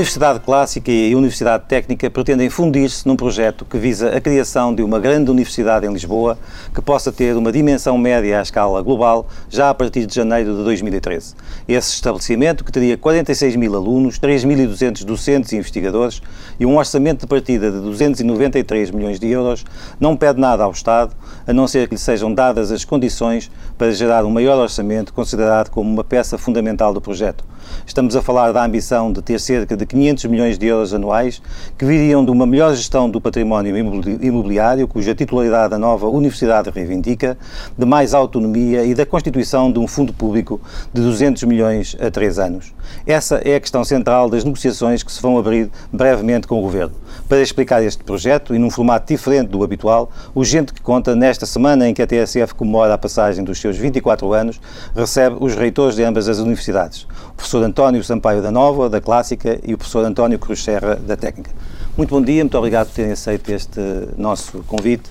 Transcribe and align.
Universidade 0.00 0.40
Clássica 0.40 0.90
e 0.90 1.12
a 1.12 1.16
Universidade 1.18 1.64
Técnica 1.68 2.08
pretendem 2.08 2.48
fundir-se 2.48 3.06
num 3.06 3.16
projeto 3.16 3.66
que 3.66 3.76
visa 3.76 4.16
a 4.16 4.18
criação 4.18 4.74
de 4.74 4.82
uma 4.82 4.98
grande 4.98 5.30
universidade 5.30 5.84
em 5.86 5.92
Lisboa 5.92 6.38
que 6.74 6.80
possa 6.80 7.12
ter 7.12 7.36
uma 7.36 7.52
dimensão 7.52 7.98
média 7.98 8.38
à 8.38 8.42
escala 8.42 8.80
global 8.80 9.28
já 9.50 9.68
a 9.68 9.74
partir 9.74 10.06
de 10.06 10.14
janeiro 10.14 10.56
de 10.56 10.64
2013. 10.64 11.34
Esse 11.68 11.92
estabelecimento, 11.92 12.64
que 12.64 12.72
teria 12.72 12.96
46 12.96 13.56
mil 13.56 13.76
alunos, 13.76 14.18
3.200 14.18 15.04
docentes 15.04 15.52
e 15.52 15.56
investigadores 15.56 16.22
e 16.58 16.64
um 16.64 16.78
orçamento 16.78 17.20
de 17.20 17.26
partida 17.26 17.70
de 17.70 17.80
293 17.80 18.90
milhões 18.92 19.20
de 19.20 19.28
euros, 19.28 19.66
não 20.00 20.16
pede 20.16 20.40
nada 20.40 20.64
ao 20.64 20.70
Estado, 20.70 21.14
a 21.46 21.52
não 21.52 21.68
ser 21.68 21.88
que 21.88 21.94
lhe 21.94 22.00
sejam 22.00 22.32
dadas 22.32 22.72
as 22.72 22.86
condições 22.86 23.50
para 23.76 23.92
gerar 23.92 24.24
um 24.24 24.30
maior 24.30 24.56
orçamento 24.56 25.12
considerado 25.12 25.68
como 25.68 25.92
uma 25.92 26.02
peça 26.02 26.38
fundamental 26.38 26.94
do 26.94 27.02
projeto. 27.02 27.44
Estamos 27.86 28.16
a 28.16 28.22
falar 28.22 28.52
da 28.52 28.64
ambição 28.64 29.12
de 29.12 29.20
ter 29.20 29.38
cerca 29.38 29.76
de 29.76 29.89
500 29.90 30.24
milhões 30.26 30.56
de 30.56 30.66
euros 30.66 30.94
anuais 30.94 31.42
que 31.76 31.84
viriam 31.84 32.24
de 32.24 32.30
uma 32.30 32.46
melhor 32.46 32.74
gestão 32.74 33.10
do 33.10 33.20
património 33.20 33.76
imobiliário, 33.76 34.86
cuja 34.86 35.14
titularidade 35.14 35.74
a 35.74 35.78
nova 35.78 36.06
Universidade 36.06 36.70
reivindica, 36.70 37.36
de 37.76 37.84
mais 37.84 38.14
autonomia 38.14 38.84
e 38.84 38.94
da 38.94 39.04
constituição 39.04 39.72
de 39.72 39.80
um 39.80 39.88
fundo 39.88 40.12
público 40.12 40.60
de 40.92 41.02
200 41.02 41.42
milhões 41.42 41.96
a 42.00 42.10
três 42.10 42.38
anos. 42.38 42.72
Essa 43.04 43.36
é 43.44 43.56
a 43.56 43.60
questão 43.60 43.84
central 43.84 44.30
das 44.30 44.44
negociações 44.44 45.02
que 45.02 45.10
se 45.10 45.20
vão 45.20 45.38
abrir 45.38 45.70
brevemente 45.92 46.46
com 46.46 46.58
o 46.58 46.62
Governo. 46.62 46.94
Para 47.28 47.40
explicar 47.40 47.82
este 47.82 48.02
projeto, 48.04 48.54
e 48.54 48.58
num 48.58 48.70
formato 48.70 49.12
diferente 49.12 49.48
do 49.48 49.62
habitual, 49.62 50.10
o 50.34 50.44
Gente 50.44 50.72
que 50.72 50.80
Conta, 50.80 51.14
nesta 51.14 51.46
semana 51.46 51.88
em 51.88 51.94
que 51.94 52.02
a 52.02 52.06
TSF 52.06 52.54
comemora 52.54 52.94
a 52.94 52.98
passagem 52.98 53.44
dos 53.44 53.60
seus 53.60 53.76
24 53.76 54.32
anos, 54.32 54.60
recebe 54.94 55.36
os 55.40 55.54
reitores 55.54 55.96
de 55.96 56.02
ambas 56.02 56.28
as 56.28 56.38
universidades, 56.38 57.06
professor 57.40 57.64
António 57.64 58.04
Sampaio 58.04 58.42
da 58.42 58.50
Nova, 58.50 58.90
da 58.90 59.00
Clássica, 59.00 59.58
e 59.64 59.72
o 59.72 59.78
professor 59.78 60.04
António 60.04 60.38
Cruz 60.38 60.62
Serra, 60.62 60.96
da 60.96 61.16
Técnica. 61.16 61.50
Muito 61.96 62.10
bom 62.10 62.20
dia, 62.20 62.44
muito 62.44 62.56
obrigado 62.58 62.88
por 62.88 62.94
terem 62.94 63.12
aceito 63.12 63.50
este 63.50 63.80
nosso 64.18 64.62
convite. 64.64 65.10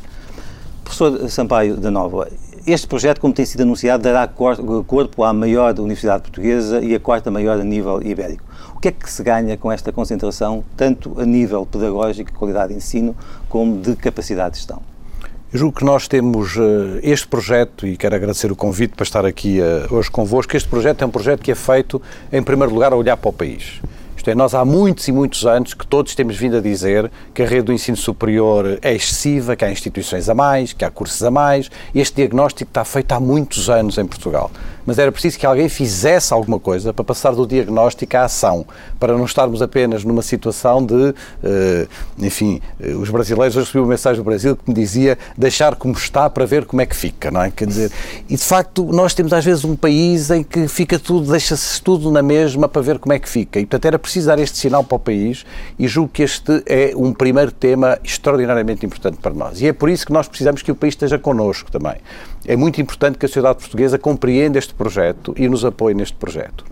Professor 0.84 1.28
Sampaio 1.28 1.76
da 1.76 1.90
Nova, 1.90 2.30
este 2.68 2.86
projeto, 2.86 3.20
como 3.20 3.34
tem 3.34 3.46
sido 3.46 3.62
anunciado, 3.62 4.04
dará 4.04 4.28
corpo 4.28 5.24
à 5.24 5.34
maior 5.34 5.78
universidade 5.80 6.22
portuguesa 6.22 6.80
e 6.82 6.94
a 6.94 7.00
quarta 7.00 7.32
maior 7.32 7.60
a 7.60 7.64
nível 7.64 8.00
ibérico. 8.04 8.44
O 8.76 8.80
que 8.80 8.90
é 8.90 8.92
que 8.92 9.12
se 9.12 9.24
ganha 9.24 9.58
com 9.58 9.72
esta 9.72 9.92
concentração, 9.92 10.64
tanto 10.78 11.20
a 11.20 11.26
nível 11.26 11.66
pedagógico, 11.66 12.32
qualidade 12.34 12.74
de 12.74 12.78
ensino, 12.78 13.16
como 13.50 13.82
de 13.82 13.96
capacidade 13.96 14.52
de 14.52 14.58
gestão? 14.58 14.89
Eu 15.52 15.58
julgo 15.58 15.80
que 15.80 15.84
nós 15.84 16.08
temos 16.08 16.56
uh, 16.58 17.00
este 17.02 17.28
projeto, 17.28 17.88
e 17.88 17.98
quero 17.98 18.16
agradecer 18.16 18.52
o 18.52 18.56
convite 18.56 18.94
para 18.94 19.04
estar 19.04 19.26
aqui 19.26 19.60
uh, 19.60 19.96
hoje 19.96 20.12
convosco. 20.12 20.56
Este 20.56 20.70
projeto 20.70 21.02
é 21.02 21.08
um 21.08 21.10
projeto 21.10 21.42
que 21.42 21.52
é 21.52 21.56
feito, 21.56 22.00
em 22.32 22.44
primeiro 22.44 22.72
lugar, 22.72 22.94
a 22.94 22.96
olhar 22.96 23.18
para 23.18 23.30
o 23.30 23.34
país. 23.34 23.82
Isto 24.16 24.30
é, 24.30 24.36
nós 24.36 24.54
há 24.54 24.64
muitos 24.64 25.08
e 25.08 25.12
muitos 25.12 25.48
anos 25.48 25.74
que 25.74 25.88
todos 25.88 26.14
temos 26.14 26.38
vindo 26.38 26.58
a 26.58 26.62
dizer 26.62 27.10
que 27.34 27.42
a 27.42 27.48
rede 27.48 27.64
do 27.64 27.74
ensino 27.74 27.98
superior 27.98 28.78
é 28.80 28.94
excessiva, 28.94 29.56
que 29.56 29.66
há 29.66 29.72
instituições 29.72 30.30
a 30.30 30.36
mais, 30.36 30.72
que 30.72 30.86
há 30.86 30.92
cursos 30.92 31.24
a 31.24 31.32
mais. 31.32 31.72
Este 31.96 32.18
diagnóstico 32.18 32.70
está 32.70 32.86
feito 32.86 33.12
há 33.14 33.20
muitos 33.20 33.72
anos 33.72 33.98
em 33.98 34.06
Portugal 34.06 34.52
mas 34.90 34.98
era 34.98 35.12
preciso 35.12 35.38
que 35.38 35.46
alguém 35.46 35.70
fizesse 35.70 36.34
alguma 36.34 36.60
coisa 36.60 36.92
para 36.92 37.06
passar 37.06 37.36
do 37.36 37.46
diagnóstico 37.46 38.18
à 38.18 38.24
ação, 38.24 38.66
para 39.00 39.16
não 39.16 39.24
estarmos 39.24 39.62
apenas 39.62 40.04
numa 40.04 40.24
situação 40.24 40.84
de, 40.84 41.14
eh, 41.44 41.88
enfim, 42.18 42.60
eh, 42.82 42.94
os 42.94 43.08
brasileiros, 43.12 43.56
hoje 43.56 43.68
recebi 43.68 43.84
uma 43.84 43.90
mensagem 43.90 44.20
do 44.20 44.26
Brasil 44.26 44.56
que 44.56 44.64
me 44.68 44.74
dizia 44.74 45.16
deixar 45.38 45.76
como 45.76 45.94
está 45.94 46.28
para 46.28 46.44
ver 46.44 46.66
como 46.66 46.82
é 46.82 46.88
que 46.88 46.96
fica, 46.96 47.30
não 47.30 47.44
é? 47.44 47.52
Quer 47.52 47.68
dizer, 47.68 47.92
e 48.28 48.36
de 48.36 48.44
facto 48.44 48.84
nós 48.86 49.14
temos 49.14 49.32
às 49.32 49.46
vezes 49.46 49.64
um 49.64 49.76
país 49.76 50.32
em 50.32 50.42
que 50.42 50.68
fica 50.68 50.98
tudo, 50.98 51.30
deixa-se 51.30 51.80
tudo 51.84 52.10
na 52.12 52.24
mesma 52.24 52.68
para 52.68 52.82
ver 52.82 52.98
como 52.98 53.14
é 53.14 53.20
que 53.20 53.30
fica, 53.30 53.60
e 53.60 53.68
portanto 53.68 53.86
era 53.86 54.00
preciso 54.00 54.26
dar 54.26 54.40
este 54.40 54.58
sinal 54.58 54.84
para 54.84 54.96
o 54.96 55.00
país 55.00 55.46
e 55.78 55.88
julgo 55.88 56.10
que 56.12 56.24
este 56.24 56.64
é 56.66 56.94
um 56.96 57.14
primeiro 57.14 57.52
tema 57.52 58.00
extraordinariamente 58.04 58.88
importante 58.88 59.20
para 59.22 59.36
nós. 59.36 59.62
E 59.62 59.68
é 59.68 59.72
por 59.72 59.88
isso 59.88 60.04
que 60.04 60.12
nós 60.12 60.28
precisamos 60.28 60.64
que 60.64 60.72
o 60.72 60.76
país 60.76 60.94
esteja 60.94 61.20
connosco 61.20 61.72
também. 61.72 61.98
É 62.46 62.56
muito 62.56 62.82
importante 62.82 63.18
que 63.18 63.26
a 63.26 63.30
sociedade 63.30 63.60
portuguesa 63.60 64.00
compreenda 64.00 64.58
este 64.58 64.74
projeto 64.80 65.36
e 65.36 65.52
nos 65.52 65.68
apoie 65.68 65.94
neste 65.94 66.16
projeto. 66.16 66.64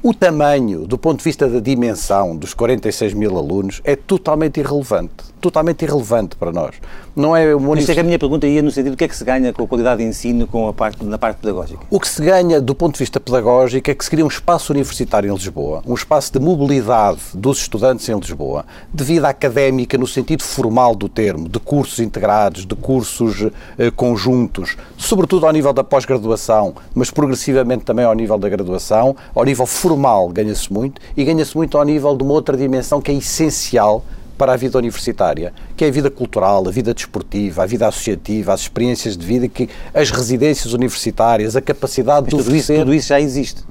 O 0.00 0.14
tamanho, 0.14 0.86
do 0.86 0.96
ponto 0.96 1.18
de 1.18 1.24
vista 1.24 1.48
da 1.48 1.58
dimensão 1.58 2.36
dos 2.36 2.54
46 2.54 3.14
mil 3.14 3.36
alunos, 3.36 3.80
é 3.82 3.96
totalmente 3.96 4.60
irrelevante. 4.60 5.24
Totalmente 5.40 5.82
irrelevante 5.82 6.36
para 6.36 6.52
nós. 6.52 6.76
Não 7.16 7.34
é 7.34 7.52
uma 7.52 7.74
Mas 7.74 7.88
é 7.88 7.94
que 7.94 8.00
a 8.00 8.04
minha 8.04 8.18
pergunta 8.18 8.46
ia 8.46 8.62
no 8.62 8.70
sentido 8.70 8.92
do 8.92 8.96
que 8.96 9.02
é 9.02 9.08
que 9.08 9.16
se 9.16 9.24
ganha 9.24 9.52
com 9.52 9.64
a 9.64 9.66
qualidade 9.66 10.00
de 10.00 10.08
ensino 10.08 10.46
com 10.46 10.68
a 10.68 10.72
parte, 10.72 11.04
na 11.04 11.18
parte 11.18 11.38
pedagógica? 11.38 11.80
O 11.90 11.98
que 11.98 12.06
se 12.06 12.22
ganha 12.22 12.60
do 12.60 12.76
ponto 12.76 12.92
de 12.92 13.00
vista 13.00 13.18
pedagógico 13.18 13.90
é 13.90 13.94
que 13.94 14.04
se 14.04 14.08
cria 14.08 14.24
um 14.24 14.28
espaço 14.28 14.72
universitário 14.72 15.28
em 15.28 15.34
Lisboa, 15.34 15.82
um 15.84 15.94
espaço 15.94 16.32
de 16.32 16.38
mobilidade 16.38 17.18
dos 17.34 17.58
estudantes 17.58 18.08
em 18.08 18.16
Lisboa, 18.16 18.64
de 18.94 19.02
vida 19.02 19.28
académica 19.28 19.98
no 19.98 20.06
sentido 20.06 20.44
formal 20.44 20.94
do 20.94 21.08
termo, 21.08 21.48
de 21.48 21.58
cursos 21.58 21.98
integrados, 21.98 22.64
de 22.64 22.76
cursos 22.76 23.48
eh, 23.76 23.90
conjuntos, 23.90 24.76
sobretudo 24.96 25.44
ao 25.44 25.52
nível 25.52 25.72
da 25.72 25.82
pós-graduação, 25.82 26.76
mas 26.94 27.10
progressivamente 27.10 27.84
também 27.84 28.04
ao 28.04 28.14
nível 28.14 28.38
da 28.38 28.48
graduação, 28.48 29.16
ao 29.34 29.44
nível 29.44 29.66
formal 29.88 30.28
ganha-se 30.28 30.70
muito 30.72 31.00
e 31.16 31.24
ganha-se 31.24 31.56
muito 31.56 31.78
ao 31.78 31.84
nível 31.84 32.14
de 32.16 32.22
uma 32.22 32.34
outra 32.34 32.56
dimensão 32.56 33.00
que 33.00 33.10
é 33.10 33.14
essencial 33.14 34.04
para 34.36 34.52
a 34.52 34.56
vida 34.56 34.78
universitária, 34.78 35.52
que 35.76 35.84
é 35.84 35.88
a 35.88 35.90
vida 35.90 36.10
cultural, 36.10 36.68
a 36.68 36.70
vida 36.70 36.94
desportiva, 36.94 37.62
a 37.62 37.66
vida 37.66 37.88
associativa, 37.88 38.52
as 38.52 38.60
experiências 38.60 39.16
de 39.16 39.26
vida, 39.26 39.48
que 39.48 39.68
as 39.92 40.10
residências 40.10 40.72
universitárias, 40.72 41.56
a 41.56 41.60
capacidade 41.60 42.28
Mas 42.30 42.38
de 42.38 42.44
tudo 42.44 42.56
isso, 42.56 42.72
tudo 42.72 42.94
isso 42.94 43.08
já 43.08 43.20
existe. 43.20 43.64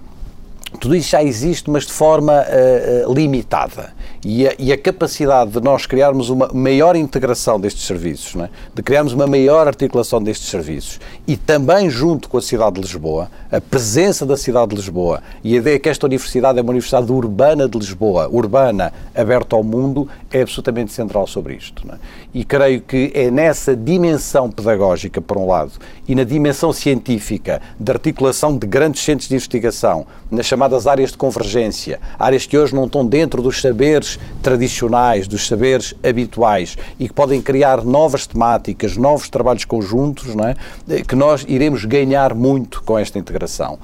Tudo 0.81 0.95
isso 0.95 1.09
já 1.09 1.23
existe, 1.23 1.69
mas 1.69 1.85
de 1.85 1.93
forma 1.93 2.33
uh, 2.33 3.13
limitada. 3.13 3.93
E 4.29 4.45
a, 4.45 4.53
e 4.59 4.73
a, 4.73 4.77
capacidade 4.77 5.51
de 5.51 5.61
nós 5.61 5.85
criarmos 5.85 6.29
uma 6.29 6.49
maior 6.53 6.97
integração 6.97 7.57
destes 7.57 7.87
serviços, 7.87 8.35
é? 8.35 8.49
de 8.75 8.83
criarmos 8.83 9.13
uma 9.13 9.25
maior 9.25 9.67
articulação 9.67 10.21
destes 10.21 10.49
serviços 10.49 10.99
e 11.25 11.37
também 11.37 11.89
junto 11.89 12.27
com 12.27 12.37
a 12.37 12.41
cidade 12.41 12.75
de 12.75 12.81
Lisboa, 12.81 13.31
a 13.49 13.61
presença 13.61 14.25
da 14.25 14.35
cidade 14.35 14.71
de 14.71 14.75
Lisboa 14.75 15.23
e 15.45 15.53
a 15.53 15.57
ideia 15.59 15.79
que 15.79 15.87
esta 15.87 16.05
universidade 16.05 16.59
é 16.59 16.61
uma 16.61 16.71
universidade 16.71 17.09
urbana 17.09 17.69
de 17.69 17.77
Lisboa, 17.77 18.27
urbana, 18.27 18.91
aberta 19.15 19.55
ao 19.55 19.63
mundo, 19.63 20.09
é 20.29 20.41
absolutamente 20.41 20.91
central 20.91 21.25
sobre 21.25 21.55
isto. 21.55 21.89
É? 21.89 21.95
E 22.33 22.43
creio 22.43 22.81
que 22.81 23.13
é 23.15 23.31
nessa 23.31 23.77
dimensão 23.77 24.51
pedagógica, 24.51 25.21
por 25.21 25.37
um 25.37 25.47
lado, 25.47 25.71
e 26.05 26.13
na 26.13 26.25
dimensão 26.25 26.73
científica, 26.73 27.61
de 27.79 27.89
articulação 27.93 28.57
de 28.57 28.67
grandes 28.67 29.01
centros 29.03 29.29
de 29.29 29.35
investigação, 29.35 30.05
nas 30.29 30.45
chamadas 30.45 30.85
áreas 30.85 31.11
de 31.11 31.17
convergência, 31.17 31.97
áreas 32.19 32.45
que 32.45 32.57
hoje 32.57 32.75
não 32.75 32.87
estão 32.87 33.05
dentro 33.05 33.41
dos 33.41 33.61
saberes 33.61 34.16
tradicionais, 34.41 35.27
dos 35.27 35.47
saberes 35.47 35.93
habituais 36.03 36.77
e 36.99 37.07
que 37.07 37.13
podem 37.13 37.41
criar 37.41 37.83
novas 37.83 38.25
temáticas, 38.27 38.97
novos 38.97 39.29
trabalhos 39.29 39.65
conjuntos, 39.65 40.35
não 40.35 40.45
é? 40.45 40.55
que 41.03 41.15
nós 41.15 41.45
iremos 41.47 41.85
ganhar 41.85 42.33
muito 42.33 42.81
com 42.83 42.97
esta 42.97 43.19
integração. 43.19 43.77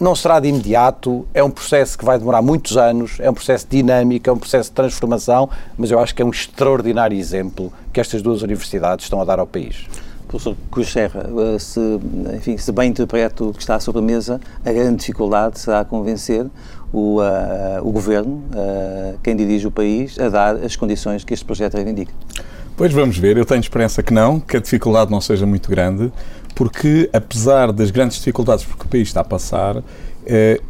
Não 0.00 0.14
será 0.14 0.40
de 0.40 0.48
imediato, 0.48 1.26
é 1.32 1.42
um 1.42 1.50
processo 1.50 1.96
que 1.96 2.04
vai 2.04 2.18
demorar 2.18 2.42
muitos 2.42 2.76
anos, 2.76 3.18
é 3.20 3.30
um 3.30 3.34
processo 3.34 3.66
dinâmico, 3.68 4.28
é 4.28 4.32
um 4.32 4.38
processo 4.38 4.70
de 4.70 4.74
transformação, 4.74 5.48
mas 5.76 5.90
eu 5.90 5.98
acho 5.98 6.14
que 6.14 6.22
é 6.22 6.24
um 6.24 6.30
extraordinário 6.30 7.16
exemplo 7.16 7.72
que 7.92 8.00
estas 8.00 8.22
duas 8.22 8.42
universidades 8.42 9.06
estão 9.06 9.20
a 9.20 9.24
dar 9.24 9.38
ao 9.38 9.46
país. 9.46 9.86
Professor 10.32 10.56
Cruz 10.70 10.90
Serra, 10.90 11.26
eh, 11.26 11.58
se, 11.58 11.80
enfim, 12.34 12.56
se 12.56 12.72
bem 12.72 12.88
interpreto 12.88 13.50
o 13.50 13.52
que 13.52 13.60
está 13.60 13.78
sobre 13.78 14.00
a 14.00 14.02
mesa, 14.02 14.40
a 14.64 14.72
grande 14.72 14.96
dificuldade 14.96 15.60
será 15.60 15.84
convencer 15.84 16.46
o, 16.92 17.20
uh, 17.20 17.22
o 17.82 17.90
Governo, 17.90 18.42
uh, 18.52 19.18
quem 19.22 19.34
dirige 19.34 19.66
o 19.66 19.70
país, 19.70 20.18
a 20.18 20.28
dar 20.28 20.56
as 20.56 20.76
condições 20.76 21.24
que 21.24 21.32
este 21.32 21.44
projeto 21.44 21.74
reivindica. 21.74 22.12
Pois 22.76 22.92
vamos 22.92 23.16
ver, 23.16 23.36
eu 23.36 23.44
tenho 23.44 23.60
esperança 23.60 24.02
que 24.02 24.12
não, 24.12 24.38
que 24.40 24.56
a 24.56 24.60
dificuldade 24.60 25.10
não 25.10 25.20
seja 25.20 25.46
muito 25.46 25.70
grande, 25.70 26.12
porque 26.54 27.08
apesar 27.12 27.72
das 27.72 27.90
grandes 27.90 28.18
dificuldades 28.18 28.64
por 28.64 28.76
que 28.76 28.84
o 28.84 28.88
país 28.88 29.08
está 29.08 29.20
a 29.20 29.24
passar, 29.24 29.82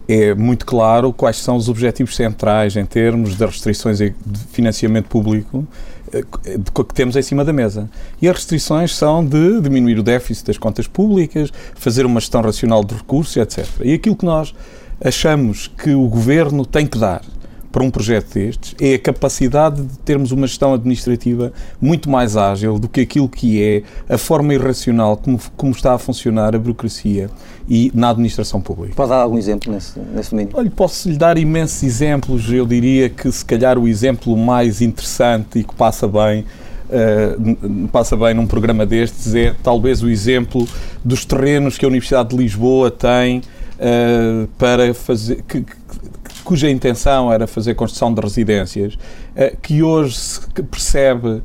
é 0.08 0.34
muito 0.34 0.64
claro 0.64 1.12
quais 1.12 1.36
são 1.36 1.56
os 1.56 1.68
objetivos 1.68 2.16
centrais 2.16 2.74
em 2.74 2.86
termos 2.86 3.36
de 3.36 3.44
restrições 3.44 3.98
de 3.98 4.14
financiamento 4.50 5.08
público 5.08 5.66
que 6.10 6.94
temos 6.94 7.16
em 7.16 7.22
cima 7.22 7.44
da 7.44 7.52
mesa. 7.52 7.88
E 8.20 8.28
as 8.28 8.36
restrições 8.36 8.94
são 8.94 9.24
de 9.24 9.60
diminuir 9.60 9.98
o 9.98 10.02
déficit 10.02 10.46
das 10.46 10.58
contas 10.58 10.86
públicas, 10.86 11.50
fazer 11.74 12.04
uma 12.04 12.20
gestão 12.20 12.42
racional 12.42 12.84
de 12.84 12.94
recursos, 12.94 13.36
etc. 13.36 13.66
E 13.82 13.94
aquilo 13.94 14.14
que 14.14 14.24
nós 14.24 14.54
achamos 15.04 15.68
que 15.68 15.94
o 15.94 16.06
governo 16.08 16.64
tem 16.64 16.86
que 16.86 16.98
dar 16.98 17.22
para 17.72 17.82
um 17.82 17.90
projeto 17.90 18.34
destes 18.34 18.76
é 18.78 18.94
a 18.94 18.98
capacidade 18.98 19.82
de 19.82 19.98
termos 20.00 20.30
uma 20.30 20.46
gestão 20.46 20.74
administrativa 20.74 21.52
muito 21.80 22.10
mais 22.10 22.36
ágil 22.36 22.78
do 22.78 22.86
que 22.86 23.00
aquilo 23.00 23.28
que 23.28 23.62
é 23.62 23.82
a 24.12 24.18
forma 24.18 24.52
irracional 24.52 25.16
como, 25.16 25.40
como 25.56 25.72
está 25.72 25.94
a 25.94 25.98
funcionar 25.98 26.54
a 26.54 26.58
burocracia 26.58 27.30
e 27.66 27.90
na 27.94 28.10
administração 28.10 28.60
pública. 28.60 28.94
Pode 28.94 29.08
dar 29.08 29.22
algum 29.22 29.38
exemplo 29.38 29.72
nesse, 29.72 29.98
nesse 29.98 30.30
domínio? 30.30 30.52
Olha, 30.54 30.70
posso 30.70 31.08
lhe 31.08 31.16
dar 31.16 31.38
imensos 31.38 31.82
exemplos. 31.82 32.52
Eu 32.52 32.66
diria 32.66 33.08
que 33.08 33.32
se 33.32 33.44
calhar 33.44 33.78
o 33.78 33.88
exemplo 33.88 34.36
mais 34.36 34.82
interessante 34.82 35.60
e 35.60 35.64
que 35.64 35.74
passa 35.74 36.06
bem 36.06 36.44
Uh, 36.92 37.88
passa 37.88 38.14
bem 38.18 38.34
num 38.34 38.46
programa 38.46 38.84
destes 38.84 39.34
é 39.34 39.54
talvez 39.62 40.02
o 40.02 40.10
exemplo 40.10 40.68
dos 41.02 41.24
terrenos 41.24 41.78
que 41.78 41.86
a 41.86 41.88
Universidade 41.88 42.28
de 42.28 42.36
Lisboa 42.36 42.90
tem 42.90 43.40
uh, 43.82 44.46
para 44.58 44.94
fazer 44.94 45.42
que, 45.42 45.64
cuja 46.44 46.70
intenção 46.70 47.32
era 47.32 47.46
fazer 47.46 47.74
construção 47.74 48.14
de 48.14 48.20
residências, 48.20 48.94
uh, 48.94 49.56
que 49.60 49.82
hoje 49.82 50.16
se 50.16 50.40
percebe 50.70 51.42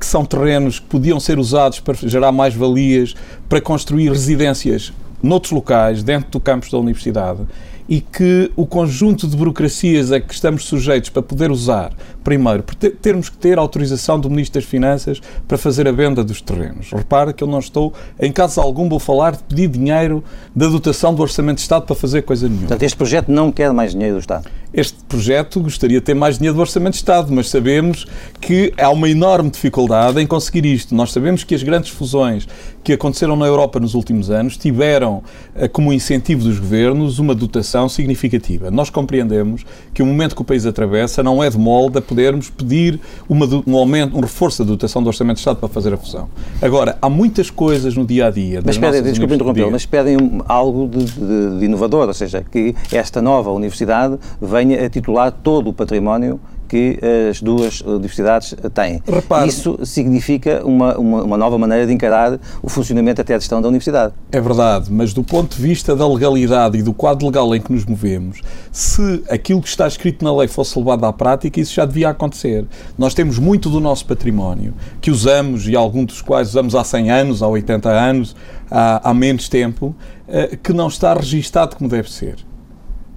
que 0.00 0.04
são 0.04 0.24
terrenos 0.24 0.80
que 0.80 0.86
podiam 0.86 1.20
ser 1.20 1.38
usados 1.38 1.78
para 1.78 1.94
gerar 1.94 2.32
mais 2.32 2.52
valias, 2.52 3.14
para 3.48 3.60
construir 3.60 4.08
residências 4.08 4.92
noutros 5.22 5.52
locais, 5.52 6.02
dentro 6.02 6.28
do 6.28 6.40
campus 6.40 6.72
da 6.72 6.78
universidade, 6.78 7.42
e 7.90 8.00
que 8.00 8.52
o 8.54 8.64
conjunto 8.64 9.26
de 9.26 9.36
burocracias 9.36 10.12
a 10.12 10.20
que 10.20 10.32
estamos 10.32 10.64
sujeitos 10.64 11.10
para 11.10 11.22
poder 11.22 11.50
usar, 11.50 11.92
primeiro, 12.22 12.62
termos 13.02 13.28
que 13.28 13.36
ter 13.36 13.58
autorização 13.58 14.20
do 14.20 14.30
Ministro 14.30 14.60
das 14.60 14.70
Finanças 14.70 15.20
para 15.48 15.58
fazer 15.58 15.88
a 15.88 15.92
venda 15.92 16.22
dos 16.22 16.40
terrenos. 16.40 16.92
Repara 16.92 17.32
que 17.32 17.42
eu 17.42 17.48
não 17.48 17.58
estou, 17.58 17.92
em 18.20 18.30
caso 18.30 18.60
algum, 18.60 18.88
vou 18.88 19.00
falar 19.00 19.32
de 19.32 19.42
pedir 19.42 19.66
dinheiro 19.66 20.22
da 20.54 20.68
dotação 20.68 21.12
do 21.12 21.20
Orçamento 21.20 21.56
de 21.56 21.62
Estado 21.62 21.84
para 21.84 21.96
fazer 21.96 22.22
coisa 22.22 22.46
nenhuma. 22.46 22.68
Portanto, 22.68 22.82
este 22.84 22.96
projeto 22.96 23.28
não 23.28 23.50
quer 23.50 23.72
mais 23.72 23.90
dinheiro 23.90 24.14
do 24.14 24.20
Estado? 24.20 24.48
Este 24.72 24.96
projeto 25.08 25.60
gostaria 25.60 25.98
de 25.98 26.04
ter 26.04 26.14
mais 26.14 26.38
dinheiro 26.38 26.54
do 26.54 26.60
Orçamento 26.60 26.92
de 26.92 26.98
Estado, 26.98 27.32
mas 27.32 27.48
sabemos 27.48 28.06
que 28.40 28.72
há 28.78 28.88
uma 28.90 29.08
enorme 29.08 29.50
dificuldade 29.50 30.20
em 30.20 30.26
conseguir 30.28 30.64
isto. 30.64 30.94
Nós 30.94 31.10
sabemos 31.10 31.42
que 31.42 31.56
as 31.56 31.62
grandes 31.64 31.90
fusões 31.90 32.46
que 32.82 32.92
aconteceram 32.92 33.36
na 33.36 33.46
Europa 33.46 33.78
nos 33.78 33.94
últimos 33.94 34.30
anos 34.30 34.56
tiveram 34.56 35.22
eh, 35.54 35.68
como 35.68 35.92
incentivo 35.92 36.44
dos 36.44 36.58
governos 36.58 37.18
uma 37.18 37.34
dotação 37.34 37.88
significativa. 37.88 38.70
Nós 38.70 38.88
compreendemos 38.88 39.66
que 39.92 40.02
o 40.02 40.06
momento 40.06 40.34
que 40.34 40.42
o 40.42 40.44
país 40.44 40.64
atravessa 40.64 41.22
não 41.22 41.42
é 41.42 41.50
de 41.50 41.58
molde 41.58 41.98
a 41.98 42.02
podermos 42.02 42.48
pedir 42.48 42.98
uma, 43.28 43.46
um 43.66 43.76
aumento, 43.76 44.16
um 44.16 44.20
reforço 44.20 44.64
da 44.64 44.70
dotação 44.70 45.02
do 45.02 45.08
Orçamento 45.08 45.36
de 45.36 45.40
Estado 45.40 45.56
para 45.58 45.68
fazer 45.68 45.92
a 45.92 45.96
fusão. 45.96 46.28
Agora, 46.62 46.96
há 47.02 47.10
muitas 47.10 47.50
coisas 47.50 47.94
no 47.96 48.06
dia 48.06 48.26
a 48.26 48.30
dia. 48.30 48.62
Mas 48.64 48.78
pedem, 48.78 49.02
desculpe 49.02 49.34
interromper, 49.34 49.70
mas 49.70 49.84
pedem 49.84 50.40
algo 50.46 50.88
de, 50.88 51.04
de, 51.04 51.58
de 51.58 51.64
inovador, 51.64 52.08
ou 52.08 52.14
seja, 52.14 52.44
que 52.50 52.74
esta 52.92 53.20
nova 53.20 53.50
universidade 53.50 54.18
venha 54.40 54.70
venha 54.70 54.86
a 54.86 54.90
titular 54.90 55.32
todo 55.32 55.70
o 55.70 55.72
património 55.72 56.40
que 56.70 57.00
as 57.28 57.42
duas 57.42 57.80
universidades 57.80 58.54
têm. 58.72 59.02
Repare, 59.04 59.48
Isso 59.48 59.76
significa 59.84 60.64
uma, 60.64 60.96
uma, 60.96 61.22
uma, 61.24 61.36
nova 61.36 61.58
maneira 61.58 61.84
de 61.84 61.92
encarar 61.92 62.38
o 62.62 62.68
funcionamento 62.68 63.20
até 63.20 63.34
a 63.34 63.38
gestão 63.40 63.60
da 63.60 63.66
universidade. 63.66 64.14
É 64.30 64.40
verdade, 64.40 64.86
mas 64.88 65.12
do 65.12 65.24
ponto 65.24 65.56
de 65.56 65.60
vista 65.60 65.96
da 65.96 66.06
legalidade 66.06 66.78
e 66.78 66.82
do 66.82 66.94
quadro 66.94 67.26
legal 67.26 67.52
em 67.56 67.60
que 67.60 67.72
nos 67.72 67.84
movemos, 67.84 68.40
se 68.70 69.24
aquilo 69.28 69.60
que 69.60 69.66
está 69.66 69.88
escrito 69.88 70.24
na 70.24 70.32
lei 70.32 70.46
fosse 70.46 70.78
levado 70.78 71.04
à 71.04 71.12
prática, 71.12 71.58
isso 71.58 71.74
já 71.74 71.84
devia 71.84 72.10
acontecer. 72.10 72.64
Nós 72.96 73.14
temos 73.14 73.36
muito 73.36 73.68
do 73.68 73.80
nosso 73.80 74.06
património 74.06 74.72
que 75.00 75.10
usamos, 75.10 75.66
e 75.66 75.74
alguns 75.74 76.06
dos 76.06 76.22
quais 76.22 76.50
usamos 76.50 76.76
há 76.76 76.84
100 76.84 77.10
anos, 77.10 77.42
há 77.42 77.48
80 77.48 77.90
anos, 77.90 78.36
há, 78.70 79.10
há 79.10 79.12
menos 79.12 79.48
tempo, 79.48 79.92
eh, 80.28 80.56
que 80.62 80.72
não 80.72 80.86
está 80.86 81.14
registado 81.14 81.74
como 81.74 81.90
deve 81.90 82.08
ser. 82.12 82.36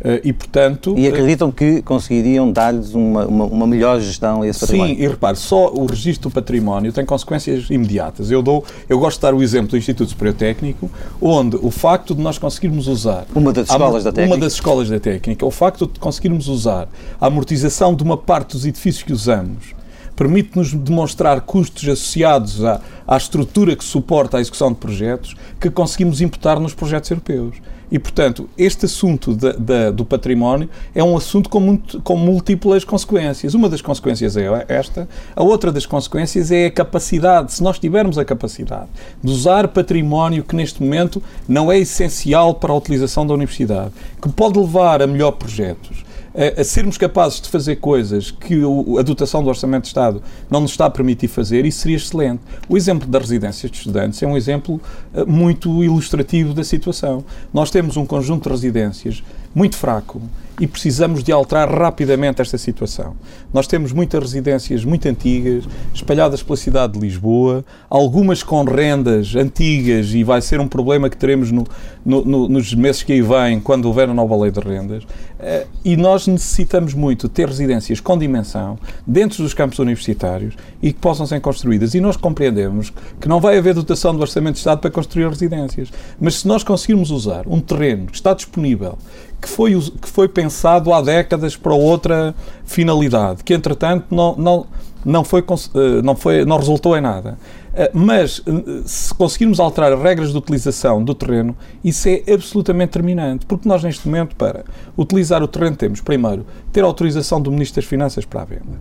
Eh, 0.03 0.21
e, 0.25 0.33
portanto... 0.33 0.93
E 0.97 1.07
acreditam 1.07 1.49
que 1.51 1.81
conseguiriam 1.81 2.51
dar-lhes 2.51 2.93
uma, 2.93 3.25
uma, 3.25 3.45
uma, 3.45 3.67
melhor 3.67 3.99
gestão 4.01 4.41
a 4.41 4.47
esse 4.47 4.59
património? 4.59 4.95
Sim, 4.95 5.01
e 5.01 5.07
repare, 5.07 5.37
só 5.37 5.71
o 5.73 5.85
registro 5.85 6.29
do 6.29 6.33
património 6.33 6.91
tem 6.91 7.05
consequências 7.05 7.69
imediatas. 7.69 8.29
Eu, 8.29 8.41
dou, 8.41 8.65
eu 8.89 8.99
gosto 8.99 9.17
de 9.17 9.21
dar 9.21 9.33
o 9.33 9.41
exemplo 9.41 9.69
do 9.69 9.77
Instituto 9.77 10.09
Superior 10.09 10.35
Técnico, 10.35 10.91
onde 11.21 11.55
o 11.55 11.71
facto 11.71 12.13
de 12.13 12.21
nós 12.21 12.37
conseguirmos 12.37 12.87
usar... 12.87 13.25
Uma 13.33 13.53
das 13.53 13.69
escolas 13.69 14.05
a, 14.05 14.09
da 14.09 14.13
técnica? 14.13 14.35
Uma 14.35 14.43
das 14.43 14.53
escolas 14.53 14.89
da 14.89 14.99
técnica. 14.99 15.45
O 15.45 15.51
facto 15.51 15.87
de 15.87 15.99
conseguirmos 15.99 16.49
usar 16.49 16.89
a 17.19 17.27
amortização 17.27 17.95
de 17.95 18.03
uma 18.03 18.17
parte 18.17 18.53
dos 18.53 18.65
edifícios 18.65 19.03
que 19.03 19.13
usamos 19.13 19.73
permite-nos 20.15 20.73
demonstrar 20.73 21.41
custos 21.41 21.89
associados 21.89 22.63
à, 22.63 22.79
à 23.07 23.17
estrutura 23.17 23.75
que 23.75 23.83
suporta 23.83 24.37
a 24.37 24.41
execução 24.41 24.71
de 24.71 24.77
projetos 24.77 25.35
que 25.59 25.71
conseguimos 25.71 26.21
imputar 26.21 26.59
nos 26.59 26.73
projetos 26.73 27.09
europeus. 27.09 27.55
E, 27.93 27.99
portanto, 27.99 28.49
este 28.57 28.85
assunto 28.85 29.35
de, 29.35 29.53
de, 29.53 29.91
do 29.91 30.03
património 30.03 30.67
é 30.95 31.03
um 31.03 31.15
assunto 31.15 31.47
com, 31.47 31.59
muito, 31.59 32.01
com 32.01 32.17
múltiplas 32.17 32.83
consequências. 32.83 33.53
Uma 33.53 33.69
das 33.69 33.83
consequências 33.83 34.35
é 34.35 34.65
esta, 34.67 35.07
a 35.35 35.43
outra 35.43 35.71
das 35.71 35.85
consequências 35.85 36.51
é 36.51 36.65
a 36.65 36.71
capacidade, 36.71 37.53
se 37.53 37.61
nós 37.61 37.77
tivermos 37.77 38.17
a 38.17 38.25
capacidade 38.25 38.87
de 39.23 39.31
usar 39.31 39.67
património 39.67 40.43
que 40.43 40.55
neste 40.55 40.81
momento 40.81 41.21
não 41.47 41.71
é 41.71 41.77
essencial 41.77 42.55
para 42.55 42.73
a 42.73 42.75
utilização 42.75 43.27
da 43.27 43.33
universidade, 43.35 43.91
que 44.19 44.27
pode 44.27 44.57
levar 44.57 44.99
a 45.03 45.05
melhor 45.05 45.33
projetos, 45.33 46.02
a, 46.35 46.61
a, 46.61 46.63
sermos 46.63 46.97
capazes 46.97 47.39
de 47.39 47.49
fazer 47.49 47.77
coisas 47.77 48.31
que 48.31 48.63
o, 48.63 48.97
a 48.97 49.01
dotação 49.01 49.43
do 49.43 49.49
Orçamento 49.49 49.83
de 49.83 49.87
Estado 49.89 50.21
não 50.49 50.61
nos 50.61 50.71
está 50.71 50.85
a 50.85 50.89
permitir 50.89 51.27
fazer, 51.27 51.65
isso 51.65 51.79
seria 51.79 51.97
excelente. 51.97 52.41
O 52.67 52.75
exemplo 52.75 53.07
das 53.07 53.21
residências 53.23 53.71
de 53.71 53.77
estudantes 53.77 54.21
é 54.21 54.27
um 54.27 54.35
exemplo 54.35 54.81
uh, 55.13 55.29
muito 55.29 55.83
ilustrativo 55.83 56.53
da 56.53 56.63
situação. 56.63 57.23
Nós 57.53 57.69
temos 57.69 57.97
um 57.97 58.05
conjunto 58.05 58.43
de 58.43 58.49
residências 58.49 59.23
muito 59.53 59.77
fraco 59.77 60.21
e 60.59 60.67
precisamos 60.67 61.23
de 61.23 61.31
alterar 61.31 61.69
rapidamente 61.69 62.41
esta 62.41 62.57
situação. 62.57 63.15
Nós 63.53 63.67
temos 63.67 63.91
muitas 63.91 64.21
residências 64.21 64.85
muito 64.85 65.07
antigas, 65.07 65.65
espalhadas 65.93 66.43
pela 66.43 66.57
cidade 66.57 66.93
de 66.93 66.99
Lisboa, 66.99 67.65
algumas 67.89 68.43
com 68.43 68.63
rendas 68.63 69.35
antigas 69.35 70.13
e 70.13 70.23
vai 70.23 70.41
ser 70.41 70.59
um 70.59 70.67
problema 70.67 71.09
que 71.09 71.17
teremos 71.17 71.51
no, 71.51 71.65
no, 72.05 72.23
no, 72.23 72.49
nos 72.49 72.73
meses 72.73 73.03
que 73.03 73.13
aí 73.13 73.21
vêm, 73.21 73.59
quando 73.59 73.85
houver 73.85 74.09
a 74.09 74.13
nova 74.13 74.35
lei 74.35 74.51
de 74.51 74.59
rendas. 74.59 75.03
Eh, 75.39 75.65
e 75.83 75.97
nós 75.97 76.27
necessitamos 76.27 76.93
muito 76.93 77.27
ter 77.27 77.47
residências 77.47 77.99
com 77.99 78.17
dimensão 78.17 78.77
dentro 79.05 79.43
dos 79.43 79.53
campos 79.53 79.79
universitários 79.79 80.55
e 80.81 80.93
que 80.93 80.99
possam 80.99 81.25
ser 81.25 81.39
construídas. 81.41 81.93
E 81.93 81.99
nós 81.99 82.15
compreendemos 82.15 82.93
que 83.19 83.27
não 83.27 83.39
vai 83.39 83.57
haver 83.57 83.73
dotação 83.73 84.15
do 84.15 84.21
Orçamento 84.21 84.53
de 84.53 84.59
Estado 84.59 84.79
para 84.79 84.91
construir 84.91 85.27
residências. 85.27 85.91
Mas 86.19 86.35
se 86.35 86.47
nós 86.47 86.63
conseguirmos 86.63 87.11
usar 87.11 87.47
um 87.47 87.59
terreno 87.59 88.07
que 88.07 88.15
está 88.15 88.33
disponível, 88.33 88.97
que 89.43 89.49
foi, 89.49 89.77
que 89.77 90.07
foi 90.07 90.29
pensado 90.29 90.93
há 90.93 91.01
décadas 91.01 91.57
para 91.57 91.73
outra 91.73 92.33
finalidade, 92.63 93.43
que 93.43 93.53
entretanto 93.53 94.05
não, 94.09 94.37
não, 94.37 94.65
não, 95.03 95.23
foi, 95.25 95.41
eh, 95.41 96.01
não, 96.01 96.15
foi, 96.15 96.45
não 96.45 96.55
resultou 96.55 96.97
em 96.97 97.01
nada. 97.01 97.37
Eh, 97.73 97.91
mas 97.93 98.41
eh, 98.47 98.81
se 98.85 99.13
conseguirmos 99.13 99.59
alterar 99.59 99.91
as 99.91 100.01
regras 100.01 100.31
de 100.31 100.37
utilização 100.37 101.03
do 101.03 101.13
terreno, 101.13 101.57
isso 101.83 102.07
é 102.07 102.23
absolutamente 102.33 102.91
determinante, 102.91 103.45
porque 103.45 103.67
nós 103.67 103.83
neste 103.83 104.07
momento, 104.07 104.33
para 104.37 104.63
utilizar 104.97 105.43
o 105.43 105.47
terreno, 105.47 105.75
temos 105.75 105.99
primeiro 105.99 106.45
ter 106.71 106.85
autorização 106.85 107.41
do 107.41 107.51
Ministro 107.51 107.81
das 107.81 107.89
Finanças 107.89 108.23
para 108.23 108.43
a 108.43 108.45
venda. 108.45 108.79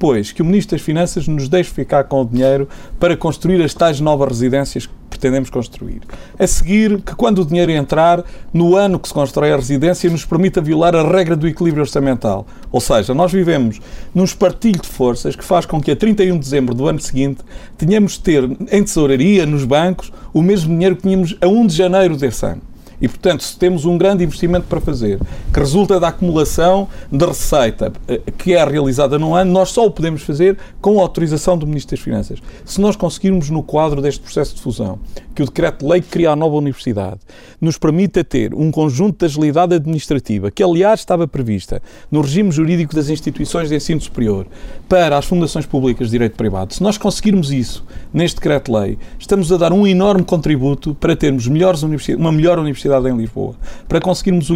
Depois, 0.00 0.32
que 0.32 0.40
o 0.40 0.46
Ministro 0.46 0.78
das 0.78 0.82
Finanças 0.82 1.28
nos 1.28 1.46
deixe 1.46 1.68
ficar 1.68 2.04
com 2.04 2.22
o 2.22 2.24
dinheiro 2.24 2.66
para 2.98 3.14
construir 3.14 3.62
as 3.62 3.74
tais 3.74 4.00
novas 4.00 4.30
residências 4.30 4.88
pretendemos 5.10 5.50
construir. 5.50 6.00
A 6.38 6.46
seguir, 6.46 7.02
que 7.02 7.14
quando 7.14 7.42
o 7.42 7.44
dinheiro 7.44 7.70
entrar, 7.70 8.24
no 8.50 8.76
ano 8.76 8.98
que 8.98 9.08
se 9.08 9.12
constrói 9.12 9.52
a 9.52 9.56
residência, 9.56 10.08
nos 10.08 10.24
permita 10.24 10.62
violar 10.62 10.96
a 10.96 11.02
regra 11.02 11.36
do 11.36 11.46
equilíbrio 11.46 11.82
orçamental. 11.82 12.46
Ou 12.72 12.80
seja, 12.80 13.12
nós 13.12 13.30
vivemos 13.30 13.78
num 14.14 14.24
espartilho 14.24 14.80
de 14.80 14.88
forças 14.88 15.36
que 15.36 15.44
faz 15.44 15.66
com 15.66 15.78
que 15.78 15.90
a 15.90 15.96
31 15.96 16.32
de 16.32 16.40
dezembro 16.40 16.74
do 16.74 16.88
ano 16.88 16.98
seguinte 16.98 17.42
tenhamos 17.76 18.12
de 18.12 18.20
ter 18.20 18.44
em 18.72 18.82
tesouraria, 18.82 19.44
nos 19.44 19.66
bancos, 19.66 20.10
o 20.32 20.40
mesmo 20.40 20.72
dinheiro 20.72 20.96
que 20.96 21.02
tínhamos 21.02 21.36
a 21.42 21.46
1 21.46 21.66
de 21.66 21.76
janeiro 21.76 22.16
desse 22.16 22.46
ano. 22.46 22.69
E, 23.00 23.08
portanto, 23.08 23.42
se 23.42 23.56
temos 23.56 23.84
um 23.84 23.96
grande 23.96 24.22
investimento 24.22 24.66
para 24.66 24.80
fazer, 24.80 25.18
que 25.52 25.58
resulta 25.58 25.98
da 25.98 26.08
acumulação 26.08 26.88
de 27.10 27.24
receita 27.24 27.92
eh, 28.06 28.20
que 28.36 28.54
é 28.54 28.64
realizada 28.64 29.18
num 29.18 29.34
ano, 29.34 29.50
nós 29.50 29.70
só 29.70 29.86
o 29.86 29.90
podemos 29.90 30.22
fazer 30.22 30.58
com 30.80 30.98
a 30.98 31.02
autorização 31.02 31.56
do 31.56 31.66
Ministro 31.66 31.96
das 31.96 32.04
Finanças. 32.04 32.38
Se 32.64 32.80
nós 32.80 32.96
conseguirmos, 32.96 33.48
no 33.50 33.62
quadro 33.62 34.02
deste 34.02 34.20
processo 34.20 34.54
de 34.54 34.60
fusão, 34.60 34.98
que 35.34 35.42
o 35.42 35.46
decreto-lei 35.46 36.00
que 36.02 36.08
cria 36.08 36.30
a 36.30 36.36
nova 36.36 36.56
universidade 36.56 37.20
nos 37.60 37.78
permita 37.78 38.22
ter 38.22 38.54
um 38.54 38.70
conjunto 38.70 39.20
de 39.20 39.24
agilidade 39.24 39.74
administrativa, 39.74 40.50
que 40.50 40.62
aliás 40.62 41.00
estava 41.00 41.26
prevista 41.26 41.82
no 42.10 42.20
regime 42.20 42.50
jurídico 42.50 42.94
das 42.94 43.08
instituições 43.08 43.68
de 43.68 43.76
ensino 43.76 44.00
superior 44.00 44.46
para 44.88 45.16
as 45.16 45.24
fundações 45.24 45.64
públicas 45.64 46.08
de 46.08 46.12
direito 46.12 46.36
privado, 46.36 46.74
se 46.74 46.82
nós 46.82 46.98
conseguirmos 46.98 47.50
isso 47.52 47.84
neste 48.12 48.36
decreto-lei, 48.36 48.98
estamos 49.18 49.50
a 49.52 49.56
dar 49.56 49.72
um 49.72 49.86
enorme 49.86 50.24
contributo 50.24 50.94
para 50.94 51.16
termos 51.16 51.46
melhores 51.46 51.82
uma 51.82 52.32
melhor 52.32 52.58
universidade 52.58 52.89
em 53.08 53.16
Lisboa, 53.16 53.54
para 53.88 54.00
conseguirmos 54.00 54.48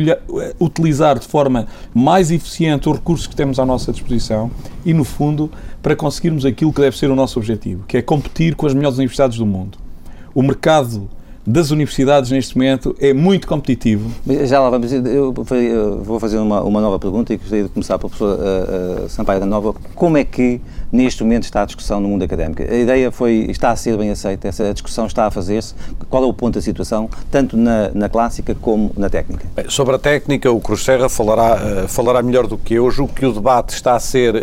utilizar 0.60 1.18
de 1.18 1.26
forma 1.26 1.66
mais 1.94 2.30
eficiente 2.30 2.88
os 2.88 2.96
recursos 2.96 3.26
que 3.26 3.36
temos 3.36 3.58
à 3.58 3.66
nossa 3.66 3.92
disposição 3.92 4.50
e, 4.84 4.92
no 4.92 5.04
fundo, 5.04 5.50
para 5.82 5.94
conseguirmos 5.94 6.44
aquilo 6.44 6.72
que 6.72 6.80
deve 6.80 6.96
ser 6.96 7.10
o 7.10 7.14
nosso 7.14 7.38
objetivo, 7.38 7.84
que 7.86 7.96
é 7.96 8.02
competir 8.02 8.54
com 8.54 8.66
as 8.66 8.74
melhores 8.74 8.98
universidades 8.98 9.38
do 9.38 9.46
mundo. 9.46 9.78
O 10.34 10.42
mercado 10.42 11.08
das 11.46 11.70
universidades 11.70 12.30
neste 12.30 12.56
momento 12.56 12.96
é 12.98 13.12
muito 13.12 13.46
competitivo. 13.46 14.10
Já 14.46 14.60
lá 14.60 14.70
vamos, 14.70 14.90
eu 14.92 15.32
vou 16.02 16.18
fazer 16.18 16.38
uma, 16.38 16.62
uma 16.62 16.80
nova 16.80 16.98
pergunta 16.98 17.34
e 17.34 17.36
gostaria 17.36 17.64
de 17.64 17.70
começar 17.70 17.98
pela 17.98 18.08
professora 18.08 18.40
uh, 18.40 19.04
uh, 19.04 19.08
Sampaio 19.10 19.40
da 19.40 19.46
Nova. 19.46 19.74
Como 19.94 20.16
é 20.16 20.24
que 20.24 20.60
neste 20.94 21.22
momento 21.22 21.44
está 21.44 21.62
a 21.62 21.66
discussão 21.66 22.00
no 22.00 22.08
mundo 22.08 22.22
académico? 22.22 22.62
A 22.62 22.76
ideia 22.76 23.10
foi, 23.10 23.46
está 23.48 23.70
a 23.70 23.76
ser 23.76 23.96
bem 23.98 24.10
aceita, 24.10 24.48
essa 24.48 24.72
discussão 24.72 25.06
está 25.06 25.26
a 25.26 25.30
fazer-se. 25.30 25.74
Qual 26.08 26.22
é 26.22 26.26
o 26.26 26.32
ponto 26.32 26.54
da 26.54 26.62
situação, 26.62 27.10
tanto 27.30 27.56
na, 27.56 27.90
na 27.92 28.08
clássica 28.08 28.54
como 28.54 28.92
na 28.96 29.10
técnica? 29.10 29.46
Bem, 29.56 29.66
sobre 29.68 29.96
a 29.96 29.98
técnica, 29.98 30.50
o 30.50 30.60
Cruz 30.60 30.84
Serra 30.84 31.08
falará, 31.08 31.84
uh, 31.84 31.88
falará 31.88 32.22
melhor 32.22 32.46
do 32.46 32.56
que 32.56 32.74
eu. 32.74 32.90
Julgo 32.90 33.12
que 33.12 33.26
o 33.26 33.32
debate 33.32 33.74
está 33.74 33.96
a 33.96 34.00
ser 34.00 34.34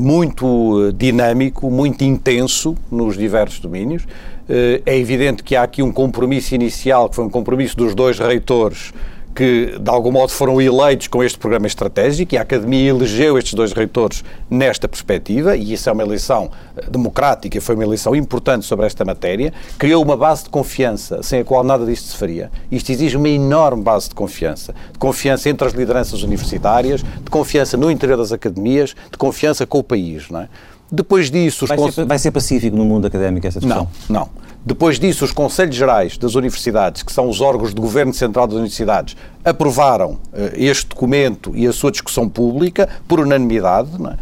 muito 0.00 0.92
dinâmico, 0.96 1.70
muito 1.70 2.02
intenso 2.02 2.74
nos 2.90 3.16
diversos 3.16 3.60
domínios. 3.60 4.04
Eh, 4.48 4.80
é 4.86 4.98
evidente 4.98 5.42
que 5.42 5.54
há 5.54 5.62
aqui 5.62 5.82
um 5.82 5.92
compromisso 5.92 6.54
inicial, 6.54 7.08
que 7.10 7.16
foi 7.16 7.24
um 7.24 7.30
compromisso 7.30 7.76
dos 7.76 7.94
dois 7.94 8.18
reitores, 8.18 8.94
que 9.34 9.78
de 9.78 9.90
algum 9.90 10.10
modo 10.10 10.30
foram 10.30 10.60
eleitos 10.60 11.06
com 11.06 11.22
este 11.22 11.38
programa 11.38 11.66
estratégico 11.66 12.34
e 12.34 12.38
a 12.38 12.42
Academia 12.42 12.90
elegeu 12.90 13.38
estes 13.38 13.54
dois 13.54 13.72
reitores 13.72 14.24
nesta 14.50 14.88
perspectiva, 14.88 15.56
e 15.56 15.72
isso 15.72 15.88
é 15.88 15.92
uma 15.92 16.02
eleição 16.02 16.50
eh, 16.76 16.86
democrática, 16.90 17.60
foi 17.60 17.74
uma 17.74 17.84
eleição 17.84 18.16
importante 18.16 18.66
sobre 18.66 18.86
esta 18.86 19.04
matéria, 19.04 19.52
criou 19.78 20.02
uma 20.02 20.16
base 20.16 20.44
de 20.44 20.50
confiança 20.50 21.22
sem 21.22 21.40
a 21.40 21.44
qual 21.44 21.62
nada 21.62 21.86
disto 21.86 22.08
se 22.08 22.16
faria. 22.16 22.50
Isto 22.70 22.90
exige 22.90 23.16
uma 23.16 23.28
enorme 23.28 23.82
base 23.82 24.08
de 24.08 24.14
confiança, 24.14 24.74
de 24.92 24.98
confiança 24.98 25.48
entre 25.48 25.66
as 25.66 25.72
lideranças 25.72 26.22
universitárias, 26.22 27.02
de 27.02 27.30
confiança 27.30 27.76
no 27.76 27.90
interior 27.90 28.16
das 28.16 28.32
academias, 28.32 28.94
de 29.10 29.18
confiança 29.18 29.66
com 29.66 29.78
o 29.78 29.84
país, 29.84 30.28
não 30.30 30.40
é? 30.40 30.48
Depois 30.90 31.30
disso... 31.30 31.66
Vai, 31.66 31.78
ser, 31.92 32.04
vai 32.06 32.18
ser 32.18 32.30
pacífico 32.30 32.76
no 32.76 32.84
mundo 32.84 33.06
académico 33.06 33.46
essa 33.46 33.60
discussão? 33.60 33.88
Não, 34.08 34.20
não. 34.20 34.47
Depois 34.68 34.98
disso, 34.98 35.24
os 35.24 35.32
Conselhos 35.32 35.74
Gerais 35.74 36.18
das 36.18 36.34
Universidades, 36.34 37.02
que 37.02 37.10
são 37.10 37.26
os 37.26 37.40
órgãos 37.40 37.72
de 37.72 37.80
governo 37.80 38.12
central 38.12 38.46
das 38.46 38.56
universidades, 38.56 39.16
aprovaram 39.48 40.12
uh, 40.12 40.18
este 40.54 40.88
documento 40.88 41.52
e 41.54 41.66
a 41.66 41.72
sua 41.72 41.90
discussão 41.90 42.28
pública 42.28 42.88
por 43.06 43.20
unanimidade. 43.20 43.90
Uh, 43.96 44.16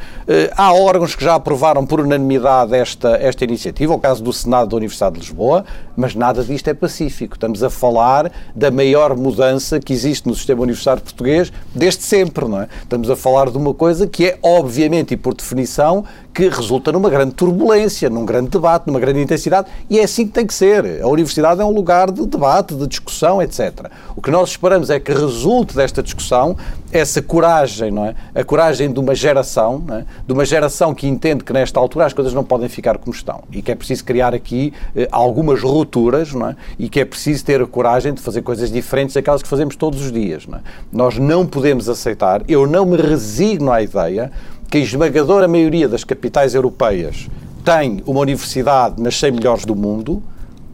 há 0.56 0.72
órgãos 0.72 1.14
que 1.14 1.24
já 1.24 1.34
aprovaram 1.34 1.84
por 1.84 2.00
unanimidade 2.00 2.74
esta, 2.74 3.16
esta 3.16 3.44
iniciativa, 3.44 3.94
o 3.94 3.98
caso 3.98 4.22
do 4.22 4.32
Senado 4.32 4.70
da 4.70 4.76
Universidade 4.76 5.14
de 5.14 5.20
Lisboa, 5.20 5.64
mas 5.96 6.14
nada 6.14 6.42
disto 6.42 6.68
é 6.68 6.74
pacífico. 6.74 7.34
Estamos 7.34 7.62
a 7.62 7.70
falar 7.70 8.30
da 8.54 8.70
maior 8.70 9.16
mudança 9.16 9.80
que 9.80 9.92
existe 9.92 10.26
no 10.26 10.34
sistema 10.34 10.62
universitário 10.62 11.02
português 11.02 11.52
desde 11.74 12.02
sempre, 12.02 12.46
não 12.46 12.60
é? 12.60 12.68
Estamos 12.82 13.10
a 13.10 13.16
falar 13.16 13.50
de 13.50 13.56
uma 13.56 13.74
coisa 13.74 14.06
que 14.06 14.26
é, 14.26 14.38
obviamente 14.42 15.14
e 15.14 15.16
por 15.16 15.34
definição, 15.34 16.04
que 16.36 16.48
resulta 16.48 16.92
numa 16.92 17.08
grande 17.08 17.32
turbulência, 17.32 18.10
num 18.10 18.26
grande 18.26 18.50
debate, 18.50 18.86
numa 18.86 19.00
grande 19.00 19.22
intensidade, 19.22 19.68
e 19.88 19.98
é 19.98 20.04
assim 20.04 20.26
que 20.26 20.34
tem 20.34 20.46
que 20.46 20.52
ser. 20.52 21.02
A 21.02 21.08
universidade 21.08 21.62
é 21.62 21.64
um 21.64 21.70
lugar 21.70 22.10
de 22.10 22.26
debate, 22.26 22.74
de 22.74 22.86
discussão, 22.86 23.40
etc. 23.40 23.90
O 24.14 24.20
que 24.20 24.30
nós 24.30 24.50
esperamos 24.50 24.90
é 24.90 25.00
que 25.00 25.10
resulte 25.16 25.74
desta 25.74 26.02
discussão 26.02 26.56
essa 26.92 27.20
coragem, 27.20 27.90
não 27.90 28.04
é? 28.06 28.14
A 28.34 28.44
coragem 28.44 28.92
de 28.92 28.98
uma 29.00 29.14
geração, 29.14 29.82
é? 29.90 30.04
de 30.26 30.32
uma 30.32 30.44
geração 30.44 30.94
que 30.94 31.06
entende 31.06 31.44
que 31.44 31.52
nesta 31.52 31.80
altura 31.80 32.06
as 32.06 32.12
coisas 32.12 32.32
não 32.32 32.44
podem 32.44 32.68
ficar 32.68 32.98
como 32.98 33.14
estão 33.14 33.42
e 33.50 33.60
que 33.60 33.72
é 33.72 33.74
preciso 33.74 34.04
criar 34.04 34.34
aqui 34.34 34.72
eh, 34.94 35.08
algumas 35.10 35.60
rupturas, 35.60 36.32
não 36.32 36.50
é? 36.50 36.56
E 36.78 36.88
que 36.88 37.00
é 37.00 37.04
preciso 37.04 37.44
ter 37.44 37.60
a 37.60 37.66
coragem 37.66 38.14
de 38.14 38.20
fazer 38.20 38.42
coisas 38.42 38.70
diferentes 38.70 39.14
daquelas 39.14 39.42
que 39.42 39.48
fazemos 39.48 39.76
todos 39.76 40.00
os 40.02 40.12
dias, 40.12 40.46
não 40.46 40.58
é? 40.58 40.60
Nós 40.92 41.18
não 41.18 41.46
podemos 41.46 41.88
aceitar, 41.88 42.42
eu 42.48 42.66
não 42.66 42.86
me 42.86 42.96
resigno 42.96 43.72
à 43.72 43.82
ideia 43.82 44.30
que 44.70 44.78
a 44.78 44.80
esmagadora 44.80 45.46
maioria 45.48 45.88
das 45.88 46.04
capitais 46.04 46.54
europeias 46.54 47.28
tem 47.64 48.02
uma 48.06 48.20
universidade 48.20 49.02
nas 49.02 49.18
100 49.18 49.32
melhores 49.32 49.64
do 49.64 49.74
mundo 49.74 50.22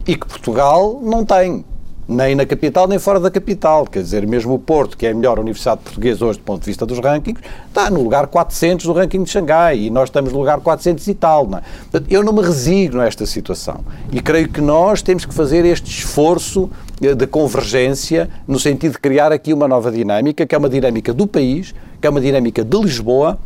e 0.07 0.15
que 0.15 0.27
Portugal 0.27 0.99
não 1.01 1.25
tem 1.25 1.65
nem 2.07 2.35
na 2.35 2.45
capital 2.45 2.87
nem 2.87 2.99
fora 2.99 3.19
da 3.19 3.31
capital. 3.31 3.85
Quer 3.85 4.01
dizer, 4.01 4.25
mesmo 4.27 4.53
o 4.53 4.59
Porto, 4.59 4.97
que 4.97 5.05
é 5.05 5.11
a 5.11 5.13
melhor 5.13 5.39
universidade 5.39 5.81
portuguesa 5.81 6.25
hoje 6.25 6.39
do 6.39 6.43
ponto 6.43 6.61
de 6.61 6.67
vista 6.67 6.85
dos 6.85 6.99
rankings, 6.99 7.41
está 7.67 7.89
no 7.89 8.01
lugar 8.01 8.27
400 8.27 8.85
do 8.85 8.93
ranking 8.93 9.23
de 9.23 9.29
Xangai 9.29 9.79
e 9.79 9.89
nós 9.89 10.09
estamos 10.09 10.31
no 10.31 10.39
lugar 10.39 10.59
400 10.59 11.07
e 11.07 11.13
tal. 11.13 11.47
Não 11.47 11.59
é? 11.59 11.61
Portanto, 11.91 12.11
eu 12.11 12.23
não 12.23 12.33
me 12.33 12.41
resigno 12.41 13.01
a 13.01 13.05
esta 13.05 13.25
situação 13.25 13.81
e 14.11 14.21
creio 14.21 14.49
que 14.49 14.61
nós 14.61 15.01
temos 15.01 15.25
que 15.25 15.33
fazer 15.33 15.65
este 15.65 15.89
esforço 15.89 16.69
eh, 17.01 17.15
de 17.15 17.27
convergência 17.27 18.29
no 18.47 18.59
sentido 18.59 18.93
de 18.93 18.99
criar 18.99 19.31
aqui 19.31 19.53
uma 19.53 19.67
nova 19.67 19.91
dinâmica, 19.91 20.45
que 20.45 20.53
é 20.53 20.57
uma 20.57 20.69
dinâmica 20.69 21.13
do 21.13 21.25
país, 21.25 21.73
que 21.99 22.07
é 22.07 22.09
uma 22.09 22.21
dinâmica 22.21 22.63
de 22.63 22.77
Lisboa, 22.77 23.39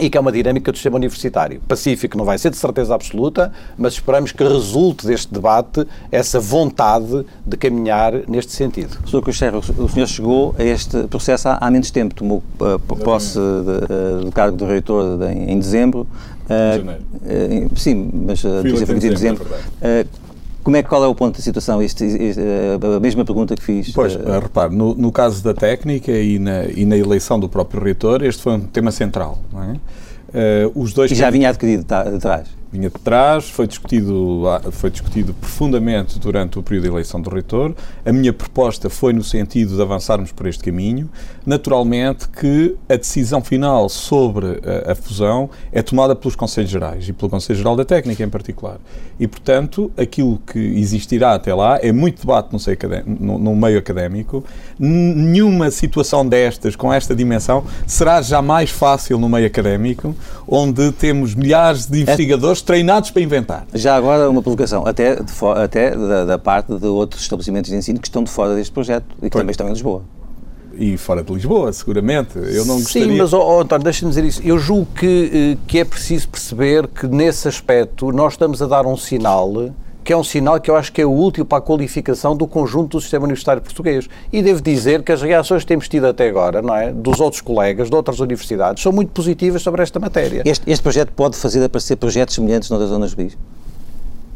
e 0.00 0.10
que 0.10 0.18
é 0.18 0.20
uma 0.20 0.32
dinâmica 0.32 0.72
do 0.72 0.76
sistema 0.76 0.96
universitário. 0.96 1.60
Pacífico 1.68 2.16
não 2.18 2.24
vai 2.24 2.36
ser 2.38 2.50
de 2.50 2.56
certeza 2.56 2.94
absoluta, 2.94 3.52
mas 3.78 3.94
esperamos 3.94 4.32
que 4.32 4.42
resulte 4.42 5.06
deste 5.06 5.32
debate 5.32 5.86
essa 6.10 6.40
vontade 6.40 7.24
de 7.46 7.56
caminhar 7.56 8.12
neste 8.28 8.52
sentido. 8.52 8.98
Sr. 9.06 9.22
Cocheiro, 9.22 9.58
o 9.58 9.88
senhor 9.88 10.06
chegou 10.06 10.54
a 10.58 10.64
este 10.64 11.04
processo 11.04 11.48
há, 11.48 11.58
há 11.60 11.70
menos 11.70 11.90
tempo, 11.90 12.14
tomou 12.14 12.42
uh, 12.60 12.78
posse 12.78 13.38
de, 13.38 13.40
uh, 13.40 14.24
do 14.24 14.32
cargo 14.32 14.56
de 14.56 14.64
reitor 14.64 15.18
de, 15.18 15.26
em, 15.32 15.52
em, 15.52 15.58
dezembro. 15.58 16.06
Uh, 16.44 16.78
janeiro. 16.78 17.02
Uh, 17.72 17.78
sim, 17.78 18.10
mas 18.12 18.42
uh, 18.44 18.62
foi 18.62 18.70
em 18.70 18.98
dezembro. 18.98 19.44
dezembro. 19.44 19.46
Como 20.64 20.78
é, 20.78 20.82
qual 20.82 21.04
é 21.04 21.06
o 21.06 21.14
ponto 21.14 21.36
da 21.36 21.42
situação? 21.42 21.82
Isto, 21.82 22.02
isto, 22.04 22.40
a 22.96 22.98
mesma 22.98 23.22
pergunta 23.22 23.54
que 23.54 23.62
fiz. 23.62 23.92
Pois, 23.92 24.16
uh, 24.16 24.40
repare, 24.42 24.74
no, 24.74 24.94
no, 24.94 25.12
caso 25.12 25.44
da 25.44 25.52
técnica 25.52 26.10
e 26.10 26.38
na, 26.38 26.64
e 26.64 26.86
na 26.86 26.96
eleição 26.96 27.38
do 27.38 27.50
próprio 27.50 27.84
reitor, 27.84 28.24
este 28.24 28.42
foi 28.42 28.54
um 28.54 28.60
tema 28.60 28.90
central. 28.90 29.38
Não 29.52 29.62
é? 29.62 29.72
Uh, 29.74 30.72
os 30.74 30.94
dois 30.94 31.12
e 31.12 31.14
já 31.14 31.28
vinha 31.28 31.50
adquirido 31.50 31.80
de 31.80 32.18
trás? 32.18 32.48
Vinha 32.74 32.90
de 32.90 32.98
trás, 32.98 33.48
foi 33.48 33.68
discutido, 33.68 34.42
foi 34.72 34.90
discutido 34.90 35.32
profundamente 35.32 36.18
durante 36.18 36.58
o 36.58 36.62
período 36.62 36.84
de 36.84 36.90
eleição 36.90 37.20
do 37.20 37.30
reitor. 37.30 37.72
A 38.04 38.12
minha 38.12 38.32
proposta 38.32 38.90
foi 38.90 39.12
no 39.12 39.22
sentido 39.22 39.76
de 39.76 39.80
avançarmos 39.80 40.32
por 40.32 40.46
este 40.48 40.64
caminho. 40.64 41.08
Naturalmente 41.46 42.28
que 42.28 42.74
a 42.88 42.96
decisão 42.96 43.40
final 43.42 43.88
sobre 43.88 44.60
a, 44.86 44.92
a 44.92 44.94
fusão 44.96 45.48
é 45.70 45.82
tomada 45.82 46.16
pelos 46.16 46.34
Conselhos 46.34 46.70
Gerais 46.70 47.08
e 47.08 47.12
pelo 47.12 47.30
Conselho 47.30 47.56
Geral 47.56 47.76
da 47.76 47.84
Técnica 47.84 48.24
em 48.24 48.28
particular. 48.28 48.78
E, 49.20 49.28
portanto, 49.28 49.92
aquilo 49.96 50.40
que 50.44 50.58
existirá 50.58 51.34
até 51.34 51.54
lá 51.54 51.78
é 51.80 51.92
muito 51.92 52.20
debate 52.20 52.48
no, 52.52 52.58
no, 53.20 53.38
no 53.38 53.54
meio 53.54 53.78
académico. 53.78 54.44
Nenhuma 54.76 55.70
situação 55.70 56.26
destas, 56.26 56.74
com 56.74 56.92
esta 56.92 57.14
dimensão, 57.14 57.64
será 57.86 58.20
jamais 58.20 58.70
fácil 58.70 59.16
no 59.16 59.28
meio 59.28 59.46
académico, 59.46 60.16
onde 60.48 60.90
temos 60.90 61.36
milhares 61.36 61.86
de 61.86 62.00
é 62.00 62.02
investigadores 62.02 62.63
treinados 62.64 63.10
para 63.10 63.22
inventar. 63.22 63.66
Já 63.74 63.96
agora 63.96 64.28
uma 64.28 64.42
provocação, 64.42 64.86
até, 64.86 65.18
até 65.62 65.96
da, 65.96 66.24
da, 66.24 66.38
parte 66.38 66.74
de 66.74 66.86
outros 66.86 67.22
estabelecimentos 67.22 67.70
de 67.70 67.76
ensino 67.76 68.00
que 68.00 68.08
estão 68.08 68.24
de 68.24 68.30
fora 68.30 68.54
deste 68.54 68.72
projeto 68.72 69.06
e 69.18 69.26
que 69.26 69.30
pois. 69.30 69.42
também 69.42 69.50
estão 69.52 69.68
em 69.68 69.72
Lisboa. 69.72 70.02
E 70.76 70.96
fora 70.96 71.22
de 71.22 71.32
Lisboa, 71.32 71.72
seguramente. 71.72 72.36
Eu 72.36 72.64
não 72.64 72.76
gostaria... 72.80 73.08
Sim, 73.08 73.16
mas, 73.16 73.32
oh, 73.32 73.38
oh, 73.38 73.60
António, 73.60 73.84
deixa-me 73.84 74.10
dizer 74.10 74.24
isso. 74.24 74.42
Eu 74.44 74.58
julgo 74.58 74.88
que, 74.96 75.56
eh, 75.56 75.58
que 75.68 75.78
é 75.78 75.84
preciso 75.84 76.28
perceber 76.28 76.88
que, 76.88 77.06
nesse 77.06 77.46
aspecto, 77.46 78.10
nós 78.10 78.32
estamos 78.32 78.60
a 78.60 78.66
dar 78.66 78.84
um 78.84 78.96
sinal 78.96 79.72
que 80.04 80.12
é 80.12 80.16
um 80.16 80.22
sinal 80.22 80.60
que 80.60 80.70
eu 80.70 80.76
acho 80.76 80.92
que 80.92 81.00
é 81.00 81.06
útil 81.06 81.46
para 81.46 81.58
a 81.58 81.60
qualificação 81.62 82.36
do 82.36 82.46
conjunto 82.46 82.98
do 82.98 83.00
sistema 83.00 83.24
universitário 83.24 83.62
português. 83.62 84.06
E 84.30 84.42
devo 84.42 84.60
dizer 84.60 85.02
que 85.02 85.10
as 85.10 85.22
reações 85.22 85.62
que 85.62 85.68
temos 85.68 85.88
tido 85.88 86.06
até 86.06 86.28
agora, 86.28 86.60
não 86.60 86.76
é, 86.76 86.92
dos 86.92 87.20
outros 87.20 87.40
colegas 87.40 87.88
de 87.88 87.96
outras 87.96 88.20
universidades, 88.20 88.82
são 88.82 88.92
muito 88.92 89.12
positivas 89.12 89.62
sobre 89.62 89.82
esta 89.82 89.98
matéria. 89.98 90.42
Este, 90.44 90.70
este 90.70 90.82
projeto 90.82 91.10
pode 91.12 91.36
fazer 91.36 91.64
aparecer 91.64 91.96
projetos 91.96 92.34
semelhantes 92.34 92.68
noutras 92.68 92.90
zonas 92.90 93.12
do 93.12 93.16
país? 93.16 93.38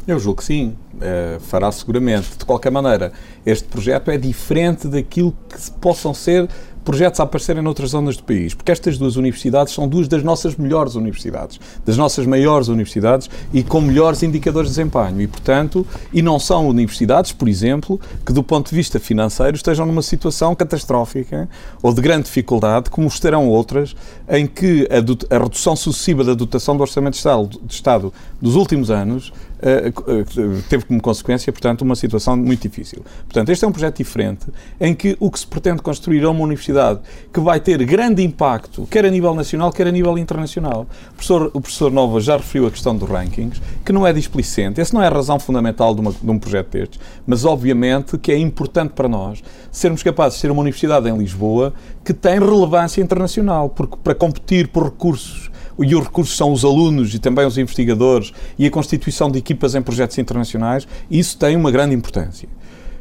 Eu 0.07 0.17
julgo 0.17 0.39
que 0.39 0.45
sim, 0.45 0.75
uh, 0.95 1.39
fará 1.39 1.71
seguramente. 1.71 2.35
De 2.35 2.45
qualquer 2.45 2.71
maneira, 2.71 3.13
este 3.45 3.67
projeto 3.67 4.09
é 4.09 4.17
diferente 4.17 4.87
daquilo 4.87 5.35
que 5.47 5.71
possam 5.79 6.15
ser 6.15 6.49
projetos 6.89 7.19
a 7.19 7.23
aparecerem 7.23 7.61
noutras 7.61 7.91
zonas 7.91 8.17
do 8.17 8.23
país, 8.23 8.55
porque 8.55 8.71
estas 8.71 8.97
duas 8.97 9.15
universidades 9.15 9.75
são 9.75 9.87
duas 9.87 10.07
das 10.07 10.23
nossas 10.23 10.55
melhores 10.55 10.95
universidades, 10.95 11.59
das 11.85 11.95
nossas 11.95 12.25
maiores 12.25 12.67
universidades 12.67 13.29
e 13.53 13.61
com 13.61 13.79
melhores 13.79 14.23
indicadores 14.23 14.71
de 14.71 14.75
desempenho. 14.75 15.21
E, 15.21 15.27
portanto, 15.27 15.85
e 16.11 16.23
não 16.23 16.39
são 16.39 16.67
universidades, 16.67 17.31
por 17.31 17.47
exemplo, 17.47 18.01
que 18.25 18.33
do 18.33 18.41
ponto 18.41 18.71
de 18.71 18.75
vista 18.75 18.99
financeiro 18.99 19.55
estejam 19.55 19.85
numa 19.85 20.01
situação 20.01 20.55
catastrófica 20.55 21.47
ou 21.79 21.93
de 21.93 22.01
grande 22.01 22.23
dificuldade, 22.23 22.89
como 22.89 23.07
estarão 23.07 23.47
outras, 23.47 23.95
em 24.27 24.47
que 24.47 24.89
a, 24.89 25.35
a 25.35 25.43
redução 25.43 25.75
sucessiva 25.75 26.23
da 26.23 26.33
dotação 26.33 26.75
do 26.75 26.81
Orçamento 26.81 27.11
de 27.11 27.17
Estado, 27.17 27.49
de 27.63 27.71
Estado 27.71 28.11
dos 28.41 28.55
últimos 28.55 28.89
anos 28.89 29.31
uh, 29.59 30.63
teve 30.67 30.85
como 30.85 30.99
consequência, 30.99 31.53
portanto, 31.53 31.83
uma 31.83 31.95
situação 31.95 32.35
muito 32.35 32.67
difícil. 32.67 33.03
Portanto, 33.25 33.49
este 33.49 33.63
é 33.63 33.67
um 33.67 33.71
projeto 33.71 33.97
diferente, 33.97 34.47
em 34.79 34.95
que 34.95 35.15
o 35.19 35.29
que 35.29 35.39
se 35.39 35.45
pretende 35.45 35.83
construir 35.83 36.23
é 36.23 36.27
uma 36.27 36.41
universidade 36.41 36.78
universidade 36.79 36.99
que 37.31 37.39
vai 37.39 37.59
ter 37.59 37.83
grande 37.85 38.23
impacto, 38.23 38.87
quer 38.89 39.05
a 39.05 39.09
nível 39.09 39.35
nacional, 39.35 39.71
quer 39.71 39.87
a 39.87 39.91
nível 39.91 40.17
internacional. 40.17 40.87
O 41.11 41.13
professor, 41.13 41.51
o 41.53 41.61
professor 41.61 41.91
Nova 41.91 42.19
já 42.19 42.37
referiu 42.37 42.67
a 42.67 42.71
questão 42.71 42.95
dos 42.95 43.07
rankings, 43.07 43.61
que 43.85 43.91
não 43.91 44.07
é 44.07 44.13
displicente, 44.13 44.81
essa 44.81 44.93
não 44.95 45.03
é 45.03 45.07
a 45.07 45.09
razão 45.09 45.39
fundamental 45.39 45.93
de, 45.93 46.01
uma, 46.01 46.11
de 46.11 46.31
um 46.31 46.39
projeto 46.39 46.71
destes, 46.71 46.99
mas 47.27 47.45
obviamente 47.45 48.17
que 48.17 48.31
é 48.31 48.37
importante 48.37 48.91
para 48.91 49.07
nós 49.07 49.43
sermos 49.71 50.01
capazes 50.01 50.35
de 50.35 50.41
ser 50.41 50.51
uma 50.51 50.61
universidade 50.61 51.07
em 51.07 51.17
Lisboa 51.17 51.73
que 52.03 52.13
tem 52.13 52.39
relevância 52.39 53.01
internacional, 53.01 53.69
porque 53.69 53.97
para 54.03 54.15
competir 54.15 54.67
por 54.69 54.85
recursos 54.85 55.51
e 55.81 55.95
os 55.95 56.03
recursos 56.03 56.35
são 56.35 56.51
os 56.51 56.65
alunos 56.65 57.13
e 57.13 57.19
também 57.19 57.45
os 57.45 57.57
investigadores 57.57 58.33
e 58.57 58.65
a 58.65 58.71
constituição 58.71 59.31
de 59.31 59.39
equipas 59.39 59.75
em 59.75 59.81
projetos 59.81 60.17
internacionais, 60.17 60.85
isso 61.09 61.37
tem 61.37 61.55
uma 61.55 61.71
grande 61.71 61.95
importância. 61.95 62.49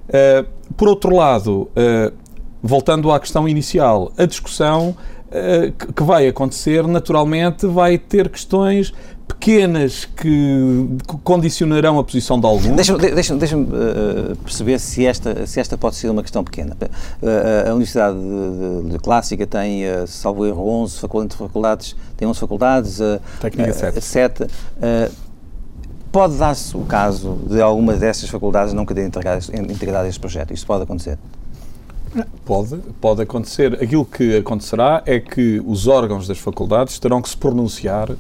Uh, 0.08 0.47
por 0.75 0.88
outro 0.88 1.14
lado, 1.14 1.68
uh, 1.73 2.12
voltando 2.62 3.11
à 3.11 3.21
questão 3.21 3.49
inicial, 3.49 4.12
a 4.17 4.27
discussão 4.27 4.97
uh, 5.29 5.93
que 5.93 6.03
vai 6.03 6.27
acontecer, 6.27 6.87
naturalmente, 6.87 7.67
vai 7.67 7.99
ter 7.99 8.29
questões 8.29 8.93
pequenas 9.29 10.07
que 10.07 10.88
condicionarão 11.23 11.99
a 11.99 12.05
posição 12.05 12.41
de 12.41 12.47
alguns. 12.47 12.75
Deixa-me 12.75 12.99
deixa, 12.99 13.37
deixa 13.37 13.57
uh, 13.57 14.37
perceber 14.43 14.81
se 14.81 15.07
esta, 15.07 15.47
se 15.47 15.61
esta 15.61 15.77
pode 15.77 15.97
ser 15.97 16.09
uma 16.09 16.23
questão 16.23 16.43
pequena. 16.43 16.77
Uh, 16.81 17.69
a 17.69 17.71
Universidade 17.71 18.17
de, 18.19 18.83
de, 18.83 18.93
de 18.93 18.99
Clássica 18.99 19.47
tem, 19.47 19.85
uh, 19.85 20.07
salvo 20.07 20.47
erro, 20.47 20.67
11 20.83 21.00
faculdades, 21.37 21.95
tem 22.17 22.27
11 22.27 22.41
faculdades. 22.41 22.99
Técnica 23.41 23.73
7. 23.73 24.00
7 24.00 24.47
pode 26.11 26.38
dar-se 26.38 26.75
o 26.75 26.81
caso 26.81 27.38
de 27.47 27.61
alguma 27.61 27.95
dessas 27.95 28.31
faculdades 28.31 28.73
não 28.73 28.87
querer 28.87 29.07
integrar, 29.07 29.38
integrar 29.53 30.07
este 30.07 30.19
projeto. 30.19 30.55
Isso 30.55 30.67
pode 30.67 30.83
acontecer? 30.85 31.19
Pode, 32.45 32.77
pode 33.00 33.23
acontecer. 33.23 33.75
Aquilo 33.75 34.05
que 34.05 34.37
acontecerá 34.37 35.03
é 35.05 35.21
que 35.21 35.62
os 35.67 35.87
órgãos 35.87 36.27
das 36.27 36.38
faculdades 36.38 36.99
terão 36.99 37.21
que 37.21 37.29
se 37.29 37.37
pronunciar 37.37 38.11
uh, 38.11 38.17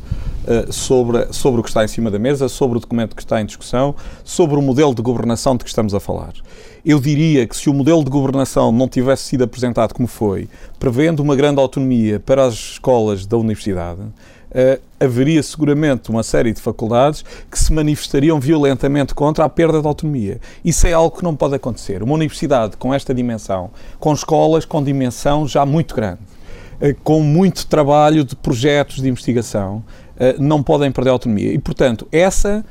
sobre, 0.72 1.32
sobre 1.32 1.60
o 1.60 1.62
que 1.62 1.70
está 1.70 1.84
em 1.84 1.88
cima 1.88 2.10
da 2.10 2.18
mesa, 2.18 2.48
sobre 2.48 2.76
o 2.76 2.80
documento 2.80 3.16
que 3.16 3.22
está 3.22 3.40
em 3.40 3.46
discussão, 3.46 3.94
sobre 4.24 4.56
o 4.56 4.62
modelo 4.62 4.94
de 4.94 5.02
governação 5.02 5.56
de 5.56 5.64
que 5.64 5.70
estamos 5.70 5.94
a 5.94 6.00
falar. 6.00 6.34
Eu 6.84 7.00
diria 7.00 7.46
que 7.46 7.56
se 7.56 7.68
o 7.68 7.74
modelo 7.74 8.04
de 8.04 8.10
governação 8.10 8.70
não 8.70 8.88
tivesse 8.88 9.24
sido 9.24 9.44
apresentado 9.44 9.94
como 9.94 10.06
foi, 10.06 10.48
prevendo 10.78 11.20
uma 11.20 11.34
grande 11.34 11.60
autonomia 11.60 12.20
para 12.20 12.44
as 12.44 12.54
escolas 12.54 13.26
da 13.26 13.36
universidade, 13.36 14.00
uh, 14.50 14.80
haveria 15.00 15.42
seguramente 15.42 16.10
uma 16.10 16.22
série 16.22 16.52
de 16.52 16.60
faculdades 16.60 17.24
que 17.50 17.58
se 17.58 17.72
manifestariam 17.72 18.40
violentamente 18.40 19.14
contra 19.14 19.44
a 19.44 19.48
perda 19.48 19.80
de 19.80 19.86
autonomia. 19.86 20.40
Isso 20.64 20.86
é 20.86 20.92
algo 20.92 21.16
que 21.16 21.24
não 21.24 21.34
pode 21.34 21.54
acontecer. 21.54 22.02
Uma 22.02 22.14
universidade 22.14 22.76
com 22.76 22.92
esta 22.92 23.14
dimensão, 23.14 23.70
com 23.98 24.12
escolas 24.12 24.64
com 24.64 24.82
dimensão 24.82 25.46
já 25.46 25.64
muito 25.64 25.94
grande, 25.94 26.20
uh, 26.80 26.94
com 27.02 27.22
muito 27.22 27.66
trabalho 27.66 28.24
de 28.24 28.34
projetos 28.36 29.02
de 29.02 29.08
investigação, 29.08 29.82
uh, 30.16 30.42
não 30.42 30.62
podem 30.62 30.90
perder 30.90 31.10
autonomia. 31.10 31.52
E, 31.52 31.58
portanto, 31.58 32.06
essa 32.10 32.64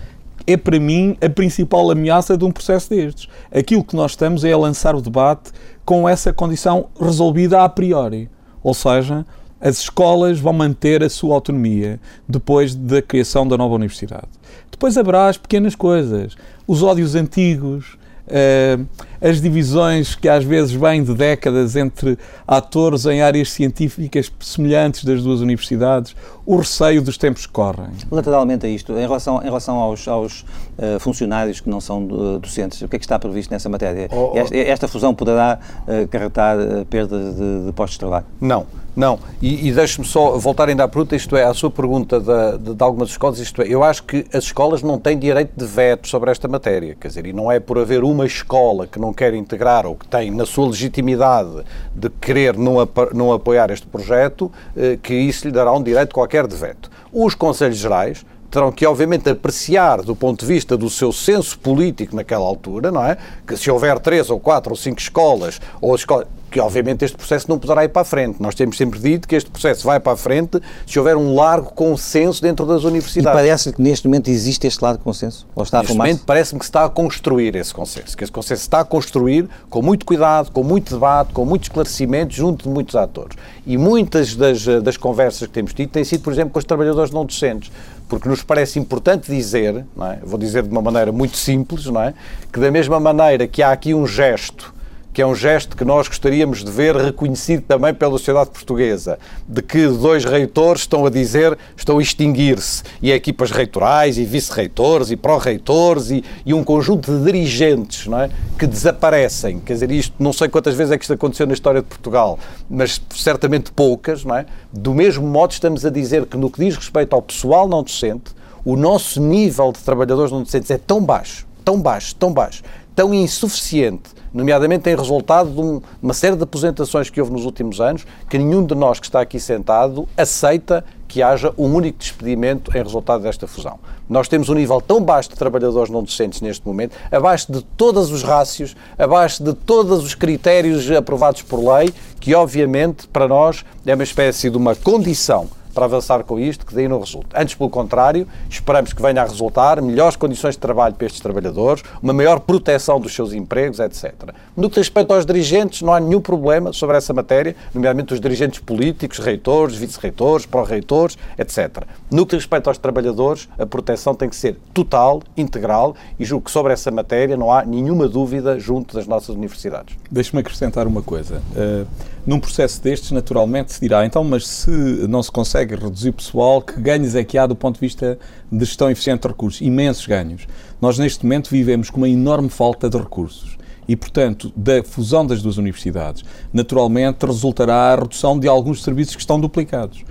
é 0.45 0.55
para 0.55 0.79
mim 0.79 1.17
a 1.21 1.29
principal 1.29 1.91
ameaça 1.91 2.37
de 2.37 2.45
um 2.45 2.51
processo 2.51 2.89
destes. 2.89 3.27
Aquilo 3.51 3.83
que 3.83 3.95
nós 3.95 4.11
estamos 4.11 4.45
é 4.45 4.53
a 4.53 4.57
lançar 4.57 4.95
o 4.95 5.01
debate 5.01 5.51
com 5.83 6.07
essa 6.07 6.31
condição 6.31 6.87
resolvida 6.99 7.63
a 7.63 7.69
priori. 7.69 8.29
Ou 8.63 8.73
seja, 8.73 9.25
as 9.59 9.79
escolas 9.79 10.39
vão 10.39 10.53
manter 10.53 11.03
a 11.03 11.09
sua 11.09 11.35
autonomia 11.35 11.99
depois 12.27 12.75
da 12.75 13.01
criação 13.01 13.47
da 13.47 13.57
nova 13.57 13.75
universidade. 13.75 14.27
Depois 14.71 14.97
haverá 14.97 15.27
as 15.27 15.37
pequenas 15.37 15.75
coisas, 15.75 16.35
os 16.67 16.83
ódios 16.83 17.15
antigos, 17.15 17.97
Uh, 18.27 18.85
as 19.21 19.39
divisões 19.39 20.13
que 20.13 20.27
às 20.27 20.43
vezes 20.43 20.73
vêm 20.73 21.01
de 21.01 21.13
décadas 21.13 21.77
entre 21.77 22.19
atores 22.45 23.05
em 23.05 23.21
áreas 23.21 23.49
científicas 23.53 24.29
semelhantes 24.41 25.05
das 25.05 25.23
duas 25.23 25.39
universidades, 25.39 26.13
o 26.45 26.57
receio 26.57 27.01
dos 27.01 27.17
tempos 27.17 27.45
que 27.45 27.53
correm. 27.53 27.87
Lateralmente 28.11 28.65
a 28.65 28.69
isto, 28.69 28.91
em 28.91 28.99
relação, 28.99 29.39
em 29.41 29.45
relação 29.45 29.77
aos, 29.77 30.05
aos 30.09 30.41
uh, 30.41 30.99
funcionários 30.99 31.61
que 31.61 31.69
não 31.69 31.79
são 31.79 32.05
docentes, 32.37 32.81
o 32.81 32.89
que 32.89 32.97
é 32.97 32.99
que 32.99 33.05
está 33.05 33.17
previsto 33.17 33.49
nessa 33.49 33.69
matéria? 33.69 34.09
Oh, 34.11 34.33
oh. 34.33 34.37
Esta, 34.37 34.57
esta, 34.57 34.87
fusão 34.89 35.15
poderá 35.15 35.57
uh, 35.87 36.03
acarretar 36.03 36.57
perdas 36.89 37.33
de, 37.33 37.65
de 37.67 37.71
postos 37.71 37.93
de 37.93 37.99
trabalho? 37.99 38.25
Não. 38.41 38.67
Não, 38.97 39.19
e, 39.39 39.67
e 39.67 39.71
deixe-me 39.71 40.07
só 40.07 40.39
voltar 40.39 40.69
ainda 40.69 40.83
à 40.83 40.87
pergunta, 40.87 41.15
isto 41.15 41.37
é, 41.37 41.43
à 41.43 41.53
sua 41.53 41.69
pergunta 41.69 42.19
de, 42.19 42.57
de, 42.57 42.73
de, 42.73 42.83
algumas 42.83 43.09
escolas, 43.09 43.37
isto 43.37 43.61
é, 43.61 43.67
eu 43.67 43.83
acho 43.83 44.01
que 44.01 44.25
as 44.33 44.45
escolas 44.45 44.81
não 44.81 44.97
têm 44.97 45.19
direito 45.19 45.51
de 45.55 45.65
veto 45.67 46.07
sobre 46.07 46.31
esta 46.31 46.47
matéria, 46.47 46.97
quer 46.99 47.09
dizer, 47.09 47.27
e 47.27 47.31
não 47.31 47.51
é 47.51 47.59
por 47.59 47.77
haver 47.77 48.03
uma 48.03 48.25
escola 48.25 48.87
que 48.87 48.97
não 48.97 49.13
quer 49.13 49.35
integrar 49.35 49.85
ou 49.85 49.95
que 49.95 50.07
tem 50.07 50.31
na 50.31 50.47
sua 50.47 50.65
legitimidade 50.65 51.63
de 51.93 52.09
querer 52.09 52.57
não, 52.57 52.77
não 53.13 53.31
apoiar 53.31 53.69
este 53.69 53.85
projeto, 53.85 54.51
eh, 54.75 54.97
que 54.99 55.13
isso 55.13 55.45
lhe 55.45 55.53
dará 55.53 55.71
um 55.71 55.83
direito 55.83 56.11
qualquer 56.11 56.47
de 56.47 56.55
veto. 56.55 56.89
Os 57.13 57.35
Conselhos 57.35 57.77
Gerais 57.77 58.25
terão 58.49 58.71
que, 58.71 58.85
obviamente, 58.85 59.29
apreciar 59.29 60.01
do 60.01 60.15
ponto 60.15 60.41
de 60.41 60.45
vista 60.45 60.77
do 60.77 60.89
seu 60.89 61.11
senso 61.11 61.57
político 61.59 62.15
naquela 62.15 62.45
altura, 62.45 62.91
não 62.91 63.03
é? 63.03 63.17
Que 63.45 63.57
se 63.57 63.69
houver 63.69 63.99
três 63.99 64.29
ou 64.29 64.39
quatro 64.39 64.71
ou 64.71 64.77
cinco 64.77 64.99
escolas, 64.99 65.59
ou 65.81 65.95
escolas, 65.95 66.27
que 66.49 66.59
obviamente 66.59 67.03
este 67.03 67.17
processo 67.17 67.49
não 67.49 67.59
poderá 67.59 67.83
ir 67.83 67.89
para 67.89 68.01
a 68.01 68.05
frente. 68.05 68.41
Nós 68.41 68.55
temos 68.55 68.77
sempre 68.77 68.99
dito 68.99 69.27
que 69.27 69.35
este 69.35 69.49
processo 69.49 69.85
vai 69.85 69.99
para 69.99 70.13
a 70.13 70.17
frente 70.17 70.61
se 70.85 70.97
houver 70.97 71.17
um 71.17 71.35
largo 71.35 71.71
consenso 71.73 72.41
dentro 72.41 72.65
das 72.65 72.83
universidades. 72.83 73.29
E 73.29 73.43
parece 73.43 73.73
que 73.73 73.81
neste 73.81 74.07
momento 74.07 74.29
existe 74.29 74.65
este 74.65 74.81
largo 74.81 75.03
consenso? 75.03 75.45
Ou 75.53 75.63
está 75.63 75.79
neste 75.79 75.95
momento 75.95 76.23
parece-me 76.25 76.59
que 76.59 76.65
se 76.65 76.69
está 76.69 76.85
a 76.85 76.89
construir 76.89 77.55
esse 77.55 77.73
consenso, 77.73 78.15
que 78.15 78.23
esse 78.23 78.31
consenso 78.31 78.61
está 78.61 78.79
a 78.79 78.85
construir 78.85 79.47
com 79.69 79.81
muito 79.81 80.05
cuidado, 80.05 80.51
com 80.51 80.63
muito 80.63 80.93
debate, 80.93 81.33
com 81.33 81.45
muito 81.45 81.63
esclarecimento 81.63 82.33
junto 82.33 82.63
de 82.63 82.69
muitos 82.69 82.95
atores. 82.95 83.37
E 83.65 83.77
muitas 83.77 84.35
das, 84.35 84.65
das 84.81 84.95
conversas 84.95 85.47
que 85.47 85.53
temos 85.53 85.73
tido 85.73 85.89
têm 85.89 86.03
sido, 86.03 86.21
por 86.21 86.31
exemplo, 86.31 86.51
com 86.51 86.59
os 86.59 86.65
trabalhadores 86.65 87.11
não 87.11 87.25
docentes 87.25 87.71
porque 88.07 88.29
nos 88.29 88.43
parece 88.43 88.79
importante 88.79 89.31
dizer, 89.31 89.85
é? 89.99 90.19
vou 90.23 90.39
dizer 90.39 90.63
de 90.63 90.69
uma 90.69 90.81
maneira 90.81 91.11
muito 91.11 91.37
simples, 91.37 91.85
não 91.85 92.01
é? 92.01 92.13
que 92.51 92.59
da 92.59 92.71
mesma 92.71 92.99
maneira 92.99 93.47
que 93.47 93.61
há 93.61 93.71
aqui 93.71 93.93
um 93.93 94.07
gesto 94.07 94.73
que 95.17 95.21
é 95.23 95.25
um 95.25 95.33
gesto 95.33 95.75
que 95.75 95.83
nós 95.83 96.07
gostaríamos 96.07 96.63
de 96.63 96.69
ver 96.69 96.95
reconhecido 96.95 97.63
também 97.63 97.91
pela 97.91 98.11
sociedade 98.19 98.51
portuguesa, 98.51 99.17
de 99.47 99.63
que 99.63 99.87
dois 99.87 100.23
reitores 100.23 100.83
estão 100.83 101.07
a 101.07 101.09
dizer, 101.09 101.57
estão 101.75 101.97
a 101.97 102.01
extinguir-se, 102.03 102.83
e 103.01 103.11
equipas 103.11 103.49
reitorais, 103.49 104.19
e 104.19 104.25
vice-reitores, 104.25 105.09
e 105.09 105.15
pró-reitores, 105.15 106.11
e, 106.11 106.23
e, 106.45 106.53
um 106.53 106.63
conjunto 106.63 107.11
de 107.11 107.25
dirigentes 107.25 108.05
não 108.05 108.19
é, 108.19 108.29
que 108.59 108.67
desaparecem. 108.67 109.59
Quer 109.59 109.73
dizer, 109.73 109.89
isto, 109.89 110.13
não 110.19 110.31
sei 110.31 110.49
quantas 110.49 110.75
vezes 110.75 110.91
é 110.91 110.99
que 110.99 111.03
isto 111.03 111.13
aconteceu 111.13 111.47
na 111.47 111.53
história 111.55 111.81
de 111.81 111.87
Portugal, 111.87 112.37
mas 112.69 113.01
certamente 113.09 113.71
poucas, 113.71 114.23
não 114.23 114.35
é? 114.35 114.45
Do 114.71 114.93
mesmo 114.93 115.25
modo, 115.25 115.49
estamos 115.49 115.83
a 115.83 115.89
dizer 115.89 116.27
que 116.27 116.37
no 116.37 116.51
que 116.51 116.63
diz 116.63 116.75
respeito 116.75 117.15
ao 117.15 117.23
pessoal 117.23 117.67
não 117.67 117.81
docente, 117.81 118.35
o 118.63 118.75
nosso 118.75 119.19
nível 119.19 119.71
de 119.71 119.79
trabalhadores 119.79 120.31
não 120.31 120.43
docentes 120.43 120.69
é 120.69 120.77
tão 120.77 121.03
baixo, 121.03 121.47
tão 121.65 121.81
baixo, 121.81 122.15
tão 122.15 122.31
baixo, 122.31 122.61
tão 122.97 123.13
insuficiente 123.13 124.17
nomeadamente 124.33 124.83
tem 124.83 124.95
resultado 124.95 125.51
de 125.51 125.61
um, 125.61 125.81
uma 126.01 126.13
série 126.13 126.35
de 126.35 126.41
aposentações 126.41 127.11
que 127.11 127.21
houve 127.21 127.31
nos 127.31 127.45
últimos 127.45 127.79
anos, 127.79 128.05
que 128.27 128.37
nenhum 128.37 128.65
de 128.65 128.73
nós 128.73 128.99
que 128.99 129.05
está 129.05 129.21
aqui 129.21 129.39
sentado 129.39 130.09
aceita 130.17 130.83
que 131.07 131.21
haja 131.21 131.53
um 131.57 131.73
único 131.73 131.99
despedimento 131.99 132.75
em 132.75 132.83
resultado 132.83 133.21
desta 133.21 133.47
fusão. 133.47 133.79
Nós 134.09 134.27
temos 134.27 134.49
um 134.49 134.55
nível 134.55 134.81
tão 134.81 134.99
baixo 134.99 135.29
de 135.29 135.35
trabalhadores 135.35 135.91
não 135.91 136.03
docentes 136.03 136.41
neste 136.41 136.65
momento, 136.67 136.95
abaixo 137.11 137.51
de 137.51 137.63
todos 137.63 138.11
os 138.11 138.23
rácios, 138.23 138.75
abaixo 138.97 139.43
de 139.43 139.53
todos 139.53 140.03
os 140.03 140.15
critérios 140.15 140.89
aprovados 140.91 141.43
por 141.43 141.59
lei, 141.59 141.93
que 142.19 142.33
obviamente 142.33 143.07
para 143.07 143.27
nós 143.27 143.63
é 143.85 143.93
uma 143.93 144.03
espécie 144.03 144.49
de 144.49 144.57
uma 144.57 144.75
condição 144.75 145.47
para 145.77 145.85
avançar 145.85 146.23
com 146.23 146.39
isto, 146.39 146.65
que 146.65 146.73
daí 146.73 146.87
não 146.87 146.99
resulta. 146.99 147.39
Antes, 147.39 147.53
pelo 147.53 147.69
contrário, 147.69 148.27
esperamos 148.49 148.93
que 148.93 148.99
venha 148.99 149.21
a 149.21 149.25
resultar 149.25 149.79
melhores 149.79 150.15
condições 150.15 150.55
de 150.55 150.59
trabalho 150.59 150.95
para 150.95 151.05
estes 151.05 151.21
trabalhadores, 151.21 151.83
uma 152.01 152.13
maior 152.13 152.39
proteção 152.39 152.99
dos 152.99 153.13
seus 153.13 153.31
empregos, 153.31 153.79
etc. 153.79 154.11
No 154.55 154.71
que 154.71 154.79
diz 154.79 154.87
respeito 154.87 155.13
aos 155.13 155.23
dirigentes, 155.23 155.83
não 155.83 155.93
há 155.93 155.99
nenhum 155.99 156.19
problema 156.19 156.73
sobre 156.73 156.97
essa 156.97 157.13
matéria, 157.13 157.55
nomeadamente 157.75 158.11
os 158.11 158.19
dirigentes 158.19 158.59
políticos, 158.59 159.19
reitores, 159.19 159.75
vice-reitores, 159.75 160.47
pró-reitores, 160.47 161.15
etc. 161.37 161.83
No 162.09 162.25
que 162.25 162.35
diz 162.35 162.45
respeito 162.45 162.69
aos 162.69 162.79
trabalhadores, 162.79 163.47
a 163.59 163.65
proteção 163.67 164.15
tem 164.15 164.29
que 164.29 164.35
ser 164.35 164.57
total, 164.73 165.21
integral, 165.37 165.95
e 166.19 166.25
julgo 166.25 166.45
que 166.45 166.51
sobre 166.51 166.73
essa 166.73 166.89
matéria 166.89 167.37
não 167.37 167.51
há 167.51 167.63
nenhuma 167.63 168.07
dúvida 168.07 168.59
junto 168.59 168.95
das 168.95 169.05
nossas 169.05 169.35
universidades. 169.35 169.95
Deixe-me 170.09 170.41
acrescentar 170.41 170.87
uma 170.87 171.03
coisa. 171.03 171.39
Uh, 171.55 171.85
num 172.27 172.41
processo 172.41 172.83
destes, 172.83 173.11
naturalmente, 173.11 173.71
se 173.71 173.79
dirá, 173.79 174.05
então, 174.05 174.21
mas 174.21 174.45
se 174.45 174.69
não 174.69 175.23
se 175.23 175.31
consegue 175.31 175.75
reduzir 175.75 176.11
pessoal, 176.11 176.61
que 176.61 176.77
ganhos 176.79 177.15
é 177.15 177.23
que 177.23 177.37
há 177.37 177.47
do 177.47 177.55
ponto 177.55 177.75
de 177.75 177.79
vista 177.79 178.19
de 178.51 178.65
gestão 178.65 178.91
eficiente 178.91 179.21
de 179.21 179.29
recursos? 179.29 179.61
Imensos 179.61 180.05
ganhos. 180.05 180.45
Nós, 180.81 180.99
neste 180.99 181.23
momento, 181.23 181.49
vivemos 181.49 181.89
com 181.89 182.01
uma 182.01 182.09
enorme 182.09 182.49
falta 182.49 182.89
de 182.89 182.97
recursos. 182.97 183.57
E, 183.87 183.95
portanto, 183.95 184.51
da 184.53 184.83
fusão 184.83 185.25
das 185.25 185.41
duas 185.41 185.57
universidades, 185.57 186.25
naturalmente 186.51 187.25
resultará 187.25 187.93
a 187.93 187.95
redução 187.95 188.37
de 188.37 188.45
alguns 188.45 188.83
serviços 188.83 189.15
que 189.15 189.21
estão 189.21 189.39
duplicados. 189.39 190.03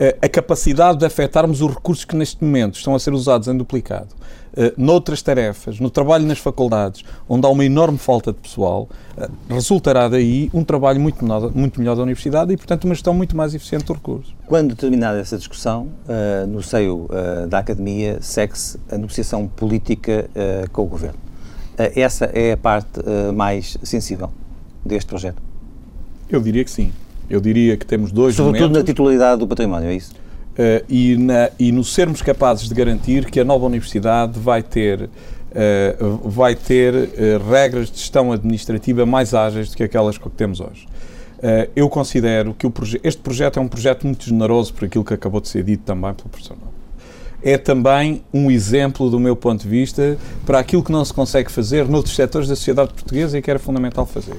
Eh, 0.00 0.16
a 0.22 0.28
capacidade 0.28 0.98
de 0.98 1.04
afetarmos 1.04 1.60
os 1.60 1.74
recursos 1.74 2.04
que 2.04 2.14
neste 2.14 2.42
momento 2.44 2.76
estão 2.76 2.94
a 2.94 3.00
ser 3.00 3.12
usados 3.12 3.48
em 3.48 3.56
duplicado 3.56 4.14
uh, 4.56 4.72
noutras 4.76 5.20
tarefas, 5.22 5.80
no 5.80 5.90
trabalho 5.90 6.24
nas 6.24 6.38
faculdades, 6.38 7.04
onde 7.28 7.44
há 7.44 7.48
uma 7.48 7.64
enorme 7.64 7.98
falta 7.98 8.32
de 8.32 8.38
pessoal, 8.38 8.88
uh, 9.16 9.52
resultará 9.52 10.08
daí 10.08 10.50
um 10.54 10.62
trabalho 10.62 11.00
muito 11.00 11.24
melhor, 11.24 11.50
muito 11.52 11.80
melhor 11.80 11.96
da 11.96 12.02
universidade 12.02 12.52
e, 12.52 12.56
portanto, 12.56 12.84
uma 12.84 12.94
gestão 12.94 13.12
muito 13.12 13.36
mais 13.36 13.56
eficiente 13.56 13.86
do 13.86 13.92
recurso. 13.92 14.32
Quando 14.46 14.76
terminada 14.76 15.18
essa 15.18 15.36
discussão, 15.36 15.88
no 16.48 16.62
seio 16.62 17.08
da 17.48 17.58
academia, 17.58 18.18
segue-se 18.20 18.78
a 18.90 18.96
negociação 18.96 19.46
política 19.48 20.30
com 20.72 20.82
o 20.82 20.86
governo. 20.86 21.18
essa 21.76 22.26
é 22.26 22.52
a 22.52 22.56
parte 22.56 23.00
mais 23.34 23.76
sensível 23.82 24.30
deste 24.84 25.08
projeto? 25.08 25.42
Eu 26.30 26.40
diria 26.40 26.64
que 26.64 26.70
sim. 26.70 26.92
Eu 27.28 27.40
diria 27.40 27.76
que 27.76 27.84
temos 27.84 28.10
dois 28.10 28.34
Sobretudo 28.34 28.68
momentos... 28.68 28.78
na 28.78 28.84
titularidade 28.84 29.40
do 29.40 29.46
património, 29.46 29.88
é 29.88 29.94
isso? 29.94 30.12
Uh, 30.12 30.84
e, 30.88 31.16
na, 31.16 31.50
e 31.58 31.70
no 31.70 31.84
sermos 31.84 32.20
capazes 32.20 32.68
de 32.68 32.74
garantir 32.74 33.26
que 33.26 33.38
a 33.38 33.44
nova 33.44 33.66
universidade 33.66 34.40
vai 34.40 34.62
ter, 34.62 35.02
uh, 35.02 36.28
vai 36.28 36.56
ter 36.56 36.94
uh, 36.94 37.48
regras 37.48 37.90
de 37.90 37.98
gestão 37.98 38.32
administrativa 38.32 39.06
mais 39.06 39.34
ágeis 39.34 39.68
do 39.70 39.76
que 39.76 39.84
aquelas 39.84 40.18
que 40.18 40.28
temos 40.30 40.60
hoje. 40.60 40.86
eu 41.76 41.88
considero 41.88 42.52
que 42.54 42.68
proje 42.68 42.98
este 43.04 43.22
projeto 43.22 43.60
é 43.60 43.62
um 43.62 43.68
projeto 43.68 44.04
muito 44.04 44.24
generoso 44.24 44.74
por 44.74 44.86
aquilo 44.86 45.04
que 45.04 45.14
acabou 45.14 45.40
de 45.40 45.46
ser 45.46 45.62
dito 45.62 45.84
também 45.84 46.12
pelo 46.12 46.28
professor 46.28 46.56
É 47.40 47.56
também 47.56 48.24
um 48.34 48.50
exemplo, 48.50 49.08
do 49.08 49.20
meu 49.20 49.36
ponto 49.36 49.62
de 49.62 49.68
vista, 49.68 50.18
para 50.44 50.58
aquilo 50.58 50.82
que 50.82 50.90
não 50.90 51.04
se 51.04 51.14
consegue 51.14 51.52
fazer 51.52 51.86
noutros 51.86 52.16
setores 52.16 52.48
da 52.48 52.56
sociedade 52.56 52.92
portuguesa 52.92 53.38
e 53.38 53.42
que 53.42 53.48
era 53.48 53.60
fundamental 53.60 54.04
fazer. 54.04 54.34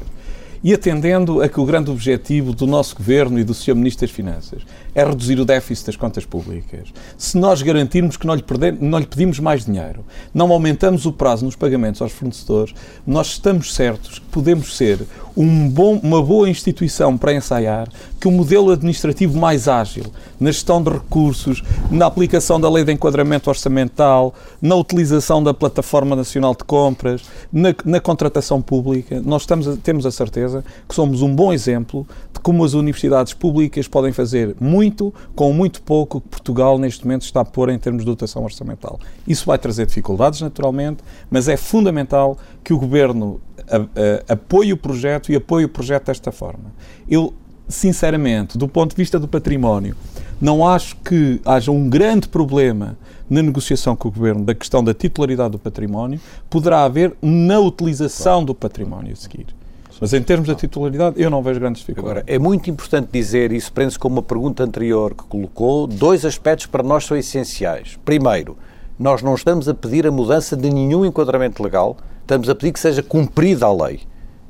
E 0.63 0.73
atendendo 0.73 1.41
a 1.41 1.49
que 1.49 1.59
o 1.59 1.65
grande 1.65 1.89
objetivo 1.89 2.53
do 2.53 2.67
nosso 2.67 2.95
Governo 2.95 3.39
e 3.39 3.43
do 3.43 3.53
Sr. 3.53 3.75
Ministro 3.75 4.07
das 4.07 4.15
Finanças 4.15 4.61
é 4.93 5.03
reduzir 5.03 5.39
o 5.39 5.45
déficit 5.45 5.87
das 5.87 5.95
contas 5.95 6.25
públicas, 6.25 6.89
se 7.17 7.37
nós 7.37 7.61
garantirmos 7.61 8.17
que 8.17 8.27
não 8.27 8.35
lhe, 8.35 8.43
perdemos, 8.43 8.81
não 8.81 8.99
lhe 8.99 9.05
pedimos 9.05 9.39
mais 9.39 9.65
dinheiro, 9.65 10.03
não 10.33 10.51
aumentamos 10.51 11.05
o 11.05 11.13
prazo 11.13 11.45
nos 11.45 11.55
pagamentos 11.55 12.01
aos 12.01 12.11
fornecedores, 12.11 12.73
nós 13.05 13.27
estamos 13.27 13.73
certos 13.73 14.19
que 14.19 14.25
podemos 14.25 14.75
ser 14.75 14.99
um 15.37 15.69
bom, 15.69 15.99
uma 16.03 16.21
boa 16.21 16.49
instituição 16.49 17.17
para 17.17 17.33
ensaiar 17.33 17.87
que 18.19 18.27
um 18.27 18.31
modelo 18.31 18.71
administrativo 18.71 19.37
mais 19.37 19.67
ágil 19.67 20.03
na 20.39 20.51
gestão 20.51 20.81
de 20.81 20.89
recursos, 20.89 21.63
na 21.89 22.05
aplicação 22.05 22.59
da 22.59 22.69
lei 22.69 22.83
de 22.83 22.91
enquadramento 22.91 23.49
orçamental, 23.49 24.33
na 24.61 24.75
utilização 24.75 25.41
da 25.41 25.53
plataforma 25.53 26.15
nacional 26.15 26.53
de 26.53 26.63
compras, 26.63 27.21
na, 27.53 27.73
na 27.85 27.99
contratação 28.01 28.61
pública, 28.61 29.21
nós 29.23 29.43
estamos 29.43 29.77
temos 29.77 30.05
a 30.05 30.11
certeza 30.11 30.48
que 30.87 30.95
somos 30.95 31.21
um 31.21 31.33
bom 31.33 31.51
exemplo 31.51 32.07
de 32.33 32.39
como 32.39 32.63
as 32.63 32.73
universidades 32.73 33.33
públicas 33.33 33.87
podem 33.87 34.11
fazer 34.11 34.55
muito 34.59 35.13
com 35.35 35.51
muito 35.53 35.81
pouco 35.81 36.21
que 36.21 36.29
Portugal 36.29 36.77
neste 36.77 37.05
momento 37.05 37.23
está 37.23 37.41
a 37.41 37.45
pôr 37.45 37.69
em 37.69 37.77
termos 37.77 38.03
de 38.03 38.05
dotação 38.05 38.43
orçamental. 38.43 38.99
Isso 39.27 39.45
vai 39.45 39.57
trazer 39.57 39.85
dificuldades, 39.85 40.41
naturalmente, 40.41 41.03
mas 41.29 41.47
é 41.47 41.57
fundamental 41.57 42.37
que 42.63 42.73
o 42.73 42.77
Governo 42.77 43.39
a, 43.67 43.77
a, 43.77 44.33
apoie 44.33 44.73
o 44.73 44.77
projeto 44.77 45.31
e 45.31 45.35
apoie 45.35 45.65
o 45.65 45.69
projeto 45.69 46.07
desta 46.07 46.31
forma. 46.31 46.73
Eu, 47.09 47.33
sinceramente, 47.67 48.57
do 48.57 48.67
ponto 48.67 48.91
de 48.91 48.97
vista 48.97 49.19
do 49.19 49.27
património, 49.27 49.95
não 50.41 50.67
acho 50.67 50.95
que 50.97 51.41
haja 51.45 51.71
um 51.71 51.89
grande 51.89 52.27
problema 52.27 52.97
na 53.29 53.43
negociação 53.43 53.95
com 53.95 54.07
o 54.07 54.11
Governo 54.11 54.43
da 54.43 54.55
questão 54.55 54.83
da 54.83 54.93
titularidade 54.93 55.51
do 55.51 55.59
património, 55.59 56.19
poderá 56.49 56.83
haver 56.83 57.15
na 57.21 57.59
utilização 57.59 58.43
do 58.43 58.55
património 58.55 59.13
a 59.13 59.15
seguir. 59.15 59.58
Mas 59.99 60.13
em 60.13 60.21
termos 60.21 60.47
da 60.47 60.55
titularidade, 60.55 61.21
eu 61.21 61.29
não 61.29 61.43
vejo 61.43 61.59
grandes 61.59 61.81
dificuldades. 61.81 62.21
Agora, 62.21 62.33
é 62.33 62.39
muito 62.39 62.69
importante 62.69 63.09
dizer, 63.11 63.51
isso 63.51 63.71
prende-se 63.71 63.99
com 63.99 64.07
uma 64.07 64.21
pergunta 64.21 64.63
anterior 64.63 65.13
que 65.13 65.23
colocou, 65.23 65.85
dois 65.85 66.23
aspectos 66.23 66.67
para 66.67 66.81
nós 66.81 67.05
são 67.05 67.17
essenciais. 67.17 67.99
Primeiro, 68.05 68.57
nós 68.97 69.21
não 69.21 69.35
estamos 69.35 69.67
a 69.67 69.73
pedir 69.73 70.07
a 70.07 70.11
mudança 70.11 70.55
de 70.55 70.69
nenhum 70.69 71.05
enquadramento 71.05 71.61
legal, 71.61 71.97
estamos 72.21 72.49
a 72.49 72.55
pedir 72.55 72.71
que 72.71 72.79
seja 72.79 73.03
cumprida 73.03 73.65
a 73.65 73.73
lei. 73.73 74.01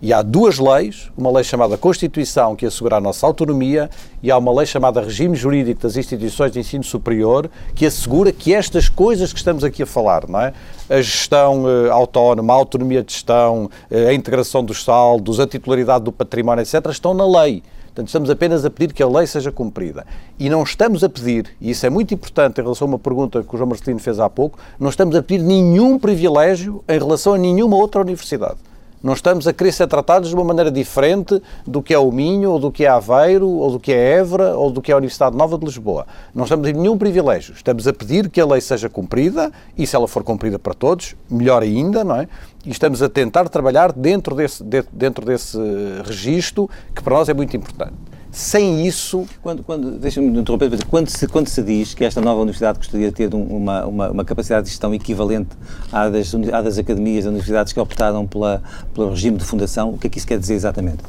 E 0.01 0.13
há 0.13 0.21
duas 0.21 0.57
leis, 0.57 1.11
uma 1.17 1.29
lei 1.29 1.43
chamada 1.43 1.77
Constituição, 1.77 2.55
que 2.55 2.65
assegura 2.65 2.95
a 2.95 3.01
nossa 3.01 3.27
autonomia, 3.27 3.89
e 4.23 4.31
há 4.31 4.37
uma 4.37 4.53
lei 4.53 4.65
chamada 4.65 5.01
Regime 5.01 5.35
Jurídico 5.35 5.81
das 5.81 5.97
Instituições 5.97 6.53
de 6.53 6.59
Ensino 6.59 6.85
Superior, 6.85 7.49
que 7.75 7.85
assegura 7.85 8.31
que 8.31 8.53
estas 8.53 8.87
coisas 8.87 9.33
que 9.33 9.39
estamos 9.39 9.61
aqui 9.61 9.83
a 9.83 9.85
falar, 9.85 10.25
não 10.25 10.39
é? 10.39 10.53
A 10.89 11.01
gestão 11.01 11.65
eh, 11.67 11.89
autónoma, 11.89 12.53
a 12.53 12.55
autonomia 12.55 13.03
de 13.03 13.11
gestão, 13.11 13.69
eh, 13.91 14.07
a 14.07 14.13
integração 14.13 14.63
dos 14.63 14.85
saldos, 14.85 15.37
a 15.37 15.45
titularidade 15.45 16.05
do 16.05 16.13
património, 16.13 16.61
etc., 16.61 16.85
estão 16.91 17.13
na 17.13 17.27
lei. 17.27 17.61
Portanto, 17.87 18.07
estamos 18.07 18.29
apenas 18.29 18.63
a 18.63 18.69
pedir 18.69 18.93
que 18.93 19.03
a 19.03 19.07
lei 19.07 19.27
seja 19.27 19.51
cumprida. 19.51 20.05
E 20.39 20.49
não 20.49 20.63
estamos 20.63 21.03
a 21.03 21.09
pedir, 21.09 21.47
e 21.59 21.71
isso 21.71 21.85
é 21.85 21.89
muito 21.89 22.13
importante 22.13 22.61
em 22.61 22.63
relação 22.63 22.87
a 22.87 22.91
uma 22.91 22.99
pergunta 22.99 23.43
que 23.43 23.53
o 23.53 23.57
João 23.57 23.67
Marcelino 23.67 23.99
fez 23.99 24.17
há 24.17 24.29
pouco, 24.29 24.57
não 24.79 24.89
estamos 24.89 25.13
a 25.13 25.21
pedir 25.21 25.43
nenhum 25.43 25.99
privilégio 25.99 26.81
em 26.87 26.97
relação 26.97 27.33
a 27.33 27.37
nenhuma 27.37 27.75
outra 27.75 27.99
universidade. 27.99 28.68
Não 29.01 29.13
estamos 29.13 29.47
a 29.47 29.53
querer 29.53 29.71
ser 29.71 29.87
tratados 29.87 30.27
de 30.27 30.35
uma 30.35 30.43
maneira 30.43 30.69
diferente 30.69 31.41
do 31.65 31.81
que 31.81 31.93
é 31.93 31.97
o 31.97 32.11
Minho, 32.11 32.51
ou 32.51 32.59
do 32.59 32.69
que 32.69 32.83
é 32.83 32.89
Aveiro, 32.89 33.47
ou 33.47 33.71
do 33.71 33.79
que 33.79 33.93
é 33.93 34.17
Évora, 34.17 34.57
ou 34.57 34.69
do 34.69 34.81
que 34.81 34.91
é 34.91 34.93
a 34.93 34.97
Universidade 34.97 35.37
Nova 35.37 35.57
de 35.57 35.65
Lisboa. 35.65 36.05
Não 36.35 36.43
estamos 36.43 36.67
a 36.67 36.71
nenhum 36.73 36.97
privilégio. 36.97 37.53
Estamos 37.53 37.87
a 37.87 37.93
pedir 37.93 38.29
que 38.29 38.41
a 38.41 38.45
lei 38.45 38.59
seja 38.59 38.89
cumprida, 38.89 39.53
e 39.77 39.87
se 39.87 39.95
ela 39.95 40.05
for 40.05 40.21
cumprida 40.21 40.59
para 40.59 40.73
todos, 40.73 41.15
melhor 41.29 41.63
ainda, 41.63 42.03
não 42.03 42.17
é? 42.17 42.27
E 42.65 42.71
estamos 42.71 43.01
a 43.01 43.07
tentar 43.07 43.47
trabalhar 43.47 43.93
dentro 43.93 44.35
desse, 44.35 44.61
dentro 44.91 45.25
desse 45.25 45.57
registro, 46.05 46.69
que 46.93 47.01
para 47.01 47.15
nós 47.15 47.29
é 47.29 47.33
muito 47.33 47.55
importante. 47.55 48.08
Sem 48.31 48.85
isso. 48.85 49.25
Quando, 49.41 49.63
quando, 49.63 49.97
Deixa-me 49.99 50.27
interromper, 50.39 50.69
quando 50.85 51.09
se, 51.09 51.27
quando 51.27 51.47
se 51.47 51.61
diz 51.63 51.93
que 51.93 52.05
esta 52.05 52.21
nova 52.21 52.39
universidade 52.41 52.77
gostaria 52.77 53.07
de 53.07 53.13
ter 53.13 53.33
uma, 53.33 53.85
uma, 53.85 54.11
uma 54.11 54.25
capacidade 54.25 54.65
de 54.65 54.69
gestão 54.69 54.93
equivalente 54.93 55.49
à 55.91 56.09
das, 56.09 56.33
à 56.53 56.61
das 56.61 56.77
academias, 56.77 57.25
das 57.25 57.31
universidades 57.31 57.73
que 57.73 57.79
optaram 57.79 58.27
pela, 58.27 58.61
pelo 58.93 59.09
regime 59.09 59.37
de 59.37 59.45
fundação, 59.45 59.91
o 59.91 59.97
que 59.97 60.07
é 60.07 60.09
que 60.09 60.17
isso 60.19 60.27
quer 60.27 60.37
dizer 60.37 60.53
exatamente? 60.53 61.03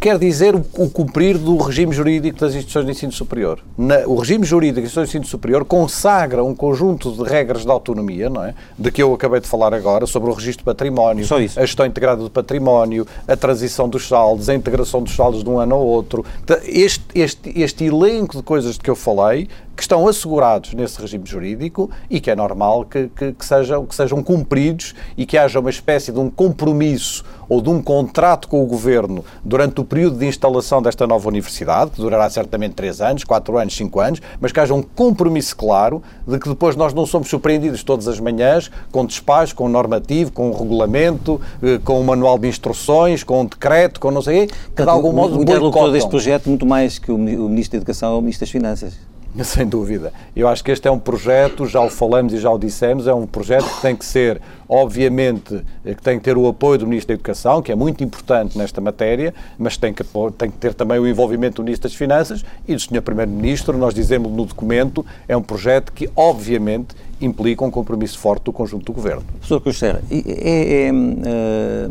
Quer 0.00 0.18
dizer 0.18 0.56
o, 0.56 0.64
o, 0.78 0.88
cumprir 0.88 1.36
do 1.36 1.58
regime 1.58 1.94
jurídico 1.94 2.40
das 2.40 2.54
instituições 2.54 2.86
de 2.86 2.92
ensino 2.92 3.12
superior. 3.12 3.60
Na, 3.76 3.98
o 4.06 4.16
regime 4.16 4.46
jurídico 4.46 4.80
das 4.80 4.84
instituições 4.86 5.10
de 5.10 5.18
ensino 5.18 5.30
superior 5.30 5.64
consagra 5.66 6.42
um 6.42 6.54
conjunto 6.54 7.12
de 7.12 7.22
regras 7.22 7.64
de 7.64 7.70
autonomia, 7.70 8.30
não 8.30 8.42
é? 8.42 8.54
De 8.78 8.90
que 8.90 9.02
eu 9.02 9.12
acabei 9.12 9.40
de 9.40 9.46
falar 9.46 9.74
agora, 9.74 10.06
sobre 10.06 10.30
o 10.30 10.32
registro 10.32 10.62
de 10.62 10.64
património, 10.64 11.26
a 11.34 11.60
gestão 11.60 11.84
integrada 11.84 12.22
do 12.22 12.30
património, 12.30 13.06
a 13.28 13.36
transição 13.36 13.88
dos 13.88 14.08
saldos, 14.08 14.48
a 14.48 14.54
integração 14.54 15.02
dos 15.02 15.14
saldos 15.14 15.44
de 15.44 15.50
um 15.50 15.58
ano 15.58 15.74
ao 15.74 15.86
outro. 15.86 16.24
Este, 16.64 17.04
este, 17.14 17.60
este 17.60 17.84
elenco 17.84 18.38
de 18.38 18.42
coisas 18.42 18.74
de 18.74 18.80
que 18.80 18.88
eu 18.88 18.96
falei 18.96 19.48
que 19.80 19.84
estão 19.84 20.06
assegurados 20.06 20.74
nesse 20.74 21.00
regime 21.00 21.24
jurídico 21.24 21.90
e 22.10 22.20
que 22.20 22.30
é 22.30 22.36
normal 22.36 22.84
que, 22.84 23.08
que, 23.16 23.32
que, 23.32 23.42
sejam, 23.46 23.86
que 23.86 23.94
sejam 23.94 24.22
cumpridos 24.22 24.94
e 25.16 25.24
que 25.24 25.38
haja 25.38 25.58
uma 25.58 25.70
espécie 25.70 26.12
de 26.12 26.18
um 26.18 26.28
compromisso 26.28 27.24
ou 27.48 27.62
de 27.62 27.70
um 27.70 27.80
contrato 27.80 28.46
com 28.46 28.62
o 28.62 28.66
Governo 28.66 29.24
durante 29.42 29.80
o 29.80 29.84
período 29.84 30.18
de 30.18 30.26
instalação 30.26 30.82
desta 30.82 31.06
nova 31.06 31.26
universidade, 31.26 31.92
que 31.92 31.96
durará 31.96 32.28
certamente 32.28 32.74
3 32.74 33.00
anos, 33.00 33.24
4 33.24 33.56
anos, 33.56 33.74
5 33.74 34.00
anos, 34.00 34.22
mas 34.38 34.52
que 34.52 34.60
haja 34.60 34.74
um 34.74 34.82
compromisso 34.82 35.56
claro 35.56 36.02
de 36.28 36.38
que 36.38 36.50
depois 36.50 36.76
nós 36.76 36.92
não 36.92 37.06
somos 37.06 37.30
surpreendidos 37.30 37.82
todas 37.82 38.06
as 38.06 38.20
manhãs 38.20 38.70
com 38.92 39.06
despacho, 39.06 39.56
com 39.56 39.66
normativo, 39.66 40.30
com 40.30 40.52
regulamento, 40.52 41.40
eh, 41.62 41.80
com 41.82 41.98
um 41.98 42.04
manual 42.04 42.38
de 42.38 42.48
instruções, 42.48 43.24
com 43.24 43.40
um 43.40 43.46
decreto, 43.46 43.98
com 43.98 44.10
não 44.10 44.20
sei 44.20 44.44
o 44.44 44.46
quê, 44.46 44.54
que 44.76 44.82
de 44.82 44.90
algum 44.90 45.10
modo 45.10 45.38
o 45.38 45.42
interlocutor 45.42 45.90
deste 45.90 46.10
projeto, 46.10 46.50
muito 46.50 46.66
mais 46.66 46.98
que 46.98 47.10
o 47.10 47.16
Ministro 47.16 47.72
da 47.72 47.76
Educação, 47.78 48.12
é 48.12 48.18
o 48.18 48.20
Ministro 48.20 48.44
das 48.44 48.50
Finanças. 48.50 49.10
Sem 49.44 49.66
dúvida. 49.66 50.12
Eu 50.34 50.48
acho 50.48 50.62
que 50.62 50.70
este 50.70 50.88
é 50.88 50.90
um 50.90 50.98
projeto, 50.98 51.66
já 51.66 51.80
o 51.80 51.88
falamos 51.88 52.32
e 52.32 52.38
já 52.38 52.50
o 52.50 52.58
dissemos, 52.58 53.06
é 53.06 53.14
um 53.14 53.26
projeto 53.26 53.64
que 53.76 53.82
tem 53.82 53.94
que 53.94 54.04
ser, 54.04 54.40
obviamente, 54.68 55.62
eh, 55.84 55.94
que 55.94 56.02
tem 56.02 56.18
que 56.18 56.24
ter 56.24 56.36
o 56.36 56.48
apoio 56.48 56.78
do 56.78 56.86
Ministro 56.86 57.08
da 57.08 57.14
Educação, 57.14 57.62
que 57.62 57.70
é 57.70 57.74
muito 57.74 58.02
importante 58.02 58.58
nesta 58.58 58.80
matéria, 58.80 59.34
mas 59.58 59.76
tem 59.76 59.94
que, 59.94 60.04
tem 60.36 60.50
que 60.50 60.58
ter 60.58 60.74
também 60.74 60.98
o 60.98 61.06
envolvimento 61.06 61.56
do 61.56 61.64
Ministro 61.64 61.88
das 61.88 61.96
Finanças 61.96 62.44
e 62.66 62.74
do 62.74 62.80
Sr. 62.80 63.02
Primeiro-Ministro. 63.02 63.76
Nós 63.78 63.94
dizemos 63.94 64.30
no 64.32 64.44
documento, 64.44 65.04
é 65.28 65.36
um 65.36 65.42
projeto 65.42 65.92
que, 65.92 66.10
obviamente, 66.16 66.94
implica 67.20 67.64
um 67.64 67.70
compromisso 67.70 68.18
forte 68.18 68.44
do 68.44 68.52
conjunto 68.52 68.84
do 68.86 68.92
Governo. 68.92 69.22
Professor 69.22 69.60
Costeira, 69.60 70.02
é, 70.10 70.16
é, 70.16 70.88
é 70.88 71.90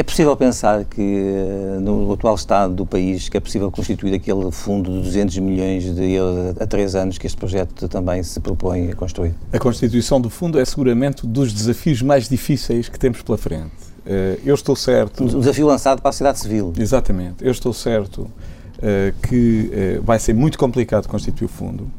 possível 0.03 0.35
pensar 0.35 0.83
que, 0.83 1.01
eh, 1.01 1.79
no 1.79 2.11
atual 2.11 2.35
estado 2.35 2.73
do 2.73 2.85
país, 2.85 3.29
que 3.29 3.37
é 3.37 3.39
possível 3.39 3.71
constituir 3.71 4.13
aquele 4.13 4.51
fundo 4.51 4.91
de 4.91 5.01
200 5.01 5.37
milhões 5.37 5.83
de 5.95 6.11
euros 6.11 6.59
a 6.59 6.67
três 6.67 6.95
anos 6.95 7.17
que 7.17 7.25
este 7.25 7.37
projeto 7.37 7.87
também 7.87 8.21
se 8.21 8.37
propõe 8.41 8.91
a 8.91 8.95
construir? 8.95 9.33
A 9.53 9.57
constituição 9.57 10.19
do 10.19 10.29
fundo 10.29 10.59
é 10.59 10.65
seguramente 10.65 11.25
um 11.25 11.29
dos 11.29 11.53
desafios 11.53 12.01
mais 12.01 12.27
difíceis 12.27 12.89
que 12.89 12.99
temos 12.99 13.21
pela 13.21 13.37
frente. 13.37 13.71
Eh, 14.05 14.39
eu 14.45 14.53
estou 14.53 14.75
certo... 14.75 15.23
Um 15.23 15.39
desafio 15.39 15.65
lançado 15.65 16.01
para 16.01 16.09
a 16.09 16.11
sociedade 16.11 16.39
civil. 16.39 16.73
Exatamente. 16.77 17.45
Eu 17.45 17.51
estou 17.51 17.71
certo 17.71 18.29
eh, 18.81 19.13
que 19.25 20.01
vai 20.03 20.19
ser 20.19 20.33
muito 20.33 20.57
complicado 20.57 21.07
constituir 21.07 21.45
o 21.45 21.49
fundo. 21.49 21.89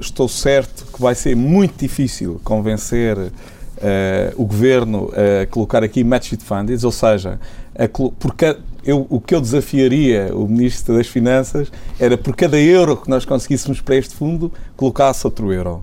Estou 0.00 0.26
certo 0.26 0.86
que 0.90 1.02
vai 1.02 1.14
ser 1.14 1.36
muito 1.36 1.78
difícil 1.78 2.40
convencer 2.42 3.30
uh, 3.78 4.42
o 4.42 4.44
governo 4.44 5.10
a 5.12 5.46
colocar 5.46 5.82
aqui 5.82 6.04
match 6.04 6.34
fundings, 6.38 6.84
ou 6.84 6.92
seja, 6.92 7.38
porque 8.18 8.56
eu, 8.84 9.06
o 9.08 9.20
que 9.20 9.34
eu 9.34 9.40
desafiaria 9.40 10.30
o 10.34 10.46
Ministro 10.48 10.96
das 10.96 11.06
Finanças 11.06 11.70
era 11.98 12.16
por 12.16 12.34
cada 12.34 12.58
euro 12.58 12.96
que 12.96 13.08
nós 13.08 13.24
conseguíssemos 13.24 13.80
para 13.80 13.96
este 13.96 14.14
fundo, 14.14 14.52
colocasse 14.76 15.26
outro 15.26 15.52
euro. 15.52 15.82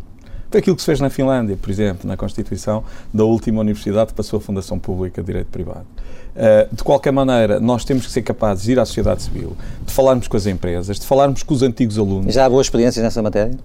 Foi 0.50 0.60
aquilo 0.60 0.76
que 0.76 0.82
se 0.82 0.86
fez 0.86 1.00
na 1.02 1.10
Finlândia, 1.10 1.58
por 1.58 1.70
exemplo, 1.70 2.08
na 2.08 2.16
Constituição 2.16 2.84
da 3.14 3.26
última 3.26 3.60
universidade 3.60 4.08
que 4.08 4.14
passou 4.14 4.38
a 4.38 4.42
Fundação 4.42 4.80
Pública 4.80 5.22
de 5.22 5.28
Direito 5.28 5.48
Privado. 5.48 5.86
Uh, 6.36 6.74
de 6.74 6.84
qualquer 6.84 7.12
maneira, 7.12 7.60
nós 7.60 7.84
temos 7.84 8.06
que 8.06 8.12
ser 8.12 8.22
capazes 8.22 8.64
de 8.64 8.72
ir 8.72 8.80
à 8.80 8.86
sociedade 8.86 9.24
civil, 9.24 9.56
de 9.86 9.94
falarmos 9.94 10.28
com 10.28 10.38
as 10.38 10.46
empresas, 10.46 10.98
de 11.00 11.06
falarmos 11.06 11.44
com 11.44 11.54
os 11.54 11.62
antigos 11.62 11.98
alunos. 11.98 12.34
Já 12.34 12.46
há 12.46 12.50
boas 12.50 12.68
experiências 12.68 13.04
nessa 13.04 13.22
matéria? 13.22 13.58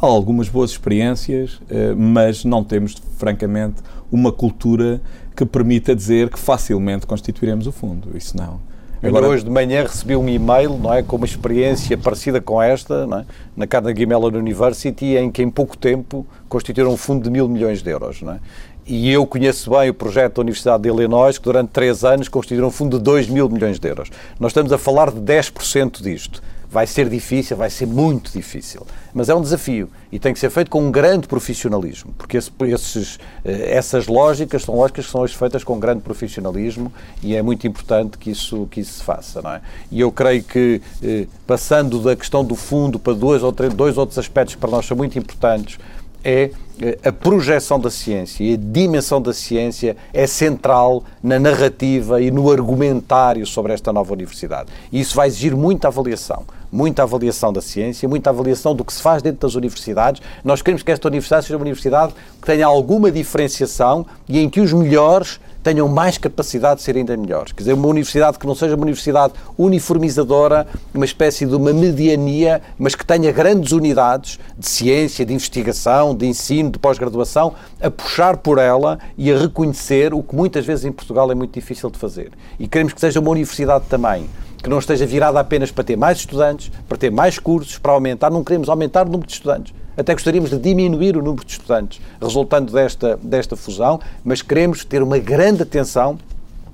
Há 0.00 0.06
algumas 0.06 0.48
boas 0.48 0.70
experiências, 0.70 1.60
eh, 1.70 1.94
mas 1.94 2.44
não 2.44 2.62
temos, 2.62 2.94
francamente, 3.16 3.76
uma 4.12 4.30
cultura 4.30 5.00
que 5.34 5.44
permita 5.44 5.94
dizer 5.94 6.28
que 6.28 6.38
facilmente 6.38 7.06
constituiremos 7.06 7.66
o 7.66 7.72
fundo. 7.72 8.16
Isso 8.16 8.36
não. 8.36 8.60
Agora, 9.02 9.28
hoje 9.28 9.44
de 9.44 9.50
manhã 9.50 9.82
recebi 9.82 10.16
um 10.16 10.28
e-mail, 10.28 10.78
não 10.78 10.92
é, 10.92 11.02
com 11.02 11.16
uma 11.16 11.26
experiência 11.26 11.96
parecida 11.96 12.40
com 12.40 12.60
esta, 12.60 13.06
é, 13.20 13.24
na 13.56 13.66
Carnegie 13.66 14.06
Mellon 14.06 14.28
University, 14.28 15.16
em 15.16 15.30
que 15.30 15.42
em 15.42 15.50
pouco 15.50 15.76
tempo 15.76 16.26
constituíram 16.48 16.92
um 16.92 16.96
fundo 16.96 17.24
de 17.24 17.30
mil 17.30 17.48
milhões 17.48 17.82
de 17.82 17.90
euros, 17.90 18.22
não 18.22 18.32
é? 18.32 18.40
E 18.86 19.10
eu 19.10 19.26
conheço 19.26 19.70
bem 19.70 19.90
o 19.90 19.94
projeto 19.94 20.36
da 20.36 20.42
Universidade 20.42 20.84
de 20.84 20.88
Illinois, 20.88 21.38
que 21.38 21.44
durante 21.44 21.70
três 21.70 22.04
anos 22.04 22.28
constituíram 22.28 22.68
um 22.68 22.70
fundo 22.70 22.98
de 22.98 23.04
2 23.04 23.28
mil 23.28 23.48
milhões 23.48 23.80
de 23.80 23.88
euros. 23.88 24.10
Nós 24.38 24.50
estamos 24.50 24.72
a 24.72 24.78
falar 24.78 25.10
de 25.10 25.20
10% 25.20 26.00
disto. 26.00 26.40
Vai 26.70 26.86
ser 26.86 27.08
difícil, 27.08 27.56
vai 27.56 27.70
ser 27.70 27.86
muito 27.86 28.30
difícil. 28.32 28.86
Mas 29.14 29.28
é 29.28 29.34
um 29.34 29.40
desafio 29.40 29.88
e 30.12 30.18
tem 30.18 30.32
que 30.32 30.38
ser 30.38 30.50
feito 30.50 30.70
com 30.70 30.86
um 30.86 30.90
grande 30.90 31.26
profissionalismo, 31.26 32.14
porque 32.18 32.36
esse, 32.36 32.50
esses, 32.62 33.18
eh, 33.44 33.74
essas 33.74 34.06
lógicas 34.06 34.62
são 34.62 34.76
lógicas 34.76 35.06
que 35.06 35.12
são 35.12 35.20
hoje 35.22 35.34
feitas 35.36 35.64
com 35.64 35.78
grande 35.78 36.00
profissionalismo 36.00 36.92
e 37.22 37.34
é 37.34 37.42
muito 37.42 37.66
importante 37.66 38.18
que 38.18 38.30
isso, 38.30 38.68
que 38.70 38.80
isso 38.80 38.98
se 38.98 39.04
faça. 39.04 39.40
Não 39.40 39.52
é? 39.52 39.60
E 39.90 40.00
eu 40.00 40.12
creio 40.12 40.42
que, 40.42 40.82
eh, 41.02 41.26
passando 41.46 42.00
da 42.00 42.14
questão 42.14 42.44
do 42.44 42.54
fundo 42.54 42.98
para 42.98 43.14
dois, 43.14 43.42
ou 43.42 43.52
três, 43.52 43.72
dois 43.72 43.96
outros 43.96 44.18
aspectos 44.18 44.54
que 44.54 44.60
para 44.60 44.70
nós 44.70 44.86
são 44.86 44.96
muito 44.96 45.18
importantes, 45.18 45.78
é 46.26 46.50
eh, 46.82 46.98
a 47.04 47.12
projeção 47.12 47.78
da 47.78 47.88
ciência 47.88 48.42
e 48.42 48.54
a 48.54 48.56
dimensão 48.56 49.22
da 49.22 49.32
ciência 49.32 49.96
é 50.12 50.26
central 50.26 51.04
na 51.22 51.38
narrativa 51.38 52.20
e 52.20 52.32
no 52.32 52.50
argumentário 52.50 53.46
sobre 53.46 53.72
esta 53.72 53.92
nova 53.92 54.12
universidade. 54.12 54.68
E 54.90 54.98
isso 55.00 55.14
vai 55.14 55.28
exigir 55.28 55.54
muita 55.54 55.86
avaliação. 55.86 56.42
Muita 56.72 57.04
avaliação 57.04 57.52
da 57.52 57.60
ciência, 57.60 58.08
muita 58.08 58.30
avaliação 58.30 58.74
do 58.74 58.84
que 58.84 58.92
se 58.92 59.00
faz 59.00 59.22
dentro 59.22 59.38
das 59.42 59.54
universidades. 59.54 60.20
Nós 60.44 60.60
queremos 60.62 60.82
que 60.82 60.90
esta 60.90 61.06
universidade 61.06 61.44
seja 61.44 61.56
uma 61.56 61.62
universidade 61.62 62.12
que 62.12 62.46
tenha 62.46 62.66
alguma 62.66 63.08
diferenciação 63.08 64.04
e 64.28 64.40
em 64.40 64.50
que 64.50 64.60
os 64.60 64.72
melhores 64.72 65.38
tenham 65.66 65.88
mais 65.88 66.16
capacidade 66.16 66.76
de 66.76 66.82
ser 66.82 66.96
ainda 66.96 67.16
melhores. 67.16 67.50
Quer 67.50 67.62
dizer, 67.62 67.72
uma 67.72 67.88
universidade 67.88 68.38
que 68.38 68.46
não 68.46 68.54
seja 68.54 68.76
uma 68.76 68.82
universidade 68.82 69.32
uniformizadora, 69.58 70.64
uma 70.94 71.04
espécie 71.04 71.44
de 71.44 71.56
uma 71.56 71.72
mediania, 71.72 72.62
mas 72.78 72.94
que 72.94 73.04
tenha 73.04 73.32
grandes 73.32 73.72
unidades 73.72 74.38
de 74.56 74.68
ciência, 74.68 75.26
de 75.26 75.34
investigação, 75.34 76.14
de 76.14 76.24
ensino, 76.24 76.70
de 76.70 76.78
pós-graduação, 76.78 77.52
a 77.80 77.90
puxar 77.90 78.36
por 78.36 78.58
ela 78.58 79.00
e 79.18 79.32
a 79.32 79.36
reconhecer 79.36 80.14
o 80.14 80.22
que 80.22 80.36
muitas 80.36 80.64
vezes 80.64 80.84
em 80.84 80.92
Portugal 80.92 81.32
é 81.32 81.34
muito 81.34 81.52
difícil 81.52 81.90
de 81.90 81.98
fazer. 81.98 82.30
E 82.60 82.68
queremos 82.68 82.92
que 82.92 83.00
seja 83.00 83.18
uma 83.18 83.30
universidade 83.30 83.86
também 83.88 84.30
que 84.62 84.70
não 84.70 84.78
esteja 84.78 85.04
virada 85.04 85.40
apenas 85.40 85.72
para 85.72 85.82
ter 85.82 85.96
mais 85.96 86.18
estudantes, 86.18 86.70
para 86.88 86.96
ter 86.96 87.10
mais 87.10 87.40
cursos, 87.40 87.76
para 87.76 87.90
aumentar, 87.90 88.30
não 88.30 88.44
queremos 88.44 88.68
aumentar 88.68 89.02
o 89.02 89.10
número 89.10 89.26
de 89.26 89.32
estudantes 89.32 89.74
até 89.96 90.12
gostaríamos 90.12 90.50
de 90.50 90.58
diminuir 90.58 91.16
o 91.16 91.22
número 91.22 91.44
de 91.44 91.52
estudantes 91.52 92.00
resultando 92.20 92.72
desta, 92.72 93.18
desta 93.22 93.56
fusão, 93.56 94.00
mas 94.24 94.42
queremos 94.42 94.84
ter 94.84 95.02
uma 95.02 95.18
grande 95.18 95.62
atenção 95.62 96.18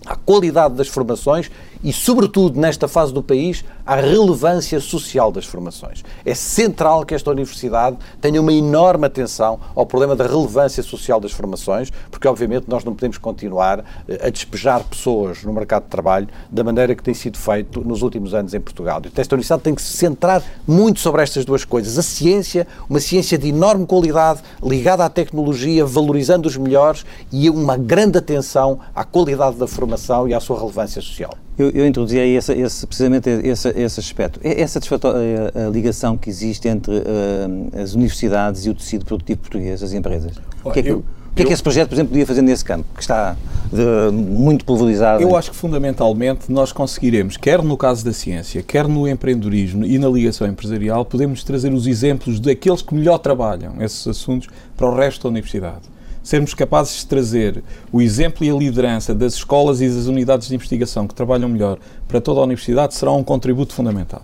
à 0.04 0.16
qualidade 0.16 0.74
das 0.74 0.88
formações 0.88 1.50
e, 1.82 1.92
sobretudo, 1.92 2.60
nesta 2.60 2.86
fase 2.86 3.12
do 3.12 3.22
país, 3.22 3.64
à 3.84 3.96
relevância 3.96 4.80
social 4.80 5.32
das 5.32 5.44
formações. 5.44 6.04
É 6.24 6.34
central 6.34 7.04
que 7.04 7.14
esta 7.14 7.30
universidade 7.30 7.96
tenha 8.20 8.40
uma 8.40 8.52
enorme 8.52 9.06
atenção 9.06 9.58
ao 9.74 9.84
problema 9.84 10.14
da 10.14 10.26
relevância 10.26 10.82
social 10.82 11.20
das 11.20 11.32
formações, 11.32 11.90
porque, 12.10 12.28
obviamente, 12.28 12.66
nós 12.68 12.84
não 12.84 12.94
podemos 12.94 13.18
continuar 13.18 13.84
eh, 14.08 14.26
a 14.26 14.30
despejar 14.30 14.84
pessoas 14.84 15.42
no 15.42 15.52
mercado 15.52 15.84
de 15.84 15.88
trabalho 15.88 16.28
da 16.50 16.62
maneira 16.62 16.94
que 16.94 17.02
tem 17.02 17.14
sido 17.14 17.38
feito 17.38 17.80
nos 17.80 18.02
últimos 18.02 18.34
anos 18.34 18.54
em 18.54 18.60
Portugal. 18.60 19.00
E 19.04 19.20
esta 19.20 19.34
universidade 19.34 19.62
tem 19.62 19.74
que 19.74 19.82
se 19.82 19.96
centrar 19.96 20.42
muito 20.66 21.00
sobre 21.00 21.22
estas 21.22 21.44
duas 21.44 21.64
coisas. 21.64 21.98
A 21.98 22.02
ciência, 22.02 22.66
uma 22.88 23.00
ciência 23.00 23.36
de 23.36 23.48
enorme 23.48 23.86
qualidade, 23.86 24.40
ligada 24.62 25.04
à 25.04 25.08
tecnologia, 25.08 25.84
valorizando 25.84 26.48
os 26.48 26.56
melhores 26.56 27.04
e 27.30 27.50
uma 27.50 27.76
grande 27.76 28.18
atenção 28.18 28.78
à 28.94 29.04
qualidade 29.04 29.56
da 29.56 29.66
formação 29.66 30.28
e 30.28 30.34
à 30.34 30.40
sua 30.40 30.58
relevância 30.58 31.00
social. 31.00 31.34
Eu, 31.58 31.70
eu 31.70 31.86
introduzi 31.86 32.18
aí 32.18 32.34
esse, 32.34 32.52
esse, 32.52 32.86
precisamente 32.86 33.28
esse, 33.28 33.68
esse 33.68 34.00
aspecto. 34.00 34.40
É, 34.42 34.62
é 34.62 34.66
satisfatória 34.66 35.52
a 35.54 35.68
ligação 35.68 36.16
que 36.16 36.30
existe 36.30 36.66
entre 36.66 36.92
uh, 36.92 37.80
as 37.82 37.94
universidades 37.94 38.64
e 38.64 38.70
o 38.70 38.74
tecido 38.74 39.04
produtivo 39.04 39.40
português, 39.40 39.82
as 39.82 39.92
empresas? 39.92 40.32
o 40.64 40.70
que 40.70 40.80
é 40.80 40.82
que, 40.82 40.88
eu, 40.88 41.04
que, 41.34 41.42
é 41.42 41.44
que 41.44 41.52
esse 41.52 41.62
projeto, 41.62 41.90
por 41.90 41.94
exemplo, 41.96 42.10
podia 42.10 42.26
fazer 42.26 42.40
nesse 42.40 42.64
campo, 42.64 42.86
que 42.94 43.02
está 43.02 43.36
de, 43.70 44.12
muito 44.12 44.64
pulverizado? 44.64 45.22
Eu 45.22 45.36
acho 45.36 45.50
que, 45.50 45.56
fundamentalmente, 45.56 46.50
nós 46.50 46.72
conseguiremos, 46.72 47.36
quer 47.36 47.62
no 47.62 47.76
caso 47.76 48.02
da 48.02 48.14
ciência, 48.14 48.62
quer 48.62 48.88
no 48.88 49.06
empreendedorismo 49.06 49.84
e 49.84 49.98
na 49.98 50.08
ligação 50.08 50.46
empresarial, 50.46 51.04
podemos 51.04 51.44
trazer 51.44 51.72
os 51.74 51.86
exemplos 51.86 52.40
daqueles 52.40 52.80
que 52.80 52.94
melhor 52.94 53.18
trabalham 53.18 53.74
esses 53.82 54.06
assuntos 54.06 54.48
para 54.74 54.88
o 54.88 54.94
resto 54.94 55.24
da 55.24 55.28
universidade 55.28 55.92
sermos 56.22 56.54
capazes 56.54 56.98
de 56.98 57.06
trazer 57.06 57.62
o 57.92 58.00
exemplo 58.00 58.44
e 58.44 58.50
a 58.50 58.54
liderança 58.54 59.14
das 59.14 59.34
escolas 59.34 59.80
e 59.80 59.88
das 59.88 60.06
unidades 60.06 60.48
de 60.48 60.54
investigação 60.54 61.06
que 61.06 61.14
trabalham 61.14 61.48
melhor 61.48 61.78
para 62.06 62.20
toda 62.20 62.40
a 62.40 62.44
universidade 62.44 62.94
será 62.94 63.12
um 63.12 63.24
contributo 63.24 63.74
fundamental. 63.74 64.22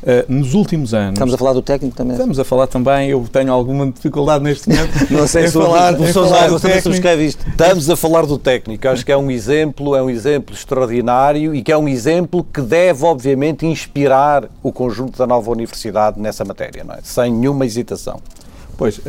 Uh, 0.00 0.32
nos 0.32 0.54
últimos 0.54 0.94
anos. 0.94 1.14
Estamos 1.14 1.34
a 1.34 1.38
falar 1.38 1.52
do 1.54 1.62
técnico 1.62 1.96
também? 1.96 2.12
Estamos 2.12 2.38
a 2.38 2.44
falar 2.44 2.68
também, 2.68 3.10
eu 3.10 3.26
tenho 3.32 3.52
alguma 3.52 3.90
dificuldade 3.90 4.44
neste 4.44 4.68
momento. 4.68 4.92
não 5.10 5.26
sei 5.26 5.48
se 5.48 5.54
falar, 5.54 5.94
o 5.94 5.96
professor 5.96 6.60
também 6.60 6.80
subscreve 6.80 7.26
isto. 7.26 7.44
Estamos 7.48 7.90
a 7.90 7.96
falar 7.96 8.24
do 8.24 8.38
técnico, 8.38 8.86
acho 8.86 9.04
que 9.04 9.10
é 9.10 9.16
um 9.16 9.28
exemplo, 9.28 9.96
é 9.96 10.02
um 10.02 10.08
exemplo 10.08 10.54
extraordinário 10.54 11.52
e 11.52 11.62
que 11.62 11.72
é 11.72 11.76
um 11.76 11.88
exemplo 11.88 12.44
que 12.44 12.60
deve, 12.60 13.04
obviamente, 13.04 13.66
inspirar 13.66 14.44
o 14.62 14.70
conjunto 14.70 15.18
da 15.18 15.26
nova 15.26 15.50
universidade 15.50 16.20
nessa 16.20 16.44
matéria, 16.44 16.84
não 16.84 16.94
é? 16.94 17.00
sem 17.02 17.32
nenhuma 17.32 17.66
hesitação. 17.66 18.20
Pois, 18.78 18.98
uh, 18.98 19.02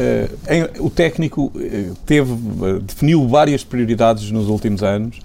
em, 0.48 0.64
o 0.80 0.90
técnico 0.90 1.52
uh, 1.54 1.96
teve, 2.04 2.32
uh, 2.32 2.80
definiu 2.80 3.28
várias 3.28 3.64
prioridades 3.64 4.32
nos 4.32 4.50
últimos 4.50 4.82
anos 4.82 5.20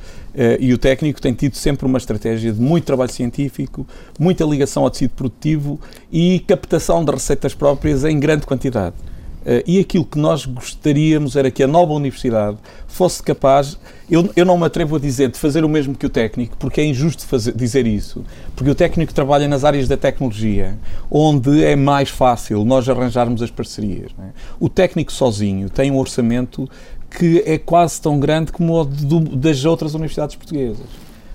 e 0.59 0.75
o 0.75 0.79
técnico 0.79 1.23
tem 1.23 1.33
tido 1.33 1.55
sempre 1.55 1.87
uma 1.87 1.97
estratégia 1.97 2.53
de 2.53 2.61
muito 2.61 2.83
trabalho 2.85 3.13
científico, 3.13 3.87
muita 4.19 4.45
ligação 4.45 4.83
ao 4.83 4.91
tecido 4.91 5.11
produtivo 5.11 5.79
e 6.11 6.41
captação 6.41 7.05
de 7.05 7.13
receitas 7.13 7.55
próprias 7.55 8.03
em 8.03 8.19
grande 8.19 8.45
quantidade. 8.45 8.97
Uh, 9.45 9.63
e 9.67 9.79
aquilo 9.79 10.07
que 10.07 10.19
nós 10.19 10.47
gostaríamos 10.47 11.37
era 11.37 11.51
que 11.51 11.63
a 11.63 11.67
nova 11.67 11.93
universidade 11.93 12.57
fosse 12.89 13.23
capaz, 13.23 13.79
eu, 14.11 14.31
eu 14.35 14.45
não 14.45 14.57
me 14.57 14.65
atrevo 14.65 14.97
a 14.97 14.99
dizer 14.99 15.31
de 15.31 15.39
fazer 15.39 15.65
o 15.65 15.69
mesmo 15.69 15.95
que 15.95 16.07
o 16.07 16.09
técnico, 16.09 16.57
porque 16.57 16.81
é 16.81 16.85
injusto 16.87 17.27
fazer, 17.27 17.53
dizer 17.55 17.87
isso, 17.87 18.25
porque 18.57 18.71
o 18.71 18.75
técnico 18.75 19.13
trabalha 19.13 19.47
nas 19.47 19.63
áreas 19.63 19.87
da 19.87 19.99
tecnologia, 19.99 20.79
onde 21.11 21.63
é 21.63 21.77
mais 21.77 22.09
fácil 22.09 22.65
nós 22.65 22.89
arranjarmos 22.89 23.43
as 23.43 23.51
parcerias. 23.51 24.13
É? 24.19 24.29
O 24.59 24.71
técnico 24.71 25.13
sozinho 25.13 25.69
tem 25.69 25.91
um 25.91 25.99
orçamento 25.99 26.69
que 27.11 27.43
é 27.47 27.59
quase 27.59 28.01
tão 28.01 28.19
grande 28.19 28.51
como 28.51 28.81
o 28.81 28.85
do, 28.85 29.21
das 29.21 29.65
outras 29.65 29.95
universidades 29.95 30.37
portuguesas. 30.37 30.87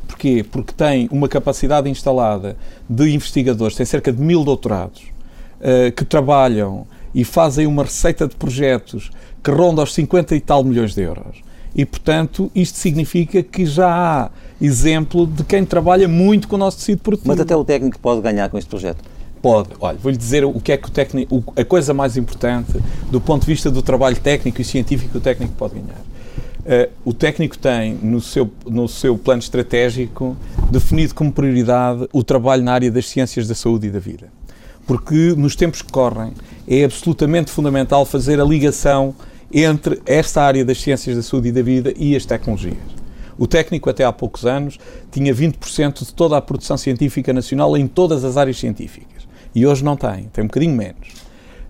Porquê? 0.08 0.44
Porque 0.44 0.74
tem 0.74 1.08
uma 1.12 1.30
capacidade 1.30 1.88
instalada 1.90 2.58
de 2.90 3.14
investigadores, 3.14 3.76
tem 3.76 3.86
cerca 3.86 4.12
de 4.12 4.22
mil 4.22 4.44
doutorados, 4.44 5.04
uh, 5.62 5.92
que 5.92 6.04
trabalham 6.04 6.88
e 7.14 7.24
fazem 7.24 7.66
uma 7.68 7.84
receita 7.84 8.28
de 8.28 8.36
projetos 8.36 9.12
que 9.44 9.52
ronda 9.52 9.82
aos 9.82 9.94
50 9.94 10.36
e 10.36 10.42
tal 10.42 10.64
milhões 10.64 10.94
de 10.94 11.02
euros. 11.02 11.42
E, 11.76 11.86
portanto, 11.86 12.52
isto 12.56 12.78
significa 12.78 13.44
que 13.44 13.66
já 13.66 13.88
há 13.88 14.30
exemplo 14.62 15.26
de 15.26 15.44
quem 15.44 15.64
trabalha 15.64 16.08
muito 16.08 16.48
com 16.48 16.56
o 16.56 16.60
nosso 16.60 16.78
tecido 16.78 17.00
produtivo. 17.00 17.30
Mas 17.30 17.40
até 17.40 17.56
o 17.56 17.64
técnico 17.64 18.00
pode 18.00 18.22
ganhar 18.22 18.50
com 18.50 18.58
este 18.58 18.70
projeto? 18.70 19.04
Pode. 19.42 19.70
Olha, 19.80 19.98
vou-lhe 19.98 20.18
dizer 20.18 20.44
o 20.44 20.60
que 20.60 20.72
é 20.72 20.78
que 20.78 20.88
o 20.88 20.92
técnico, 20.92 21.54
a 21.56 21.64
coisa 21.64 21.94
mais 21.94 22.18
importante 22.18 22.74
do 23.10 23.22
ponto 23.22 23.42
de 23.42 23.48
vista 23.48 23.72
do 23.72 23.82
trabalho 23.82 24.20
técnico 24.20 24.60
e 24.62 24.66
científico 24.66 25.12
que 25.12 25.18
o 25.18 25.22
técnico 25.22 25.54
pode 25.54 25.76
ganhar. 25.76 26.02
Uh, 26.60 26.92
o 27.06 27.14
técnico 27.14 27.58
tem 27.58 27.94
no 27.94 28.20
seu, 28.20 28.52
no 28.66 28.88
seu 28.88 29.18
plano 29.18 29.40
estratégico 29.40 30.36
definido 30.70 31.16
como 31.16 31.32
prioridade 31.32 32.08
o 32.12 32.22
trabalho 32.22 32.64
na 32.64 32.74
área 32.74 32.92
das 32.92 33.08
ciências 33.08 33.48
da 33.48 33.56
saúde 33.56 33.88
e 33.88 33.90
da 33.90 34.00
vida 34.00 34.39
porque 34.90 35.36
nos 35.38 35.56
tempos 35.56 35.84
que 35.84 35.92
correm 35.92 36.34
é 36.68 36.84
absolutamente 36.84 37.52
fundamental 37.52 38.04
fazer 38.08 38.42
a 38.42 38.44
ligação 38.44 39.14
entre 39.54 40.02
esta 40.04 40.42
área 40.42 40.66
das 40.66 40.82
ciências 40.82 41.16
da 41.16 41.22
saúde 41.22 41.50
e 41.50 41.52
da 41.52 41.62
vida 41.62 41.94
e 41.96 42.16
as 42.16 42.26
tecnologias. 42.26 42.80
O 43.38 43.46
técnico, 43.46 43.88
até 43.88 44.04
há 44.04 44.12
poucos 44.12 44.48
anos, 44.48 44.80
tinha 45.12 45.32
20% 45.32 46.00
de 46.08 46.12
toda 46.12 46.36
a 46.38 46.42
produção 46.42 46.76
científica 46.76 47.32
nacional 47.32 47.78
em 47.78 47.86
todas 47.86 48.24
as 48.24 48.36
áreas 48.36 48.58
científicas. 48.58 49.28
E 49.54 49.64
hoje 49.64 49.84
não 49.84 49.96
tem, 49.96 50.24
tem 50.34 50.44
um 50.44 50.48
bocadinho 50.48 50.76
menos. 50.76 51.08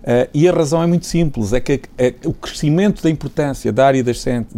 Uh, 0.02 0.26
e 0.32 0.48
a 0.48 0.52
razão 0.52 0.82
é 0.82 0.86
muito 0.86 1.04
simples: 1.04 1.52
é 1.52 1.60
que 1.60 1.78
é, 1.98 2.14
o 2.24 2.32
crescimento 2.32 3.02
da 3.02 3.10
importância 3.10 3.70
da 3.70 3.86
área 3.86 4.02
da 4.02 4.14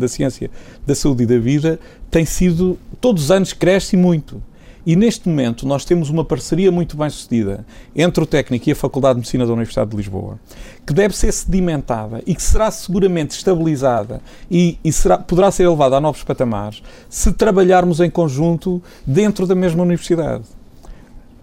ciência 0.07 0.49
da 0.87 0.95
saúde 0.95 1.25
e 1.25 1.27
da 1.27 1.39
vida 1.41 1.81
tem 2.09 2.25
sido, 2.25 2.79
todos 3.01 3.25
os 3.25 3.31
anos, 3.33 3.53
cresce 3.53 3.97
muito. 3.97 4.41
E 4.85 4.97
neste 4.97 5.29
momento 5.29 5.67
nós 5.67 5.85
temos 5.85 6.11
uma 6.11 6.25
parceria 6.25 6.73
muito 6.73 6.97
bem 6.97 7.09
sucedida 7.09 7.65
entre 7.95 8.23
o 8.23 8.27
técnico 8.27 8.69
e 8.69 8.73
a 8.73 8.77
Faculdade 8.77 9.15
de 9.15 9.21
Medicina 9.21 9.47
da 9.47 9.53
Universidade 9.53 9.91
de 9.91 9.97
Lisboa, 9.97 10.41
que 10.85 10.93
deve 10.93 11.17
ser 11.17 11.31
sedimentada 11.33 12.21
e 12.27 12.35
que 12.35 12.43
será 12.43 12.69
seguramente 12.69 13.31
estabilizada 13.37 14.21
e, 14.51 14.79
e 14.85 14.93
será, 14.93 15.19
poderá 15.19 15.53
ser 15.53 15.65
elevada 15.65 15.97
a 15.97 16.01
novos 16.01 16.25
patamares 16.25 16.83
se 17.09 17.33
trabalharmos 17.33 18.01
em 18.01 18.11
conjunto 18.11 18.83
dentro 19.07 19.47
da 19.47 19.55
mesma 19.55 19.85
universidade. 19.85 20.43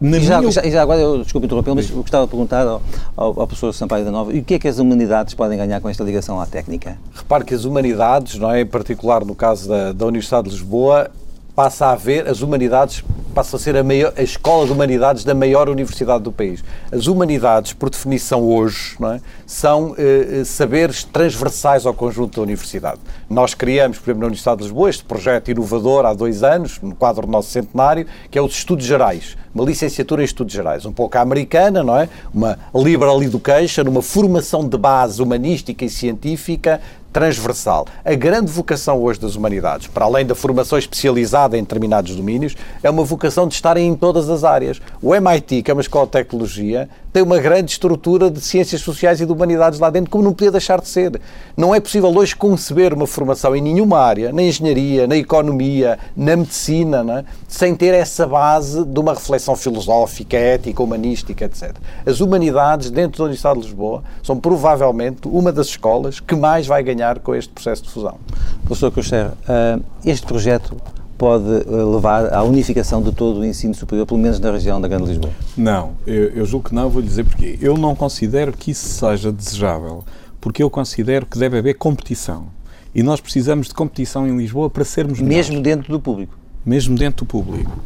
e 0.01 0.19
já, 0.19 0.41
minha... 0.41 0.51
já, 0.51 0.69
já, 0.69 0.81
agora, 0.81 0.99
eu, 0.99 1.23
desculpe 1.23 1.45
interromper, 1.45 1.73
mas 1.73 1.89
eu 1.89 1.95
gostava 2.01 2.25
de 2.25 2.31
perguntar 2.31 2.67
ao, 2.67 2.81
ao, 3.15 3.39
ao, 3.39 3.47
professor 3.47 3.73
Sampaio 3.73 4.03
da 4.03 4.11
Nova, 4.11 4.33
e 4.33 4.39
o 4.39 4.43
que 4.43 4.55
é 4.55 4.59
que 4.59 4.67
as 4.67 4.79
humanidades 4.79 5.33
podem 5.33 5.57
ganhar 5.57 5.79
com 5.79 5.87
esta 5.87 6.03
ligação 6.03 6.41
à 6.41 6.45
técnica? 6.45 6.97
Repare 7.13 7.45
que 7.45 7.53
as 7.53 7.63
humanidades, 7.63 8.37
não 8.37 8.51
é, 8.51 8.61
em 8.61 8.65
particular 8.65 9.23
no 9.23 9.33
caso 9.33 9.69
da, 9.69 9.93
da 9.93 10.05
Universidade 10.05 10.49
de 10.49 10.55
Lisboa, 10.55 11.09
passa 11.55 11.87
a 11.87 11.91
haver 11.91 12.27
as 12.27 12.41
humanidades 12.41 13.03
passa 13.29 13.55
a 13.55 13.59
ser 13.59 13.75
a, 13.75 13.83
maior, 13.83 14.13
a 14.15 14.21
escola 14.21 14.65
de 14.65 14.71
humanidades 14.71 15.23
da 15.23 15.33
maior 15.33 15.69
universidade 15.69 16.23
do 16.23 16.31
país. 16.31 16.63
As 16.91 17.07
humanidades, 17.07 17.73
por 17.73 17.89
definição 17.89 18.43
hoje, 18.43 18.95
é? 19.01 19.21
são 19.45 19.95
eh, 19.97 20.41
eh, 20.41 20.43
saberes 20.43 21.03
transversais 21.03 21.85
ao 21.85 21.93
conjunto 21.93 22.35
da 22.35 22.41
universidade. 22.41 22.99
Nós 23.29 23.53
criamos, 23.53 23.97
por 23.97 24.05
exemplo, 24.05 24.21
na 24.21 24.27
Universidade 24.27 24.57
de 24.57 24.63
Lisboa, 24.63 24.89
este 24.89 25.03
projeto 25.03 25.51
inovador 25.51 26.05
há 26.05 26.13
dois 26.13 26.43
anos, 26.43 26.79
no 26.81 26.95
quadro 26.95 27.25
do 27.25 27.31
nosso 27.31 27.49
centenário, 27.49 28.05
que 28.29 28.37
é 28.37 28.41
os 28.41 28.53
Estudos 28.53 28.85
Gerais, 28.85 29.37
uma 29.53 29.63
licenciatura 29.63 30.21
em 30.21 30.25
Estudos 30.25 30.53
Gerais, 30.53 30.85
um 30.85 30.93
pouco 30.93 31.17
americana, 31.17 31.83
não 31.83 31.97
é? 31.97 32.07
Uma 32.33 32.57
liberal 32.73 33.21
education, 33.21 33.83
uma 33.83 34.01
formação 34.01 34.67
de 34.67 34.77
base 34.77 35.21
humanística 35.21 35.83
e 35.83 35.89
científica 35.89 36.79
transversal. 37.11 37.85
A 38.03 38.13
grande 38.13 38.51
vocação 38.51 39.01
hoje 39.01 39.19
das 39.19 39.35
humanidades, 39.35 39.87
para 39.87 40.05
além 40.05 40.25
da 40.25 40.35
formação 40.35 40.77
especializada 40.77 41.57
em 41.57 41.61
determinados 41.61 42.15
domínios, 42.15 42.55
é 42.83 42.89
uma 42.89 43.03
vocação 43.03 43.47
de 43.47 43.55
estarem 43.55 43.87
em 43.87 43.95
todas 43.95 44.29
as 44.29 44.43
áreas. 44.43 44.81
O 45.01 45.13
MIT, 45.13 45.63
que 45.63 45.71
é 45.71 45.73
uma 45.73 45.81
escola 45.81 46.05
de 46.05 46.11
tecnologia, 46.11 46.89
tem 47.11 47.23
uma 47.23 47.39
grande 47.39 47.71
estrutura 47.71 48.29
de 48.29 48.39
ciências 48.39 48.81
sociais 48.81 49.19
e 49.19 49.25
de 49.25 49.31
humanidades 49.31 49.79
lá 49.79 49.89
dentro, 49.89 50.11
como 50.11 50.23
não 50.23 50.33
podia 50.33 50.51
deixar 50.51 50.79
de 50.79 50.87
ser. 50.87 51.19
Não 51.57 51.73
é 51.73 51.79
possível 51.79 52.09
hoje 52.15 52.35
conceber 52.35 52.93
uma 52.93 53.07
formação 53.07 53.55
em 53.55 53.61
nenhuma 53.61 53.99
área, 53.99 54.31
na 54.31 54.41
engenharia, 54.41 55.07
na 55.07 55.15
economia, 55.15 55.97
na 56.15 56.35
medicina, 56.35 57.05
é? 57.19 57.25
sem 57.47 57.75
ter 57.75 57.93
essa 57.93 58.27
base 58.27 58.85
de 58.85 58.99
uma 58.99 59.13
reflexão 59.13 59.55
filosófica, 59.55 60.37
ética, 60.37 60.83
humanística, 60.83 61.45
etc. 61.45 61.75
As 62.05 62.19
humanidades, 62.19 62.91
dentro 62.91 63.17
da 63.19 63.23
Universidade 63.25 63.59
de 63.59 63.65
Lisboa, 63.65 64.03
são 64.23 64.39
provavelmente 64.39 65.27
uma 65.27 65.51
das 65.51 65.67
escolas 65.67 66.19
que 66.19 66.35
mais 66.35 66.67
vai 66.67 66.83
ganhar 66.83 67.19
com 67.19 67.33
este 67.33 67.51
processo 67.51 67.83
de 67.83 67.89
fusão. 67.89 68.17
Professor 68.65 68.91
Coster, 68.91 69.31
eh, 69.47 69.79
este 70.05 70.27
projeto 70.27 70.77
pode 71.19 71.45
eh, 71.45 71.83
levar 71.93 72.33
à 72.33 72.41
unificação 72.41 73.01
de 73.01 73.11
todo 73.11 73.41
o 73.41 73.45
ensino 73.45 73.75
superior, 73.75 74.07
pelo 74.07 74.19
menos 74.19 74.39
na 74.39 74.49
região 74.51 74.79
da 74.79 74.87
Grande 74.87 75.09
Lisboa? 75.09 75.31
Não, 75.55 75.91
eu, 76.07 76.29
eu 76.29 76.45
julgo 76.45 76.69
que 76.69 76.73
não, 76.73 76.89
vou 76.89 77.01
lhe 77.01 77.07
dizer 77.07 77.25
porquê. 77.25 77.59
Eu 77.61 77.77
não 77.77 77.93
considero 77.93 78.53
que 78.53 78.71
isso 78.71 78.87
seja 78.87 79.29
desejável, 79.29 80.05
porque 80.39 80.63
eu 80.63 80.69
considero 80.69 81.25
que 81.25 81.37
deve 81.37 81.57
haver 81.57 81.73
competição. 81.75 82.45
E 82.95 83.03
nós 83.03 83.19
precisamos 83.19 83.67
de 83.67 83.73
competição 83.73 84.25
em 84.25 84.35
Lisboa 84.35 84.69
para 84.69 84.85
sermos 84.85 85.19
melhores. 85.19 85.49
Mesmo 85.49 85.61
dentro 85.61 85.91
do 85.91 85.99
público? 85.99 86.35
Mesmo 86.65 86.97
dentro 86.97 87.25
do 87.25 87.27
público. 87.27 87.77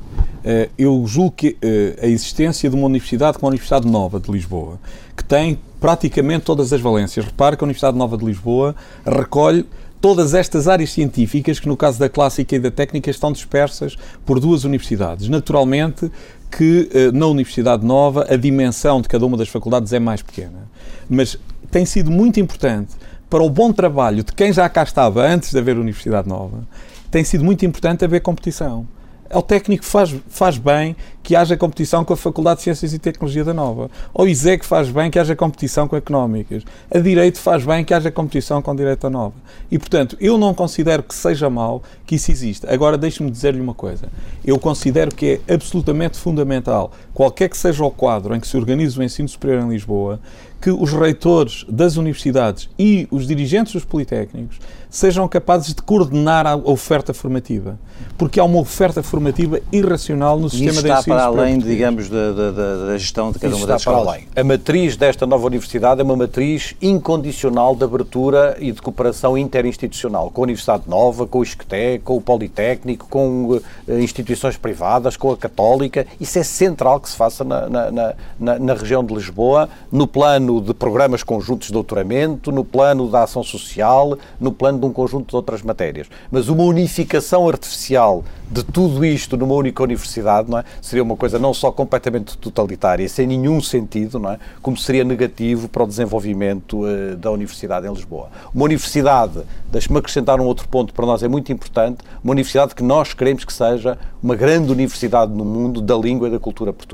Eh, 0.46 0.69
eu 0.78 1.04
julgo 1.08 1.32
que 1.32 1.58
eh, 1.62 1.98
a 2.02 2.06
existência 2.06 2.69
de 2.69 2.76
uma 2.76 2.86
universidade 2.86 3.38
como 3.39 3.48
a 3.48 3.50
Universidade 3.50 3.88
Nova 3.88 4.19
de 4.19 4.32
Lisboa, 4.32 4.80
que 5.17 5.24
tem 5.24 5.58
praticamente 5.80 6.46
todas 6.46 6.72
as 6.72 6.80
valências. 6.80 7.26
Repare 7.26 7.58
que 7.58 7.63
a 7.63 7.65
Universidade 7.65 7.98
Nova 7.98 8.15
de 8.15 8.26
Lisboa 8.26 8.76
recolhe 9.06 9.65
todas 10.04 10.34
estas 10.34 10.68
áreas 10.68 10.92
científicas, 10.92 11.62
que 11.62 11.68
no 11.70 11.78
caso 11.78 11.98
da 11.98 12.10
clássica 12.10 12.58
e 12.58 12.60
da 12.60 12.70
técnica 12.70 13.10
estão 13.10 13.32
dispersas 13.32 13.96
por 14.26 14.38
duas 14.38 14.66
universidades. 14.66 15.30
Naturalmente 15.30 16.12
que 16.52 16.89
eh, 16.94 17.10
na 17.13 17.26
Universidade 17.26 17.86
Nova 17.86 18.28
a 18.30 18.36
dimensão 18.36 19.00
de 19.00 19.08
cada 19.08 19.26
uma 19.26 19.38
das 19.38 19.48
faculdades 19.48 19.94
é 19.94 20.00
mais 20.00 20.22
pequena. 20.22 20.68
Mas 21.10 21.39
tem 21.72 21.86
sido 21.86 22.12
muito 22.12 22.38
importante 22.38 22.96
para 23.30 23.42
o 23.42 23.50
bom 23.50 23.72
trabalho 23.72 24.26
de 24.26 24.34
quem 24.34 24.52
já 24.52 24.68
cá 24.68 24.84
estava 24.84 25.26
antes 25.26 25.52
de 25.52 25.58
haver 25.58 25.78
Universidade 25.78 26.28
Nova, 26.28 26.68
tem 27.10 27.24
sido 27.24 27.46
muito 27.46 27.66
importante 27.66 28.04
haver 28.04 28.20
competição 28.20 28.86
ao 29.34 29.41
técnico 29.41 29.84
faz, 29.84 30.15
faz 30.30 30.58
bem 30.58 30.96
que 31.24 31.36
haja 31.36 31.56
competição 31.56 32.04
com 32.04 32.13
a 32.13 32.17
Faculdade 32.17 32.58
de 32.58 32.63
Ciências 32.63 32.93
e 32.93 33.00
Tecnologia 33.00 33.43
da 33.43 33.54
Nova. 33.54 33.89
Ao 34.13 34.28
ISEC 34.28 34.65
faz 34.65 34.89
bem 34.89 35.10
que 35.10 35.17
haja 35.17 35.36
competição 35.36 35.88
com 35.88 35.96
Económicas. 35.96 36.63
A 36.93 37.00
Direito 37.00 37.39
faz 37.39 37.65
bem 37.65 37.84
que 37.86 37.93
haja 37.93 38.12
competição 38.12 38.62
com 38.62 38.76
Direito 38.76 39.02
da 39.02 39.10
Nova. 39.10 39.34
E, 39.72 39.80
portanto, 39.80 40.17
eu 40.19 40.38
não 40.38 40.54
considero 40.54 41.02
que 41.02 41.15
seja 41.15 41.50
mau 41.50 41.82
que 42.06 42.15
isso 42.15 42.30
exista. 42.30 42.72
Agora, 42.74 42.98
deixe-me 42.98 43.32
dizer-lhe 43.32 43.62
uma 43.62 43.74
coisa. 43.74 44.10
Eu 44.46 44.60
considero 44.60 45.15
que 45.15 45.39
é 45.48 45.54
absolutamente 45.54 46.17
fundamental, 46.17 46.91
qualquer 47.13 47.49
que 47.49 47.58
seja 47.58 47.84
o 47.84 47.91
quadro 47.91 48.36
em 48.36 48.39
que 48.39 48.47
se 48.47 48.58
organiza 48.58 48.99
o 48.99 49.04
ensino 49.04 49.28
superior 49.28 49.63
em 49.63 49.69
Lisboa, 49.69 50.19
que 50.63 50.71
os 50.71 50.93
reitores 50.93 51.65
das 51.67 51.97
universidades 51.97 52.69
e 52.80 53.06
os 53.12 53.28
dirigentes 53.28 53.73
dos 53.73 53.84
politécnicos 53.84 54.60
sejam 54.89 55.28
capazes 55.28 55.73
de 55.73 55.82
coordenar 55.82 56.45
a 56.45 56.56
oferta 56.56 57.13
formativa. 57.15 57.80
Porque 58.15 58.39
há 58.39 58.43
uma 58.43 58.60
oferta 58.60 59.02
formativa 59.02 59.60
irracional 59.71 60.39
no 60.39 60.49
sistema 60.49 60.84
de 60.84 60.91
ensino 60.91 61.15
para 61.15 61.23
além, 61.26 61.58
digamos, 61.58 62.08
da, 62.08 62.32
da, 62.32 62.52
da, 62.52 62.97
gestão 62.97 63.32
de 63.32 63.39
cada 63.39 63.54
Isso 63.54 63.62
uma 63.62 63.67
das 63.67 63.82
escolas. 63.82 64.04
para 64.04 64.12
além. 64.12 64.28
A 64.36 64.43
matriz 64.43 64.95
desta 64.95 65.26
nova 65.26 65.47
universidade 65.47 65.99
é 65.99 66.04
uma 66.04 66.15
matriz 66.15 66.76
incondicional 66.80 67.76
de 67.76 67.84
abertura 67.84 68.56
e 68.60 68.71
de 68.71 68.82
cooperação 68.82 69.36
interinstitucional, 69.36 70.30
com 70.30 70.41
a 70.41 70.43
Universidade 70.43 70.84
Nova, 70.88 71.26
com 71.26 71.39
o 71.39 71.43
ISCTE, 71.43 71.99
com 72.04 72.15
o 72.15 72.21
Politécnico, 72.21 73.08
com 73.10 73.45
uh, 73.56 73.62
instituições 73.99 74.58
privadas, 74.58 75.17
com 75.17 75.32
a 75.32 75.38
Católica. 75.38 76.06
Isso 76.21 76.38
é 76.38 76.43
central 76.43 76.99
que 77.04 77.10
se 77.10 77.16
faça 77.16 77.44
na, 77.44 77.70
na, 77.70 78.13
na, 78.39 78.60
na 78.60 78.74
região 78.74 79.04
de 79.04 79.13
Lisboa, 79.13 79.70
no 79.92 80.08
plano 80.08 80.62
de 80.62 80.74
programas 80.74 81.22
conjuntos 81.22 81.68
de 81.68 81.74
doutoramento, 81.74 82.52
no 82.52 82.63
plano 82.63 83.08
da 83.10 83.24
ação 83.24 83.44
social, 83.44 84.18
no 84.39 84.52
plano 84.52 84.80
de 84.80 84.86
um 84.86 84.94
conjunto 84.94 85.30
de 85.30 85.36
outras 85.36 85.62
matérias. 85.62 86.08
Mas 86.32 86.48
uma 86.48 86.63
unificação 86.63 87.48
artificial 87.48 88.24
de 88.50 88.63
tudo 88.63 89.04
isto 89.04 89.36
numa 89.36 89.56
única 89.56 89.82
universidade 89.82 90.50
não 90.50 90.60
é? 90.60 90.63
seria 90.80 91.02
uma 91.02 91.18
coisa 91.18 91.39
não 91.39 91.54
só 91.54 91.72
completamente 91.72 92.38
totalitária, 92.38 93.08
sem 93.10 93.26
nenhum 93.26 93.60
sentido, 93.62 94.20
não 94.20 94.32
é? 94.32 94.39
como 94.62 94.78
seria 94.78 95.04
negativo 95.04 95.68
para 95.68 95.84
o 95.84 95.88
desenvolvimento 95.88 96.84
uh, 96.86 97.16
da 97.18 97.32
universidade 97.32 97.88
em 97.88 97.94
Lisboa. 97.94 98.30
Uma 98.54 98.66
universidade, 98.66 99.42
deixe-me 99.72 99.98
acrescentar 99.98 100.39
um 100.39 100.46
outro 100.46 100.68
ponto 100.68 100.94
para 100.94 101.06
nós 101.06 101.24
é 101.24 101.28
muito 101.28 101.52
importante, 101.52 101.98
uma 102.24 102.32
universidade 102.32 102.76
que 102.76 102.84
nós 102.84 103.13
queremos 103.13 103.44
que 103.44 103.52
seja 103.52 103.98
uma 104.22 104.36
grande 104.36 104.72
universidade 104.72 105.32
no 105.34 105.44
mundo 105.44 105.82
da 105.82 105.96
língua 105.96 106.28
e 106.28 106.32
da 106.32 106.39
cultura 106.39 106.72
portuguesa. 106.72 106.92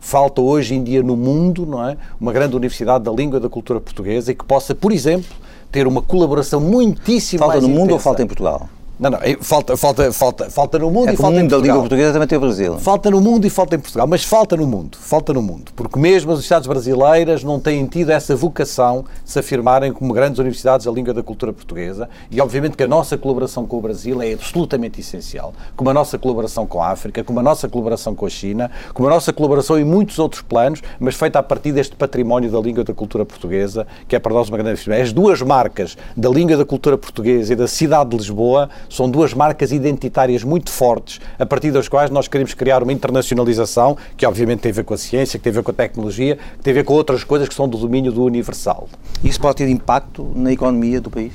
Falta 0.00 0.40
hoje 0.40 0.74
em 0.74 0.82
dia 0.82 1.02
no 1.02 1.16
mundo 1.16 1.66
não 1.66 1.86
é? 1.86 1.96
uma 2.20 2.32
grande 2.32 2.56
universidade 2.56 3.04
da 3.04 3.12
língua 3.12 3.38
e 3.38 3.40
da 3.40 3.48
cultura 3.48 3.80
portuguesa 3.80 4.32
e 4.32 4.34
que 4.34 4.44
possa, 4.44 4.74
por 4.74 4.92
exemplo, 4.92 5.30
ter 5.70 5.86
uma 5.86 6.02
colaboração 6.02 6.60
muitíssimo 6.60 7.40
falta 7.40 7.54
mais 7.54 7.62
no 7.62 7.68
mundo 7.68 7.80
intensa. 7.80 7.94
ou 7.94 7.98
falta 7.98 8.22
em 8.22 8.26
Portugal? 8.26 8.68
Não, 8.98 9.10
não, 9.10 9.18
falta, 9.40 9.76
falta, 9.76 10.12
falta, 10.12 10.50
falta 10.50 10.78
no 10.78 10.90
mundo 10.90 11.08
é 11.08 11.14
e 11.14 11.16
falta 11.16 11.30
mundo 11.30 11.38
em 11.38 11.48
Portugal. 11.48 11.60
da 11.60 11.66
língua 11.66 11.80
portuguesa 11.80 12.12
também 12.12 12.28
tem 12.28 12.38
o 12.38 12.40
Brasil. 12.40 12.78
Falta 12.78 13.10
no 13.10 13.20
mundo 13.20 13.46
e 13.46 13.50
falta 13.50 13.74
em 13.74 13.78
Portugal, 13.78 14.06
mas 14.06 14.22
falta 14.22 14.56
no 14.56 14.66
mundo, 14.66 14.98
falta 15.00 15.32
no 15.32 15.42
mundo, 15.42 15.72
porque 15.74 15.98
mesmo 15.98 16.30
as 16.30 16.36
universidades 16.36 16.68
brasileiras 16.68 17.42
não 17.42 17.58
têm 17.58 17.86
tido 17.86 18.10
essa 18.10 18.36
vocação 18.36 19.04
de 19.24 19.30
se 19.30 19.38
afirmarem 19.38 19.92
como 19.92 20.12
grandes 20.12 20.38
universidades 20.38 20.86
da 20.86 20.92
língua 20.92 21.14
da 21.14 21.22
cultura 21.22 21.52
portuguesa 21.52 22.08
e 22.30 22.40
obviamente 22.40 22.76
que 22.76 22.82
a 22.82 22.88
nossa 22.88 23.16
colaboração 23.16 23.66
com 23.66 23.78
o 23.78 23.80
Brasil 23.80 24.20
é 24.22 24.34
absolutamente 24.34 25.00
essencial, 25.00 25.52
como 25.74 25.90
a 25.90 25.94
nossa 25.94 26.18
colaboração 26.18 26.66
com 26.66 26.80
a 26.82 26.90
África, 26.90 27.24
como 27.24 27.40
a 27.40 27.42
nossa 27.42 27.68
colaboração 27.68 28.14
com 28.14 28.26
a 28.26 28.30
China, 28.30 28.70
como 28.92 29.08
a 29.08 29.10
nossa 29.10 29.32
colaboração 29.32 29.78
em 29.78 29.84
muitos 29.84 30.18
outros 30.18 30.42
planos, 30.42 30.82
mas 31.00 31.14
feita 31.14 31.38
a 31.38 31.42
partir 31.42 31.72
deste 31.72 31.96
património 31.96 32.50
da 32.50 32.60
língua 32.60 32.84
da 32.84 32.92
cultura 32.92 33.24
portuguesa, 33.24 33.86
que 34.06 34.14
é 34.14 34.18
para 34.18 34.32
nós 34.32 34.48
uma 34.48 34.58
grande 34.58 34.92
As 34.92 35.12
duas 35.12 35.40
marcas 35.42 35.96
da 36.16 36.28
língua 36.28 36.56
da 36.56 36.64
cultura 36.64 36.98
portuguesa 36.98 37.52
e 37.52 37.56
da 37.56 37.66
cidade 37.66 38.10
de 38.10 38.16
Lisboa 38.16 38.68
são 38.92 39.10
duas 39.10 39.32
marcas 39.32 39.72
identitárias 39.72 40.44
muito 40.44 40.70
fortes, 40.70 41.18
a 41.38 41.46
partir 41.46 41.70
das 41.70 41.88
quais 41.88 42.10
nós 42.10 42.28
queremos 42.28 42.52
criar 42.52 42.82
uma 42.82 42.92
internacionalização, 42.92 43.96
que 44.16 44.26
obviamente 44.26 44.60
tem 44.60 44.70
a 44.70 44.74
ver 44.74 44.84
com 44.84 44.92
a 44.92 44.98
ciência, 44.98 45.38
que 45.38 45.44
tem 45.44 45.50
a 45.50 45.54
ver 45.54 45.62
com 45.62 45.70
a 45.70 45.74
tecnologia, 45.74 46.36
que 46.36 46.62
tem 46.62 46.72
a 46.72 46.74
ver 46.74 46.84
com 46.84 46.92
outras 46.92 47.24
coisas 47.24 47.48
que 47.48 47.54
são 47.54 47.66
do 47.66 47.78
domínio 47.78 48.12
do 48.12 48.22
universal. 48.22 48.88
Isso 49.24 49.40
pode 49.40 49.56
ter 49.56 49.68
impacto 49.68 50.30
na 50.36 50.52
economia 50.52 51.00
do 51.00 51.10
país? 51.10 51.32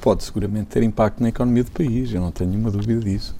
Pode 0.00 0.22
seguramente 0.22 0.66
ter 0.66 0.82
impacto 0.82 1.20
na 1.20 1.30
economia 1.30 1.64
do 1.64 1.72
país, 1.72 2.12
eu 2.12 2.20
não 2.20 2.30
tenho 2.30 2.50
nenhuma 2.50 2.70
dúvida 2.70 3.00
disso. 3.00 3.34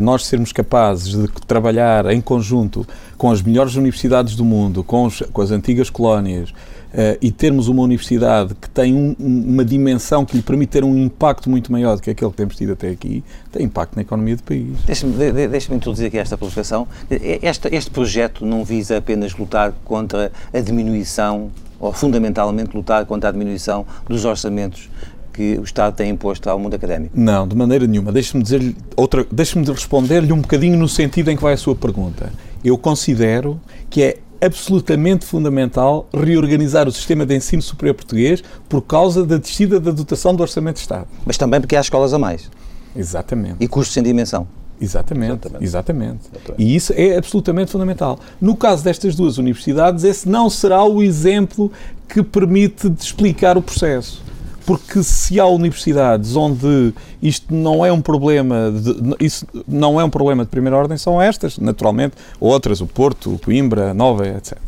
Nós 0.00 0.24
sermos 0.24 0.52
capazes 0.52 1.08
de 1.08 1.28
trabalhar 1.46 2.06
em 2.06 2.22
conjunto 2.22 2.86
com 3.18 3.30
as 3.30 3.42
melhores 3.42 3.74
universidades 3.74 4.34
do 4.34 4.44
mundo, 4.44 4.82
com, 4.82 5.04
os, 5.04 5.22
com 5.32 5.42
as 5.42 5.50
antigas 5.50 5.90
colónias, 5.90 6.54
uh, 6.94 7.18
e 7.20 7.30
termos 7.30 7.68
uma 7.68 7.82
universidade 7.82 8.54
que 8.54 8.70
tem 8.70 8.94
um, 8.94 9.14
uma 9.18 9.64
dimensão 9.64 10.24
que 10.24 10.36
lhe 10.36 10.42
permite 10.42 10.70
ter 10.70 10.84
um 10.84 10.96
impacto 10.96 11.50
muito 11.50 11.70
maior 11.70 11.96
do 11.96 12.02
que 12.02 12.10
aquele 12.10 12.30
que 12.30 12.36
temos 12.36 12.56
tido 12.56 12.72
até 12.72 12.90
aqui, 12.90 13.22
tem 13.52 13.66
impacto 13.66 13.96
na 13.96 14.02
economia 14.02 14.36
do 14.36 14.42
país. 14.42 14.78
Deixa-me 14.86 15.12
de, 15.12 15.48
deixa 15.48 15.74
introduzir 15.74 16.06
aqui 16.06 16.18
esta 16.18 16.38
provocação. 16.38 16.86
Este, 17.10 17.68
este 17.74 17.90
projeto 17.90 18.46
não 18.46 18.64
visa 18.64 18.98
apenas 18.98 19.34
lutar 19.36 19.72
contra 19.84 20.30
a 20.52 20.60
diminuição, 20.60 21.50
ou 21.80 21.92
fundamentalmente 21.92 22.74
lutar 22.76 23.04
contra 23.04 23.28
a 23.28 23.32
diminuição 23.32 23.84
dos 24.08 24.24
orçamentos 24.24 24.88
que 25.32 25.58
o 25.58 25.64
Estado 25.64 25.96
tem 25.96 26.10
imposto 26.10 26.48
ao 26.48 26.58
mundo 26.58 26.74
académico? 26.74 27.12
Não, 27.18 27.46
de 27.46 27.56
maneira 27.56 27.86
nenhuma. 27.86 28.12
Deixe-me 28.12 28.42
dizer 28.42 28.74
outra, 28.96 29.26
deixe-me 29.30 29.66
responder-lhe 29.66 30.32
um 30.32 30.40
bocadinho 30.40 30.78
no 30.78 30.88
sentido 30.88 31.30
em 31.30 31.36
que 31.36 31.42
vai 31.42 31.54
a 31.54 31.56
sua 31.56 31.74
pergunta. 31.74 32.32
Eu 32.64 32.78
considero 32.78 33.60
que 33.90 34.02
é 34.02 34.18
absolutamente 34.44 35.24
fundamental 35.24 36.08
reorganizar 36.12 36.88
o 36.88 36.92
sistema 36.92 37.24
de 37.24 37.36
ensino 37.36 37.62
superior 37.62 37.94
português 37.94 38.42
por 38.68 38.82
causa 38.82 39.24
da 39.24 39.36
descida 39.36 39.80
da 39.80 39.90
dotação 39.90 40.34
do 40.34 40.42
Orçamento 40.42 40.76
de 40.76 40.82
Estado. 40.82 41.06
Mas 41.24 41.36
também 41.36 41.60
porque 41.60 41.76
há 41.76 41.80
escolas 41.80 42.12
a 42.12 42.18
mais. 42.18 42.50
Exatamente. 42.96 43.56
E 43.60 43.68
custos 43.68 43.94
sem 43.94 44.02
dimensão. 44.02 44.46
Exatamente, 44.80 45.48
exatamente, 45.60 46.20
exatamente. 46.32 46.62
E 46.62 46.74
isso 46.74 46.92
é 46.96 47.16
absolutamente 47.16 47.70
fundamental. 47.70 48.18
No 48.40 48.56
caso 48.56 48.82
destas 48.82 49.14
duas 49.14 49.38
universidades, 49.38 50.04
esse 50.04 50.28
não 50.28 50.50
será 50.50 50.84
o 50.84 51.02
exemplo 51.02 51.70
que 52.08 52.22
permite 52.22 52.92
explicar 52.98 53.56
o 53.56 53.62
processo. 53.62 54.22
Porque 54.66 55.02
se 55.02 55.38
há 55.38 55.46
universidades 55.46 56.36
onde 56.36 56.94
isto 57.22 57.54
não 57.54 57.84
é 57.84 57.92
um 57.92 58.00
problema, 58.00 58.70
de, 58.70 59.24
isso 59.24 59.46
não 59.68 60.00
é 60.00 60.04
um 60.04 60.10
problema 60.10 60.44
de 60.44 60.50
primeira 60.50 60.76
ordem, 60.76 60.96
são 60.96 61.20
estas, 61.20 61.58
naturalmente, 61.58 62.16
outras, 62.40 62.80
o 62.80 62.86
Porto, 62.86 63.34
o 63.34 63.38
Coimbra, 63.38 63.92
Nova, 63.92 64.26
etc. 64.26 64.58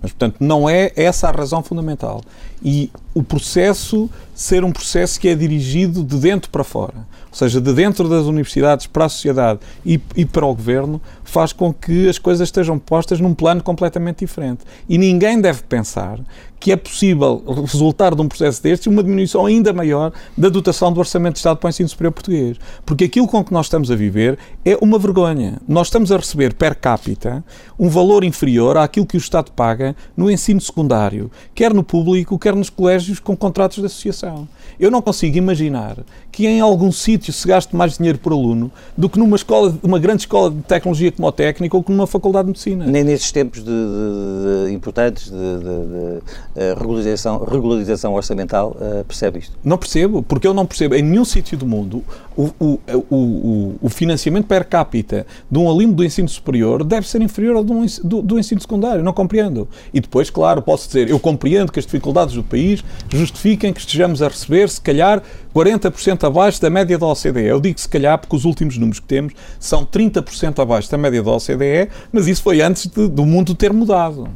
Mas, 0.00 0.12
portanto, 0.12 0.36
não 0.40 0.68
é 0.68 0.92
essa 0.96 1.28
a 1.28 1.30
razão 1.30 1.62
fundamental. 1.62 2.22
E 2.62 2.90
o 3.14 3.22
processo 3.22 4.10
ser 4.34 4.64
um 4.64 4.72
processo 4.72 5.18
que 5.20 5.28
é 5.28 5.34
dirigido 5.34 6.02
de 6.02 6.16
dentro 6.18 6.50
para 6.50 6.64
fora, 6.64 7.06
ou 7.30 7.38
seja, 7.38 7.60
de 7.60 7.72
dentro 7.72 8.08
das 8.08 8.26
universidades 8.26 8.86
para 8.86 9.04
a 9.04 9.08
sociedade 9.08 9.60
e, 9.86 10.00
e, 10.16 10.24
para 10.24 10.44
o 10.44 10.54
governo, 10.54 11.00
faz 11.22 11.52
com 11.52 11.72
que 11.72 12.08
as 12.08 12.18
coisas 12.18 12.48
estejam 12.48 12.78
postas 12.78 13.20
num 13.20 13.32
plano 13.32 13.62
completamente 13.62 14.20
diferente. 14.20 14.64
E 14.88 14.98
ninguém 14.98 15.40
deve 15.40 15.62
pensar 15.62 16.18
que 16.64 16.72
é 16.72 16.76
possível 16.76 17.44
resultar 17.70 18.14
de 18.14 18.22
um 18.22 18.26
processo 18.26 18.62
destes 18.62 18.86
uma 18.86 19.02
diminuição 19.02 19.44
ainda 19.44 19.70
maior 19.70 20.12
da 20.34 20.48
dotação 20.48 20.90
do 20.90 20.98
Orçamento 20.98 21.34
de 21.34 21.40
Estado 21.40 21.58
para 21.58 21.66
o 21.66 21.70
ensino 21.70 21.88
superior 21.90 22.12
português. 22.12 22.56
Porque 22.86 23.04
aquilo 23.04 23.26
com 23.26 23.44
que 23.44 23.52
nós 23.52 23.66
estamos 23.66 23.90
a 23.90 23.94
viver 23.94 24.38
é 24.64 24.74
uma 24.80 24.98
vergonha. 24.98 25.60
Nós 25.68 25.88
estamos 25.88 26.10
a 26.10 26.16
receber 26.16 26.54
per 26.54 26.74
capita 26.74 27.44
um 27.78 27.90
valor 27.90 28.24
inferior 28.24 28.78
àquilo 28.78 29.04
que 29.04 29.16
o 29.16 29.18
Estado 29.18 29.52
paga 29.52 29.94
no 30.16 30.30
ensino 30.30 30.58
secundário, 30.58 31.30
quer 31.54 31.74
no 31.74 31.84
público, 31.84 32.38
quer 32.38 32.56
nos 32.56 32.70
colégios 32.70 33.03
com 33.22 33.36
contratos 33.36 33.78
de 33.78 33.86
associação. 33.86 34.48
Eu 34.78 34.90
não 34.90 35.00
consigo 35.00 35.36
imaginar 35.36 35.98
que 36.30 36.46
em 36.46 36.60
algum 36.60 36.90
sítio 36.90 37.32
se 37.32 37.46
gaste 37.46 37.74
mais 37.74 37.96
dinheiro 37.96 38.18
por 38.18 38.32
aluno 38.32 38.70
do 38.96 39.08
que 39.08 39.18
numa 39.18 39.36
escola, 39.36 39.76
uma 39.82 39.98
grande 39.98 40.22
escola 40.22 40.50
de 40.50 40.62
tecnologia 40.62 41.12
como 41.12 41.28
a 41.28 41.32
técnica 41.32 41.76
ou 41.76 41.82
que 41.82 41.92
numa 41.92 42.06
faculdade 42.06 42.46
de 42.46 42.50
medicina. 42.50 42.86
Nem 42.86 43.04
nesses 43.04 43.30
tempos 43.30 43.62
de, 43.62 43.70
de, 43.70 44.66
de 44.66 44.74
importantes 44.74 45.30
de, 45.30 45.30
de 45.30 45.36
uh, 45.36 46.78
regularização, 46.78 47.44
regularização 47.44 48.14
orçamental 48.14 48.76
uh, 48.80 49.04
percebe 49.04 49.38
isto? 49.38 49.56
Não 49.62 49.78
percebo, 49.78 50.22
porque 50.22 50.46
eu 50.46 50.54
não 50.54 50.66
percebo 50.66 50.94
em 50.94 51.02
nenhum 51.02 51.24
sítio 51.24 51.56
do 51.56 51.66
mundo 51.66 52.02
o, 52.36 52.50
o, 52.58 52.80
o, 53.10 53.74
o, 53.82 53.88
financiamento 53.88 54.46
per 54.46 54.64
capita 54.66 55.24
de 55.48 55.58
um 55.58 55.68
aluno 55.68 55.92
do 55.92 56.04
ensino 56.04 56.28
superior 56.28 56.82
deve 56.82 57.08
ser 57.08 57.22
inferior 57.22 57.56
ao 57.56 57.64
do, 57.64 57.74
do, 58.02 58.22
do 58.22 58.38
ensino 58.38 58.60
secundário. 58.60 59.04
Não 59.04 59.12
compreendo. 59.12 59.68
E 59.92 60.00
depois, 60.00 60.30
claro, 60.30 60.60
posso 60.60 60.88
dizer, 60.88 61.08
eu 61.08 61.18
compreendo 61.20 61.70
que 61.70 61.78
as 61.78 61.84
dificuldades 61.84 62.34
do 62.34 62.42
país 62.42 62.82
justifiquem 63.08 63.72
que 63.72 63.80
estejamos 63.80 64.20
a 64.20 64.28
receber, 64.28 64.63
se 64.68 64.80
calhar, 64.80 65.22
40% 65.54 66.24
abaixo 66.24 66.60
da 66.60 66.70
média 66.70 66.98
da 66.98 67.06
OCDE. 67.06 67.44
Eu 67.44 67.60
digo 67.60 67.80
se 67.80 67.88
calhar 67.88 68.18
porque 68.18 68.34
os 68.34 68.44
últimos 68.44 68.76
números 68.76 69.00
que 69.00 69.06
temos 69.06 69.32
são 69.58 69.84
30% 69.84 70.60
abaixo 70.60 70.90
da 70.90 70.98
média 70.98 71.22
da 71.22 71.30
OCDE, 71.30 71.88
mas 72.12 72.26
isso 72.26 72.42
foi 72.42 72.60
antes 72.60 72.86
de, 72.86 73.08
do 73.08 73.24
mundo 73.24 73.54
ter 73.54 73.72
mudado 73.72 74.28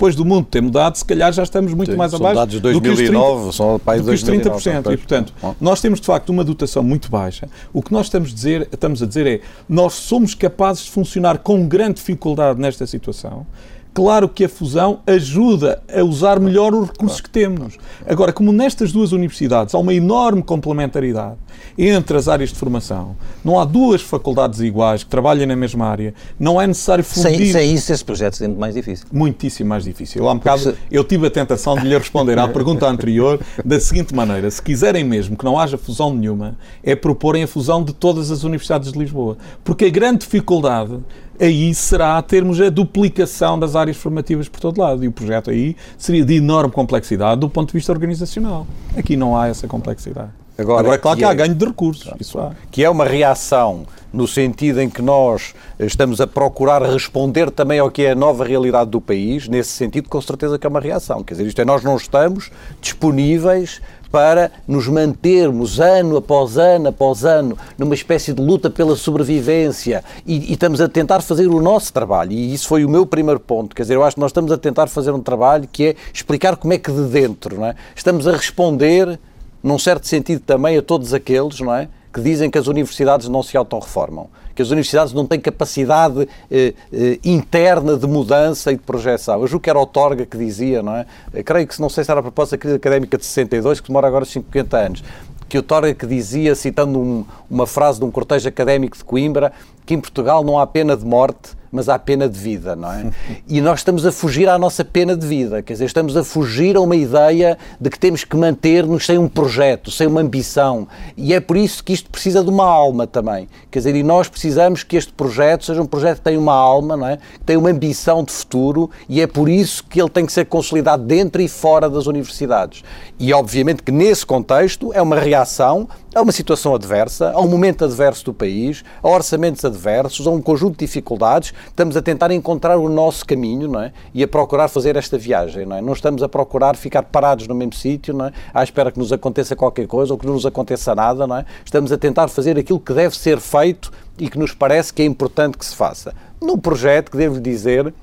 depois 0.00 0.16
do 0.16 0.24
mundo 0.24 0.46
ter 0.50 0.62
mudado, 0.62 0.96
se 0.96 1.04
calhar 1.04 1.30
já 1.30 1.42
estamos 1.42 1.74
muito 1.74 1.92
Sim, 1.92 1.98
mais 1.98 2.14
abaixo 2.14 2.36
dados 2.36 2.54
de 2.54 2.60
2009, 2.60 2.80
do 2.80 3.42
que 3.42 3.52
os 3.52 3.52
30%. 3.52 3.52
São 3.52 3.74
do 3.74 4.06
que 4.06 4.14
os 4.14 4.24
30%. 4.24 4.92
E, 4.92 4.96
portanto, 4.96 5.34
nós 5.60 5.78
temos 5.82 6.00
de 6.00 6.06
facto 6.06 6.30
uma 6.30 6.42
dotação 6.42 6.82
muito 6.82 7.10
baixa. 7.10 7.50
O 7.70 7.82
que 7.82 7.92
nós 7.92 8.06
estamos 8.06 8.30
a 8.30 8.34
dizer, 8.34 8.68
estamos 8.72 9.02
a 9.02 9.06
dizer 9.06 9.26
é 9.26 9.40
nós 9.68 9.92
somos 9.92 10.34
capazes 10.34 10.84
de 10.84 10.90
funcionar 10.90 11.36
com 11.38 11.68
grande 11.68 11.96
dificuldade 11.96 12.58
nesta 12.58 12.86
situação 12.86 13.46
Claro 13.92 14.28
que 14.28 14.44
a 14.44 14.48
fusão 14.48 15.00
ajuda 15.06 15.82
a 15.92 16.02
usar 16.02 16.38
melhor 16.38 16.72
os 16.74 16.88
recursos 16.88 17.20
que 17.20 17.28
temos. 17.28 17.76
Agora, 18.06 18.32
como 18.32 18.52
nestas 18.52 18.92
duas 18.92 19.12
universidades 19.12 19.74
há 19.74 19.78
uma 19.78 19.92
enorme 19.92 20.42
complementaridade 20.42 21.36
entre 21.76 22.16
as 22.16 22.28
áreas 22.28 22.50
de 22.50 22.56
formação, 22.56 23.16
não 23.44 23.58
há 23.58 23.64
duas 23.64 24.00
faculdades 24.00 24.60
iguais 24.60 25.02
que 25.02 25.10
trabalhem 25.10 25.46
na 25.46 25.56
mesma 25.56 25.86
área, 25.86 26.14
não 26.38 26.60
é 26.60 26.66
necessário 26.66 27.02
fundir... 27.02 27.52
Sem, 27.52 27.52
sem 27.52 27.74
isso, 27.74 27.92
esse 27.92 28.04
projeto 28.04 28.42
é 28.42 28.46
muito 28.46 28.60
mais 28.60 28.74
difícil. 28.74 29.06
Muitíssimo 29.12 29.68
mais 29.68 29.84
difícil. 29.84 30.28
Há 30.28 30.32
um 30.32 30.38
bocado, 30.38 30.76
eu 30.90 31.02
tive 31.02 31.26
a 31.26 31.30
tentação 31.30 31.76
de 31.76 31.86
lhe 31.86 31.96
responder 31.96 32.38
à 32.38 32.46
pergunta 32.46 32.86
anterior 32.86 33.40
da 33.64 33.80
seguinte 33.80 34.14
maneira: 34.14 34.50
se 34.50 34.62
quiserem 34.62 35.04
mesmo 35.04 35.36
que 35.36 35.44
não 35.44 35.58
haja 35.58 35.76
fusão 35.76 36.14
nenhuma, 36.14 36.56
é 36.82 36.94
proporem 36.94 37.42
a 37.42 37.48
fusão 37.48 37.82
de 37.82 37.92
todas 37.92 38.30
as 38.30 38.44
universidades 38.44 38.92
de 38.92 38.98
Lisboa. 38.98 39.36
Porque 39.64 39.86
a 39.86 39.90
grande 39.90 40.20
dificuldade 40.20 40.98
aí 41.40 41.74
será 41.74 42.20
termos 42.22 42.60
a 42.60 42.68
duplicação 42.68 43.58
das 43.58 43.74
áreas 43.74 43.96
formativas 43.96 44.48
por 44.48 44.60
todo 44.60 44.80
lado. 44.80 45.04
E 45.04 45.08
o 45.08 45.12
projeto 45.12 45.50
aí 45.50 45.76
seria 45.96 46.24
de 46.24 46.34
enorme 46.34 46.72
complexidade 46.72 47.40
do 47.40 47.48
ponto 47.48 47.68
de 47.68 47.74
vista 47.74 47.90
organizacional. 47.92 48.66
Aqui 48.96 49.16
não 49.16 49.36
há 49.36 49.48
essa 49.48 49.66
complexidade. 49.66 50.30
Agora, 50.58 50.80
Agora 50.80 50.94
é 50.96 50.98
claro 50.98 51.16
que, 51.16 51.22
que 51.22 51.28
há 51.28 51.32
é, 51.32 51.34
ganho 51.34 51.54
de 51.54 51.64
recursos. 51.64 52.12
Isso 52.20 52.38
há. 52.38 52.52
Que 52.70 52.84
é 52.84 52.90
uma 52.90 53.06
reação 53.06 53.86
no 54.12 54.28
sentido 54.28 54.80
em 54.80 54.90
que 54.90 55.00
nós 55.00 55.54
estamos 55.78 56.20
a 56.20 56.26
procurar 56.26 56.82
responder 56.82 57.50
também 57.50 57.78
ao 57.78 57.90
que 57.90 58.02
é 58.02 58.10
a 58.10 58.14
nova 58.14 58.44
realidade 58.44 58.90
do 58.90 59.00
país, 59.00 59.48
nesse 59.48 59.70
sentido, 59.70 60.08
com 60.08 60.20
certeza 60.20 60.58
que 60.58 60.66
é 60.66 60.70
uma 60.70 60.80
reação. 60.80 61.22
Quer 61.22 61.34
dizer, 61.34 61.46
isto 61.46 61.60
é, 61.60 61.64
nós 61.64 61.82
não 61.82 61.96
estamos 61.96 62.50
disponíveis 62.80 63.80
para 64.10 64.50
nos 64.66 64.88
mantermos 64.88 65.78
ano 65.80 66.16
após 66.16 66.56
ano 66.56 66.88
após 66.88 67.24
ano 67.24 67.56
numa 67.78 67.94
espécie 67.94 68.32
de 68.32 68.42
luta 68.42 68.68
pela 68.68 68.96
sobrevivência 68.96 70.04
e, 70.26 70.50
e, 70.50 70.52
estamos 70.52 70.80
a 70.80 70.88
tentar 70.88 71.20
fazer 71.20 71.46
o 71.46 71.60
nosso 71.60 71.92
trabalho. 71.92 72.32
E 72.32 72.52
isso 72.52 72.66
foi 72.66 72.84
o 72.84 72.88
meu 72.88 73.06
primeiro 73.06 73.40
ponto. 73.40 73.74
Quer 73.74 73.82
dizer, 73.82 73.94
eu 73.94 74.04
acho 74.04 74.16
que 74.16 74.20
nós 74.20 74.30
estamos 74.30 74.50
a 74.52 74.58
tentar 74.58 74.88
fazer 74.88 75.12
um 75.12 75.20
trabalho 75.20 75.68
que 75.70 75.86
é 75.86 75.96
explicar 76.12 76.56
como 76.56 76.72
é 76.72 76.78
que 76.78 76.90
de 76.90 77.04
dentro 77.04 77.56
não 77.56 77.66
é? 77.66 77.74
estamos 77.94 78.26
a 78.26 78.32
responder, 78.32 79.18
num 79.62 79.78
certo 79.78 80.06
sentido 80.06 80.40
também, 80.40 80.76
a 80.76 80.82
todos 80.82 81.14
aqueles 81.14 81.60
não 81.60 81.74
é? 81.74 81.88
Que 82.12 82.20
dizem 82.20 82.50
que 82.50 82.58
as 82.58 82.66
universidades 82.66 83.28
não 83.28 83.42
se 83.42 83.56
autorreformam, 83.56 84.28
que 84.54 84.62
as 84.62 84.70
universidades 84.70 85.12
não 85.12 85.26
têm 85.26 85.38
capacidade 85.38 86.28
eh, 86.50 86.74
eh, 86.92 87.18
interna 87.24 87.96
de 87.96 88.06
mudança 88.06 88.72
e 88.72 88.76
de 88.76 88.82
projeção. 88.82 89.40
Eu 89.40 89.46
julgo 89.46 89.62
que 89.62 89.70
era 89.70 89.78
o 89.78 89.86
Torga 89.86 90.26
que 90.26 90.36
dizia, 90.36 90.82
não 90.82 90.96
é? 90.96 91.06
Eu 91.32 91.44
creio 91.44 91.66
que, 91.66 91.80
não 91.80 91.88
sei 91.88 92.02
se 92.02 92.10
era 92.10 92.20
a 92.20 92.22
proposta 92.22 92.56
da 92.56 92.60
crise 92.60 92.76
académica 92.76 93.16
de 93.16 93.24
62, 93.24 93.80
que 93.80 93.88
demora 93.88 94.08
agora 94.08 94.24
50 94.24 94.76
anos, 94.76 95.04
que 95.48 95.56
o 95.56 95.62
Torga 95.62 95.94
que 95.94 96.06
dizia, 96.06 96.54
citando 96.54 96.98
um, 96.98 97.24
uma 97.48 97.66
frase 97.66 97.98
de 97.98 98.04
um 98.04 98.10
cortejo 98.10 98.48
académico 98.48 98.96
de 98.96 99.04
Coimbra, 99.04 99.52
que 99.86 99.94
em 99.94 100.00
Portugal 100.00 100.42
não 100.42 100.58
há 100.58 100.66
pena 100.66 100.96
de 100.96 101.04
morte, 101.04 101.59
mas 101.70 101.88
há 101.88 101.98
pena 101.98 102.28
de 102.28 102.38
vida, 102.38 102.74
não 102.74 102.92
é? 102.92 103.10
E 103.48 103.60
nós 103.60 103.80
estamos 103.80 104.04
a 104.04 104.12
fugir 104.12 104.48
à 104.48 104.58
nossa 104.58 104.84
pena 104.84 105.16
de 105.16 105.26
vida, 105.26 105.62
quer 105.62 105.74
dizer, 105.74 105.84
estamos 105.84 106.16
a 106.16 106.24
fugir 106.24 106.76
a 106.76 106.80
uma 106.80 106.96
ideia 106.96 107.56
de 107.80 107.90
que 107.90 107.98
temos 107.98 108.24
que 108.24 108.36
manter-nos 108.36 109.06
sem 109.06 109.18
um 109.18 109.28
projeto, 109.28 109.90
sem 109.90 110.06
uma 110.06 110.20
ambição. 110.20 110.88
E 111.16 111.32
é 111.32 111.40
por 111.40 111.56
isso 111.56 111.82
que 111.84 111.92
isto 111.92 112.10
precisa 112.10 112.42
de 112.42 112.50
uma 112.50 112.64
alma 112.64 113.06
também. 113.06 113.48
Quer 113.70 113.80
dizer, 113.80 113.94
e 113.94 114.02
nós 114.02 114.28
precisamos 114.28 114.82
que 114.82 114.96
este 114.96 115.12
projeto 115.12 115.64
seja 115.64 115.80
um 115.80 115.86
projeto 115.86 116.18
que 116.18 116.24
tenha 116.24 116.38
uma 116.40 116.54
alma, 116.54 116.96
não 116.96 117.06
é? 117.06 117.16
Que 117.16 117.44
tenha 117.46 117.58
uma 117.58 117.70
ambição 117.70 118.24
de 118.24 118.32
futuro 118.32 118.90
e 119.08 119.20
é 119.20 119.26
por 119.26 119.48
isso 119.48 119.84
que 119.84 120.00
ele 120.00 120.10
tem 120.10 120.26
que 120.26 120.32
ser 120.32 120.46
consolidado 120.46 121.04
dentro 121.04 121.40
e 121.40 121.48
fora 121.48 121.88
das 121.88 122.06
universidades. 122.06 122.82
E 123.18 123.32
obviamente 123.32 123.82
que 123.82 123.92
nesse 123.92 124.26
contexto 124.26 124.92
é 124.92 125.00
uma 125.00 125.16
reação 125.16 125.88
a 126.14 126.22
uma 126.22 126.32
situação 126.32 126.74
adversa, 126.74 127.30
a 127.30 127.40
um 127.40 127.48
momento 127.48 127.84
adverso 127.84 128.24
do 128.24 128.34
país, 128.34 128.84
a 129.00 129.08
orçamentos 129.08 129.64
adversos, 129.64 130.26
a 130.26 130.30
um 130.30 130.42
conjunto 130.42 130.72
de 130.72 130.84
dificuldades. 130.84 131.54
Estamos 131.68 131.96
a 131.96 132.02
tentar 132.02 132.32
encontrar 132.32 132.76
o 132.78 132.88
nosso 132.88 133.24
caminho 133.24 133.68
não 133.68 133.80
é? 133.80 133.92
e 134.12 134.22
a 134.22 134.28
procurar 134.28 134.66
fazer 134.68 134.96
esta 134.96 135.16
viagem. 135.16 135.64
Não, 135.64 135.76
é? 135.76 135.80
não 135.80 135.92
estamos 135.92 136.22
a 136.22 136.28
procurar 136.28 136.76
ficar 136.76 137.04
parados 137.04 137.46
no 137.46 137.54
mesmo 137.54 137.74
sítio, 137.74 138.12
não 138.12 138.26
é? 138.26 138.32
à 138.52 138.64
espera 138.64 138.90
que 138.90 138.98
nos 138.98 139.12
aconteça 139.12 139.54
qualquer 139.54 139.86
coisa 139.86 140.12
ou 140.12 140.18
que 140.18 140.26
não 140.26 140.34
nos 140.34 140.44
aconteça 140.44 140.94
nada. 140.94 141.26
Não 141.26 141.36
é? 141.36 141.44
Estamos 141.64 141.92
a 141.92 141.96
tentar 141.96 142.26
fazer 142.26 142.58
aquilo 142.58 142.80
que 142.80 142.92
deve 142.92 143.16
ser 143.16 143.38
feito 143.38 143.92
e 144.18 144.28
que 144.28 144.38
nos 144.38 144.52
parece 144.52 144.92
que 144.92 145.02
é 145.02 145.04
importante 145.04 145.56
que 145.56 145.64
se 145.64 145.76
faça. 145.76 146.12
Num 146.40 146.58
projeto 146.58 147.10
que, 147.12 147.16
devo 147.16 147.40
dizer, 147.40 147.94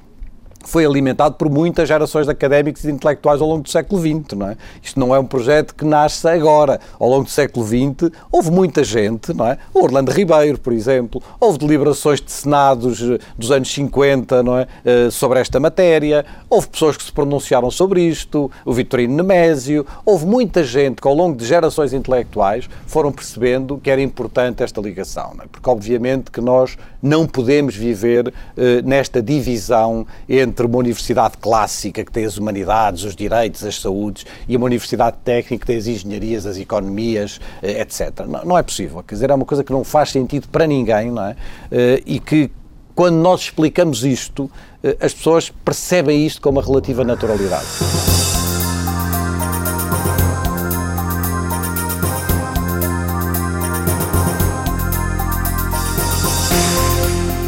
foi 0.67 0.85
alimentado 0.85 1.35
por 1.35 1.49
muitas 1.49 1.87
gerações 1.87 2.25
de 2.25 2.31
académicos 2.31 2.83
e 2.83 2.87
de 2.87 2.93
intelectuais 2.93 3.41
ao 3.41 3.47
longo 3.47 3.63
do 3.63 3.69
século 3.69 4.01
XX. 4.01 4.37
Não 4.37 4.49
é? 4.49 4.57
Isto 4.83 4.99
não 4.99 5.15
é 5.15 5.19
um 5.19 5.25
projeto 5.25 5.73
que 5.73 5.85
nasce 5.85 6.27
agora. 6.27 6.79
Ao 6.99 7.09
longo 7.09 7.23
do 7.23 7.29
século 7.29 7.65
XX 7.65 8.11
houve 8.29 8.51
muita 8.51 8.83
gente, 8.83 9.33
não 9.33 9.47
é? 9.47 9.57
O 9.73 9.81
Orlando 9.81 10.11
Ribeiro, 10.11 10.59
por 10.59 10.73
exemplo, 10.73 11.23
houve 11.39 11.57
deliberações 11.57 12.19
de 12.19 12.31
senados 12.31 13.01
eh, 13.01 13.17
dos 13.37 13.49
anos 13.49 13.73
50 13.73 14.43
não 14.43 14.57
é? 14.57 14.67
Eh, 14.83 15.09
sobre 15.09 15.39
esta 15.39 15.57
matéria, 15.57 16.25
houve 16.49 16.67
pessoas 16.67 16.97
que 16.97 17.03
se 17.03 17.11
pronunciaram 17.13 17.71
sobre 17.71 18.01
isto, 18.01 18.51
o 18.65 18.73
Vitorino 18.73 19.15
Nemésio, 19.15 19.85
houve 20.05 20.25
muita 20.25 20.63
gente 20.63 21.01
que 21.01 21.07
ao 21.07 21.13
longo 21.13 21.37
de 21.37 21.45
gerações 21.45 21.93
intelectuais 21.93 22.69
foram 22.85 23.11
percebendo 23.11 23.77
que 23.77 23.89
era 23.89 24.01
importante 24.01 24.63
esta 24.63 24.81
ligação, 24.81 25.33
é? 25.41 25.47
porque 25.49 25.69
obviamente 25.69 26.29
que 26.29 26.41
nós 26.41 26.77
não 27.01 27.25
podemos 27.25 27.75
viver 27.75 28.33
eh, 28.57 28.81
nesta 28.83 29.21
divisão 29.21 30.05
entre 30.27 30.56
entre 30.57 30.65
uma 30.65 30.79
universidade 30.79 31.37
clássica 31.37 32.03
que 32.03 32.11
tem 32.11 32.25
as 32.25 32.37
humanidades, 32.37 33.03
os 33.03 33.15
direitos, 33.15 33.63
as 33.63 33.79
saúdes 33.79 34.25
e 34.47 34.57
uma 34.57 34.65
universidade 34.65 35.17
técnica 35.23 35.61
que 35.61 35.67
tem 35.67 35.77
as 35.77 35.85
engenharias, 35.85 36.47
as 36.47 36.57
economias, 36.57 37.39
eh, 37.61 37.81
etc. 37.81 38.25
Não, 38.27 38.43
não 38.43 38.57
é 38.57 38.63
possível. 38.63 39.03
Quer 39.03 39.15
dizer, 39.15 39.29
é 39.29 39.35
uma 39.35 39.45
coisa 39.45 39.63
que 39.63 39.71
não 39.71 39.83
faz 39.83 40.09
sentido 40.09 40.47
para 40.47 40.65
ninguém, 40.65 41.11
não 41.11 41.23
é? 41.23 41.35
Eh, 41.71 42.01
e 42.07 42.19
que 42.19 42.49
quando 42.95 43.17
nós 43.17 43.41
explicamos 43.41 44.03
isto, 44.03 44.49
eh, 44.83 44.97
as 44.99 45.13
pessoas 45.13 45.51
percebem 45.63 46.25
isto 46.25 46.41
com 46.41 46.49
uma 46.49 46.63
relativa 46.63 47.03
naturalidade. 47.03 47.67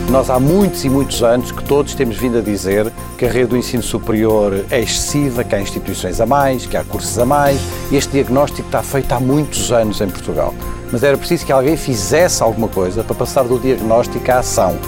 Nós 0.10 0.28
há 0.32 0.40
muitos 0.40 0.84
e 0.84 0.90
muitos 0.90 1.22
anos 1.22 1.52
que 1.52 1.64
todos 1.64 1.94
temos 1.94 2.18
vindo 2.18 2.40
a 2.40 2.42
dizer 2.42 2.92
que 3.16 3.26
a 3.26 3.32
rede 3.32 3.50
do 3.50 3.58
ensino 3.58 3.84
superior 3.84 4.66
é 4.72 4.82
excessiva, 4.82 5.44
que 5.44 5.54
há 5.54 5.62
instituições 5.62 6.20
a 6.20 6.26
mais, 6.26 6.66
que 6.66 6.76
há 6.76 6.84
cursos 6.84 7.16
a 7.20 7.26
mais. 7.26 7.62
Este 7.92 8.14
diagnóstico 8.14 8.68
está 8.68 8.82
feito 8.82 9.12
há 9.12 9.20
muitos 9.20 9.72
anos 9.72 10.02
em 10.02 10.10
Portugal. 10.10 10.56
Mas 10.92 11.04
era 11.04 11.16
preciso 11.16 11.46
que 11.46 11.52
alguém 11.52 11.78
fizesse 11.78 12.42
alguma 12.42 12.68
coisa 12.68 13.04
para 13.04 13.14
passar 13.14 13.44
do 13.44 13.60
diagnóstico 13.60 14.32
à 14.32 14.40
ação. 14.40 14.80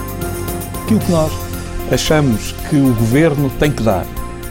Aquilo 0.83 0.99
que 0.99 1.11
nós 1.11 1.31
achamos 1.91 2.55
que 2.67 2.77
o 2.77 2.91
governo 2.95 3.47
tem 3.59 3.71
que 3.71 3.83
dar 3.83 4.07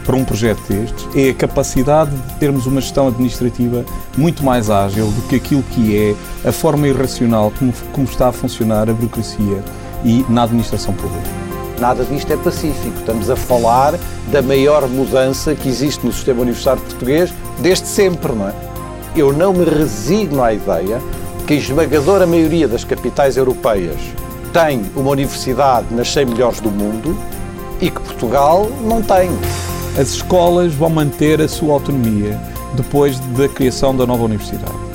para 0.07 0.15
um 0.15 0.25
projeto 0.25 0.63
destes 0.69 1.09
é 1.17 1.31
a 1.31 1.35
capacidade 1.35 2.13
de 2.13 2.35
termos 2.35 2.67
uma 2.67 2.81
gestão 2.81 3.09
administrativa 3.09 3.85
muito 4.17 4.45
mais 4.45 4.71
ágil 4.71 5.07
do 5.07 5.23
que 5.23 5.35
aquilo 5.35 5.65
que 5.65 5.97
é 5.97 6.49
a 6.49 6.53
forma 6.53 6.87
irracional 6.87 7.53
como, 7.59 7.73
como 7.93 8.07
está 8.07 8.29
a 8.29 8.33
funcionar 8.33 8.89
a 8.89 8.93
burocracia 8.93 9.65
e 10.05 10.25
na 10.29 10.45
administração 10.45 10.95
pública. 10.95 11.29
Nada 11.81 12.05
disto 12.05 12.31
é 12.31 12.37
pacífico. 12.37 12.99
Estamos 12.99 13.31
a 13.31 13.37
falar 13.37 13.95
da 14.31 14.43
maior 14.43 14.87
mudança 14.89 15.55
que 15.55 15.69
existe 15.69 16.05
no 16.05 16.13
sistema 16.13 16.43
universitário 16.43 16.83
português 16.83 17.33
desde 17.59 17.87
sempre, 17.87 18.33
não 18.33 18.49
é? 18.49 18.55
Eu 19.17 19.33
não 19.33 19.53
me 19.53 19.65
resigno 19.65 20.43
à 20.43 20.53
ideia 20.53 21.01
que 21.47 21.55
a 21.55 21.57
esmagadora 21.57 22.27
maioria 22.27 22.69
das 22.69 22.85
capitais 22.85 23.37
europeias 23.37 23.99
tem 24.53 24.83
uma 24.95 25.11
universidade 25.11 25.87
nas 25.93 26.13
100 26.13 26.27
melhores 26.27 26.61
do 26.61 26.71
mundo 26.71 27.17
e 27.81 27.91
que 27.91 28.01
Portugal 28.01 28.71
não 28.83 29.03
tem. 29.03 29.31
As 29.99 30.11
escolas 30.11 30.75
vão 30.75 30.91
manter 30.91 31.41
a 31.41 31.49
sua 31.49 31.75
autonomia 31.75 32.39
depois 32.75 33.19
da 33.37 33.49
criação 33.49 33.97
da 33.97 34.07
nova 34.07 34.25
universidade. 34.25 34.90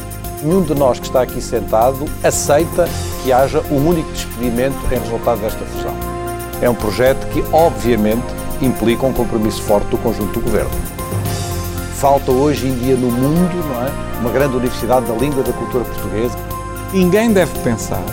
Nenhum 0.45 0.61
de 0.61 0.75
nós 0.75 0.99
que 0.99 1.07
está 1.07 1.23
aqui 1.23 1.41
sentado 1.41 2.05
aceita 2.23 2.87
que 3.23 3.33
haja 3.33 3.63
um 3.71 3.77
único 3.77 4.11
despedimento 4.11 4.77
em 4.91 4.99
resultado 4.99 5.41
desta 5.41 5.65
fusão. 5.65 5.95
É 6.61 6.69
um 6.69 6.75
projeto 6.75 7.25
que, 7.29 7.43
obviamente, 7.51 8.27
implica 8.61 9.07
um 9.07 9.11
compromisso 9.11 9.63
forte 9.63 9.87
do 9.87 9.97
conjunto 9.97 10.33
do 10.33 10.41
governo. 10.41 10.69
Falta 11.95 12.31
hoje 12.31 12.67
em 12.67 12.75
dia 12.75 12.95
no 12.95 13.09
mundo 13.09 13.55
não 13.69 13.87
é, 13.87 14.19
uma 14.19 14.29
grande 14.29 14.55
universidade 14.55 15.07
da 15.07 15.15
língua 15.15 15.41
e 15.41 15.43
da 15.45 15.51
cultura 15.51 15.83
portuguesa. 15.83 16.37
Ninguém 16.93 17.33
deve 17.33 17.57
pensar 17.61 18.05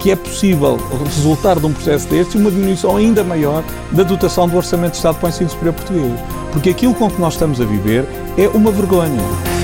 que 0.00 0.10
é 0.10 0.16
possível 0.16 0.78
resultar 1.04 1.60
de 1.60 1.66
um 1.66 1.72
processo 1.72 2.08
deste 2.08 2.36
uma 2.36 2.50
diminuição 2.50 2.96
ainda 2.96 3.22
maior 3.22 3.62
da 3.92 4.02
dotação 4.02 4.48
do 4.48 4.56
Orçamento 4.56 4.92
de 4.92 4.96
Estado 4.96 5.18
para 5.18 5.26
o 5.26 5.28
ensino 5.28 5.50
superior 5.50 5.74
português. 5.74 6.20
Porque 6.52 6.70
aquilo 6.70 6.94
com 6.94 7.08
que 7.08 7.20
nós 7.20 7.34
estamos 7.34 7.60
a 7.60 7.64
viver 7.64 8.04
é 8.36 8.48
uma 8.48 8.72
vergonha. 8.72 9.55